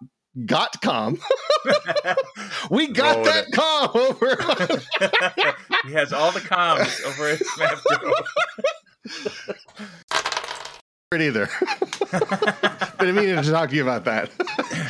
got.com. 0.46 1.20
we 2.70 2.88
got 2.88 3.24
that 3.24 3.46
it. 3.48 3.54
com 3.54 3.92
over. 3.96 4.36
he 5.88 5.94
has 5.94 6.12
all 6.12 6.34
the 6.34 6.42
comms 6.42 7.02
over 7.06 7.30
his 7.30 7.48
map. 7.58 7.80
it 11.16 11.22
either. 11.22 11.50
but 12.12 13.08
I 13.08 13.12
mean 13.12 13.36
to 13.36 13.44
talk 13.44 13.70
to 13.70 13.76
you 13.76 13.84
about 13.84 14.06
that. 14.06 14.30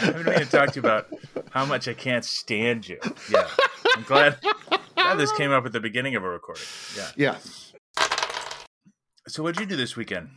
I've 0.01 0.15
been 0.15 0.25
meaning 0.25 0.39
to 0.39 0.45
talk 0.45 0.71
to 0.73 0.75
you 0.75 0.81
about 0.81 1.07
how 1.51 1.65
much 1.65 1.87
I 1.87 1.93
can't 1.93 2.25
stand 2.25 2.87
you. 2.87 2.99
Yeah, 3.31 3.47
I'm 3.95 4.03
glad, 4.03 4.37
glad 4.95 5.17
this 5.17 5.31
came 5.33 5.51
up 5.51 5.65
at 5.65 5.71
the 5.71 5.79
beginning 5.79 6.15
of 6.15 6.23
a 6.23 6.29
recording. 6.29 6.63
Yeah. 6.97 7.09
yeah. 7.15 7.37
So, 9.27 9.43
what'd 9.43 9.59
you 9.59 9.65
do 9.65 9.75
this 9.75 9.95
weekend? 9.95 10.29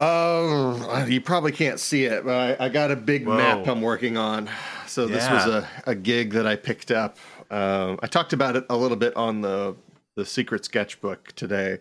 Oh, 0.00 1.04
you 1.08 1.20
probably 1.20 1.50
can't 1.50 1.80
see 1.80 2.04
it, 2.04 2.24
but 2.24 2.60
I, 2.60 2.66
I 2.66 2.68
got 2.68 2.92
a 2.92 2.96
big 2.96 3.26
Whoa. 3.26 3.36
map 3.36 3.66
I'm 3.66 3.82
working 3.82 4.16
on. 4.16 4.48
So 4.86 5.06
this 5.06 5.28
was 5.28 5.46
a, 5.46 5.68
a 5.86 5.94
gig 5.94 6.32
that 6.32 6.46
I 6.46 6.56
picked 6.56 6.90
up. 6.90 7.18
Um, 7.50 7.98
I 8.02 8.06
talked 8.06 8.32
about 8.32 8.56
it 8.56 8.64
a 8.70 8.76
little 8.76 8.96
bit 8.96 9.16
on 9.16 9.40
the 9.40 9.76
the 10.16 10.24
secret 10.24 10.64
sketchbook 10.64 11.32
today 11.32 11.78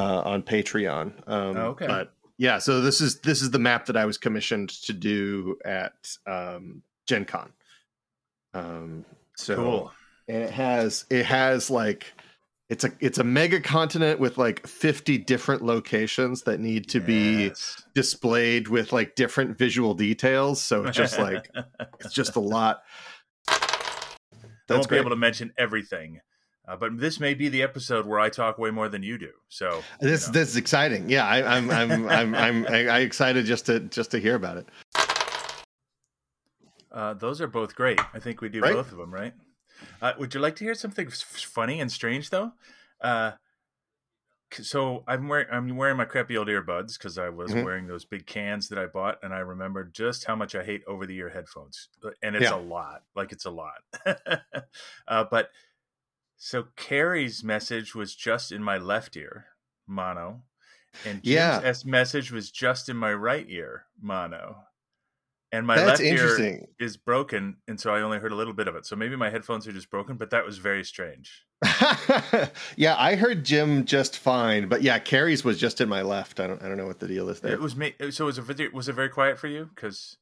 uh, 0.00 0.22
on 0.24 0.42
Patreon. 0.42 1.12
Um, 1.28 1.56
Oh, 1.56 1.66
okay. 1.70 1.86
But 1.86 2.12
yeah, 2.38 2.58
so 2.58 2.80
this 2.80 3.00
is 3.00 3.20
this 3.20 3.42
is 3.42 3.50
the 3.50 3.58
map 3.58 3.86
that 3.86 3.96
I 3.96 4.04
was 4.06 4.16
commissioned 4.18 4.70
to 4.84 4.92
do 4.92 5.58
at 5.64 6.16
um, 6.26 6.82
Gen 7.06 7.24
Con. 7.24 7.52
Um, 8.54 9.04
so 9.36 9.56
Cool. 9.56 9.92
and 10.28 10.42
it 10.42 10.50
has 10.50 11.04
it 11.10 11.26
has 11.26 11.70
like 11.70 12.06
it's 12.68 12.84
a 12.84 12.92
it's 13.00 13.18
a 13.18 13.24
mega 13.24 13.60
continent 13.60 14.20
with 14.20 14.38
like 14.38 14.66
50 14.66 15.18
different 15.18 15.62
locations 15.62 16.42
that 16.42 16.60
need 16.60 16.88
to 16.90 17.00
be 17.00 17.52
displayed 17.94 18.68
with 18.68 18.92
like 18.92 19.14
different 19.16 19.56
visual 19.56 19.94
details 19.94 20.62
so 20.62 20.84
it's 20.84 20.96
just 20.96 21.18
like 21.18 21.48
it's 22.00 22.12
just 22.12 22.36
a 22.36 22.40
lot 22.56 22.82
I 23.48 24.74
won't 24.74 24.88
be 24.88 24.96
able 24.96 25.10
to 25.10 25.16
mention 25.16 25.52
everything, 25.58 26.20
uh, 26.68 26.76
but 26.76 26.98
this 26.98 27.18
may 27.20 27.34
be 27.34 27.48
the 27.48 27.62
episode 27.62 28.06
where 28.06 28.20
I 28.20 28.28
talk 28.28 28.58
way 28.58 28.70
more 28.70 28.88
than 28.88 29.02
you 29.02 29.18
do. 29.18 29.32
So 29.48 29.82
this 30.00 30.22
you 30.26 30.32
know. 30.32 30.32
this 30.40 30.48
is 30.50 30.56
exciting 30.56 31.08
yeah 31.10 31.26
I, 31.26 31.56
i'm 31.56 31.70
i'm 31.70 32.08
i'm 32.18 32.34
i'm 32.34 32.66
I, 32.68 32.86
I 32.88 32.98
excited 33.00 33.44
just 33.46 33.66
to 33.66 33.80
just 33.80 34.10
to 34.12 34.18
hear 34.20 34.34
about 34.34 34.56
it 34.58 34.68
Uh, 36.92 37.14
those 37.14 37.40
are 37.40 37.46
both 37.46 37.74
great. 37.76 38.00
I 38.12 38.18
think 38.18 38.40
we 38.40 38.48
do 38.48 38.60
Right? 38.60 38.74
both 38.74 38.90
of 38.90 38.98
them, 38.98 39.14
right? 39.14 39.32
Uh, 40.02 40.12
would 40.18 40.34
you 40.34 40.40
like 40.40 40.56
to 40.56 40.64
hear 40.64 40.74
something 40.74 41.06
f- 41.06 41.14
funny 41.14 41.80
and 41.80 41.90
strange 41.90 42.30
though? 42.30 42.52
Uh, 43.00 43.32
so 44.52 45.04
I'm 45.06 45.28
wearing 45.28 45.46
I'm 45.52 45.76
wearing 45.76 45.96
my 45.96 46.04
crappy 46.04 46.36
old 46.36 46.48
earbuds 46.48 46.98
because 46.98 47.16
I 47.16 47.28
was 47.28 47.52
Mhm. 47.52 47.62
wearing 47.64 47.86
those 47.86 48.04
big 48.04 48.26
cans 48.26 48.68
that 48.70 48.78
I 48.80 48.86
bought, 48.86 49.18
and 49.22 49.32
I 49.32 49.38
remembered 49.38 49.94
just 49.94 50.24
how 50.24 50.34
much 50.34 50.56
I 50.56 50.64
hate 50.64 50.82
over 50.88 51.06
the 51.06 51.16
ear 51.16 51.28
headphones, 51.28 51.88
Uh, 52.04 52.10
and 52.22 52.34
it's 52.34 52.50
Yeah. 52.50 52.56
a 52.56 52.58
lot. 52.60 53.04
Like 53.14 53.30
it's 53.30 53.44
a 53.44 53.50
lot. 53.52 53.84
uh, 55.06 55.24
but 55.30 55.50
so 56.42 56.64
Carrie's 56.74 57.44
message 57.44 57.94
was 57.94 58.14
just 58.14 58.50
in 58.50 58.62
my 58.62 58.78
left 58.78 59.14
ear, 59.14 59.44
mono, 59.86 60.42
and 61.04 61.22
Jim's 61.22 61.26
Yeah. 61.34 61.60
S 61.62 61.84
message 61.84 62.32
was 62.32 62.50
just 62.50 62.88
in 62.88 62.96
my 62.96 63.12
right 63.12 63.44
ear, 63.48 63.84
mono. 64.00 64.64
And 65.52 65.66
my 65.66 65.76
that's 65.76 66.00
left 66.00 66.02
ear 66.02 66.66
is 66.78 66.96
broken, 66.96 67.56
and 67.68 67.78
so 67.78 67.92
I 67.94 68.00
only 68.02 68.18
heard 68.20 68.32
a 68.32 68.36
little 68.36 68.54
bit 68.54 68.68
of 68.68 68.74
it. 68.76 68.86
So 68.86 68.96
maybe 68.96 69.16
my 69.16 69.28
headphones 69.30 69.66
are 69.68 69.72
just 69.72 69.90
broken, 69.90 70.16
but 70.16 70.30
that 70.30 70.46
was 70.46 70.58
very 70.58 70.82
strange. 70.84 71.44
yeah 72.76 72.96
i 72.96 73.14
heard 73.16 73.44
jim 73.44 73.84
just 73.84 74.16
fine 74.16 74.66
but 74.66 74.80
yeah 74.80 74.98
carrie's 74.98 75.44
was 75.44 75.58
just 75.58 75.78
in 75.82 75.90
my 75.90 76.00
left 76.00 76.40
i 76.40 76.46
don't 76.46 76.62
i 76.62 76.68
don't 76.68 76.78
know 76.78 76.86
what 76.86 77.00
the 77.00 77.06
deal 77.06 77.28
is 77.28 77.40
there 77.40 77.52
It 77.52 77.60
was 77.60 77.76
me. 77.76 77.94
Uh, 78.00 78.10
so 78.10 78.24
was 78.24 78.38
it 78.38 78.42
very- 78.42 78.70
was 78.70 78.88
it 78.88 78.94
very 78.94 79.10
quiet 79.10 79.38
for 79.38 79.46
you? 79.46 79.68
Because 79.74 80.16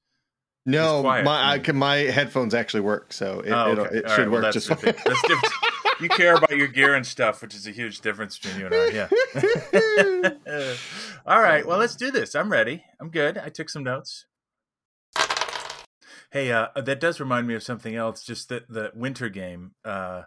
no 0.66 1.00
my 1.04 1.22
I, 1.24 1.60
can- 1.60 1.76
my 1.76 1.94
headphones 1.96 2.54
actually 2.54 2.80
work 2.80 3.12
so 3.12 3.38
it, 3.38 3.52
oh, 3.52 3.66
okay. 3.70 3.98
it 3.98 4.04
All 4.04 4.10
should 4.16 4.22
right, 4.22 4.30
well, 4.32 4.42
work 4.42 4.52
that's 4.52 4.66
just 4.66 4.68
fine 4.68 4.78
thing. 4.78 4.94
That's 5.06 5.22
different. 5.22 5.54
You 6.00 6.08
care 6.08 6.34
about 6.34 6.56
your 6.56 6.68
gear 6.68 6.94
and 6.94 7.06
stuff, 7.06 7.42
which 7.42 7.54
is 7.54 7.66
a 7.66 7.70
huge 7.70 8.00
difference 8.00 8.38
between 8.38 8.60
you 8.60 8.66
and 8.66 8.74
I. 8.74 8.88
Yeah. 10.48 10.74
All 11.26 11.40
right. 11.40 11.66
Well, 11.66 11.78
let's 11.78 11.96
do 11.96 12.10
this. 12.10 12.34
I'm 12.34 12.50
ready. 12.50 12.84
I'm 13.00 13.10
good. 13.10 13.38
I 13.38 13.48
took 13.48 13.68
some 13.68 13.84
notes. 13.84 14.26
Hey, 16.30 16.52
uh, 16.52 16.68
that 16.76 17.00
does 17.00 17.20
remind 17.20 17.46
me 17.46 17.54
of 17.54 17.62
something 17.62 17.94
else. 17.94 18.22
Just 18.22 18.48
the 18.48 18.64
the 18.68 18.92
winter 18.94 19.28
game. 19.28 19.72
Uh, 19.84 20.22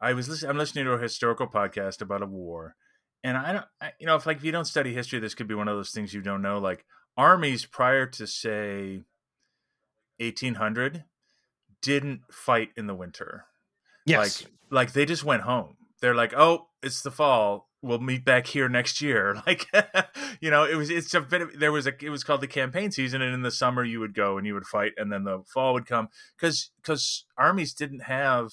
I 0.00 0.12
was 0.12 0.28
listening. 0.28 0.50
I'm 0.50 0.58
listening 0.58 0.84
to 0.84 0.92
a 0.92 0.98
historical 0.98 1.46
podcast 1.46 2.02
about 2.02 2.22
a 2.22 2.26
war, 2.26 2.76
and 3.24 3.36
I 3.36 3.52
don't. 3.52 3.64
I, 3.80 3.92
you 3.98 4.06
know, 4.06 4.16
if 4.16 4.26
like 4.26 4.38
if 4.38 4.44
you 4.44 4.52
don't 4.52 4.66
study 4.66 4.92
history, 4.92 5.20
this 5.20 5.34
could 5.34 5.48
be 5.48 5.54
one 5.54 5.68
of 5.68 5.76
those 5.76 5.90
things 5.90 6.12
you 6.12 6.20
don't 6.20 6.42
know. 6.42 6.58
Like 6.58 6.84
armies 7.16 7.64
prior 7.64 8.06
to 8.06 8.26
say 8.26 9.04
1800 10.18 11.04
didn't 11.80 12.20
fight 12.30 12.70
in 12.76 12.86
the 12.86 12.94
winter 12.94 13.46
yes. 14.06 14.42
like 14.42 14.50
like 14.70 14.92
they 14.92 15.04
just 15.04 15.24
went 15.24 15.42
home. 15.42 15.76
They're 16.00 16.14
like 16.14 16.34
oh 16.36 16.68
it's 16.82 17.02
the 17.02 17.10
fall. 17.10 17.68
We'll 17.80 17.98
meet 17.98 18.24
back 18.24 18.46
here 18.46 18.68
next 18.68 19.00
year. 19.00 19.40
Like 19.46 19.66
you 20.40 20.50
know 20.50 20.64
it 20.64 20.76
was 20.76 20.90
it's 20.90 21.14
a 21.14 21.20
bit 21.20 21.42
of, 21.42 21.58
there 21.58 21.72
was 21.72 21.86
a 21.86 21.92
it 22.04 22.10
was 22.10 22.24
called 22.24 22.40
the 22.40 22.46
campaign 22.46 22.90
season 22.90 23.22
and 23.22 23.34
in 23.34 23.42
the 23.42 23.50
summer 23.50 23.84
you 23.84 24.00
would 24.00 24.14
go 24.14 24.38
and 24.38 24.46
you 24.46 24.54
would 24.54 24.66
fight 24.66 24.92
and 24.96 25.12
then 25.12 25.24
the 25.24 25.42
fall 25.46 25.74
would 25.74 25.86
come. 25.86 26.08
Because 26.36 26.70
because 26.80 27.24
armies 27.36 27.74
didn't 27.74 28.04
have 28.04 28.52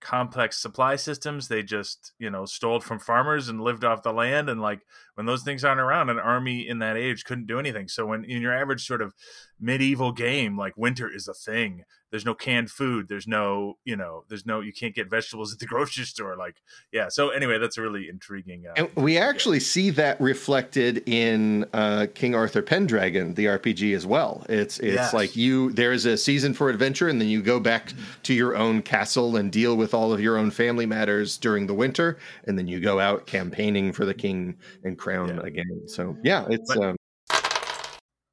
complex 0.00 0.60
supply 0.60 0.96
systems. 0.96 1.48
They 1.48 1.62
just 1.62 2.12
you 2.18 2.30
know 2.30 2.44
stole 2.44 2.80
from 2.80 2.98
farmers 2.98 3.48
and 3.48 3.60
lived 3.60 3.84
off 3.84 4.02
the 4.02 4.12
land 4.12 4.48
and 4.48 4.60
like 4.60 4.80
when 5.14 5.26
those 5.26 5.42
things 5.42 5.64
aren't 5.64 5.80
around 5.80 6.10
an 6.10 6.18
army 6.18 6.66
in 6.66 6.78
that 6.78 6.96
age 6.96 7.24
couldn't 7.24 7.46
do 7.46 7.58
anything. 7.58 7.88
So 7.88 8.06
when 8.06 8.24
in 8.24 8.42
your 8.42 8.56
average 8.56 8.86
sort 8.86 9.02
of 9.02 9.14
medieval 9.60 10.12
game 10.12 10.56
like 10.56 10.76
winter 10.76 11.12
is 11.12 11.28
a 11.28 11.34
thing 11.34 11.84
there's 12.10 12.24
no 12.24 12.34
canned 12.34 12.70
food 12.70 13.08
there's 13.08 13.26
no 13.26 13.76
you 13.84 13.96
know 13.96 14.24
there's 14.28 14.46
no 14.46 14.60
you 14.60 14.72
can't 14.72 14.94
get 14.94 15.10
vegetables 15.10 15.52
at 15.52 15.58
the 15.58 15.66
grocery 15.66 16.04
store 16.04 16.36
like 16.36 16.62
yeah 16.92 17.08
so 17.08 17.30
anyway 17.30 17.58
that's 17.58 17.76
a 17.76 17.82
really 17.82 18.08
intriguing 18.08 18.66
uh, 18.66 18.72
and 18.76 18.90
we 18.96 19.18
actually 19.18 19.58
yeah. 19.58 19.64
see 19.64 19.90
that 19.90 20.20
reflected 20.20 21.02
in 21.06 21.64
uh, 21.72 22.06
king 22.14 22.34
arthur 22.34 22.62
pendragon 22.62 23.34
the 23.34 23.46
rpg 23.46 23.94
as 23.94 24.06
well 24.06 24.44
it's 24.48 24.78
it's 24.78 24.94
yes. 24.94 25.14
like 25.14 25.36
you 25.36 25.72
there 25.72 25.92
is 25.92 26.06
a 26.06 26.16
season 26.16 26.54
for 26.54 26.68
adventure 26.68 27.08
and 27.08 27.20
then 27.20 27.28
you 27.28 27.42
go 27.42 27.60
back 27.60 27.88
mm-hmm. 27.88 28.02
to 28.22 28.34
your 28.34 28.56
own 28.56 28.82
castle 28.82 29.36
and 29.36 29.52
deal 29.52 29.76
with 29.76 29.94
all 29.94 30.12
of 30.12 30.20
your 30.20 30.36
own 30.36 30.50
family 30.50 30.86
matters 30.86 31.36
during 31.36 31.66
the 31.66 31.74
winter 31.74 32.18
and 32.44 32.58
then 32.58 32.66
you 32.66 32.80
go 32.80 32.98
out 33.00 33.26
campaigning 33.26 33.92
for 33.92 34.04
the 34.04 34.14
king 34.14 34.56
and 34.84 34.98
crown 34.98 35.28
yeah. 35.28 35.40
again 35.42 35.82
so 35.86 36.16
yeah 36.22 36.46
it's 36.48 36.74
but, 36.74 36.84
um, 36.84 36.96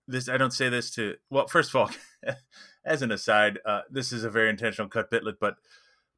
this 0.07 0.29
i 0.29 0.37
don't 0.37 0.53
say 0.53 0.69
this 0.69 0.91
to 0.91 1.15
well 1.29 1.47
first 1.47 1.69
of 1.69 1.75
all 1.75 1.89
as 2.85 3.01
an 3.01 3.11
aside, 3.11 3.59
uh, 3.65 3.81
this 3.89 4.11
is 4.11 4.23
a 4.23 4.29
very 4.29 4.49
intentional 4.49 4.89
cut 4.89 5.11
bitlet, 5.11 5.35
but 5.39 5.55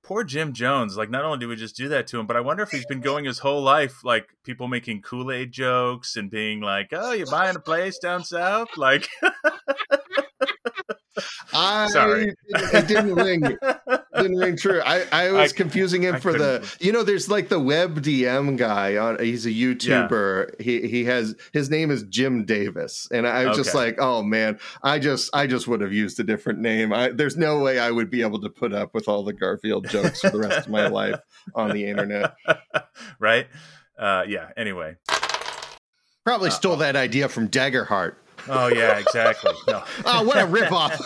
poor 0.04 0.24
Jim 0.24 0.54
Jones. 0.54 0.98
Like, 0.98 1.10
not 1.10 1.26
only 1.26 1.40
do 1.40 1.48
we 1.48 1.56
just 1.56 1.76
do 1.76 1.88
that 1.90 2.08
to 2.08 2.20
him, 2.20 2.28
but 2.28 2.36
I 2.36 2.42
wonder 2.42 2.64
if 2.64 2.72
he's 2.72 2.86
been 2.86 3.02
going 3.02 3.26
his 3.26 3.40
whole 3.40 3.62
life 3.62 4.04
like 4.04 4.30
people 4.44 4.68
making 4.68 5.02
Kool 5.02 5.32
Aid 5.32 5.52
jokes 5.52 6.16
and 6.16 6.30
being 6.30 6.62
like, 6.62 6.90
"Oh, 6.92 7.12
you're 7.14 7.28
buying 7.28 7.56
a 7.56 7.60
place 7.60 7.98
down 8.00 8.24
south," 8.24 8.78
like. 8.78 9.08
I 11.54 11.88
Sorry. 11.88 12.34
it 12.48 12.88
didn't 12.88 13.16
ring. 13.16 13.42
didn't 14.16 14.38
ring 14.38 14.58
true. 14.58 14.82
I, 14.82 15.06
I 15.12 15.32
was 15.32 15.54
I, 15.54 15.56
confusing 15.56 16.04
him 16.04 16.16
I 16.16 16.20
for 16.20 16.32
couldn't. 16.32 16.64
the 16.64 16.78
you 16.80 16.92
know, 16.92 17.04
there's 17.04 17.30
like 17.30 17.50
the 17.50 17.60
web 17.60 18.02
DM 18.02 18.58
guy 18.58 18.98
on 18.98 19.20
he's 19.20 19.46
a 19.46 19.52
YouTuber. 19.52 20.56
Yeah. 20.60 20.64
He 20.64 20.88
he 20.88 21.06
has 21.06 21.36
his 21.54 21.70
name 21.70 21.92
is 21.92 22.04
Jim 22.04 22.46
Davis. 22.46 23.08
And 23.12 23.28
I 23.28 23.46
was 23.46 23.58
okay. 23.58 23.64
just 23.64 23.76
like, 23.76 23.98
oh 24.00 24.24
man, 24.24 24.60
I 24.84 25.00
just 25.00 25.30
I 25.34 25.48
just 25.48 25.68
would 25.68 25.82
have 25.82 25.94
used 25.94 26.20
a 26.20 26.24
different 26.24 26.60
name. 26.60 26.94
I, 26.94 27.10
there's 27.10 27.38
no 27.38 27.60
way 27.60 27.80
I 27.80 27.92
would 27.92 28.10
be 28.10 28.22
able 28.22 28.42
to 28.42 28.50
put 28.50 28.74
up 28.74 28.94
with 28.94 29.08
all 29.08 29.24
the 29.24 29.34
Garfield 29.34 29.88
jokes 29.90 30.22
for 30.22 30.30
the 30.30 30.40
rest 30.40 30.60
of 30.60 30.70
my 30.70 30.88
life 30.88 31.20
on 31.56 31.72
the 31.72 31.86
internet. 31.86 32.34
Right? 33.20 33.48
Uh 33.98 34.24
yeah, 34.28 34.50
anyway. 34.56 34.96
Probably 36.24 36.50
uh, 36.50 36.54
stole 36.54 36.74
uh, 36.74 36.78
that 36.78 36.96
idea 36.96 37.30
from 37.30 37.48
Daggerheart. 37.48 38.16
Oh 38.50 38.68
yeah, 38.68 38.98
exactly. 38.98 39.52
No. 39.68 39.84
oh, 40.06 40.24
what 40.24 40.38
a 40.38 40.48
ripoff! 40.48 40.98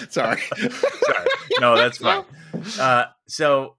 Sorry. 0.10 0.40
Sorry. 0.40 1.26
No, 1.60 1.76
that's 1.76 1.98
fine. 1.98 2.24
Uh, 2.78 3.06
so 3.26 3.76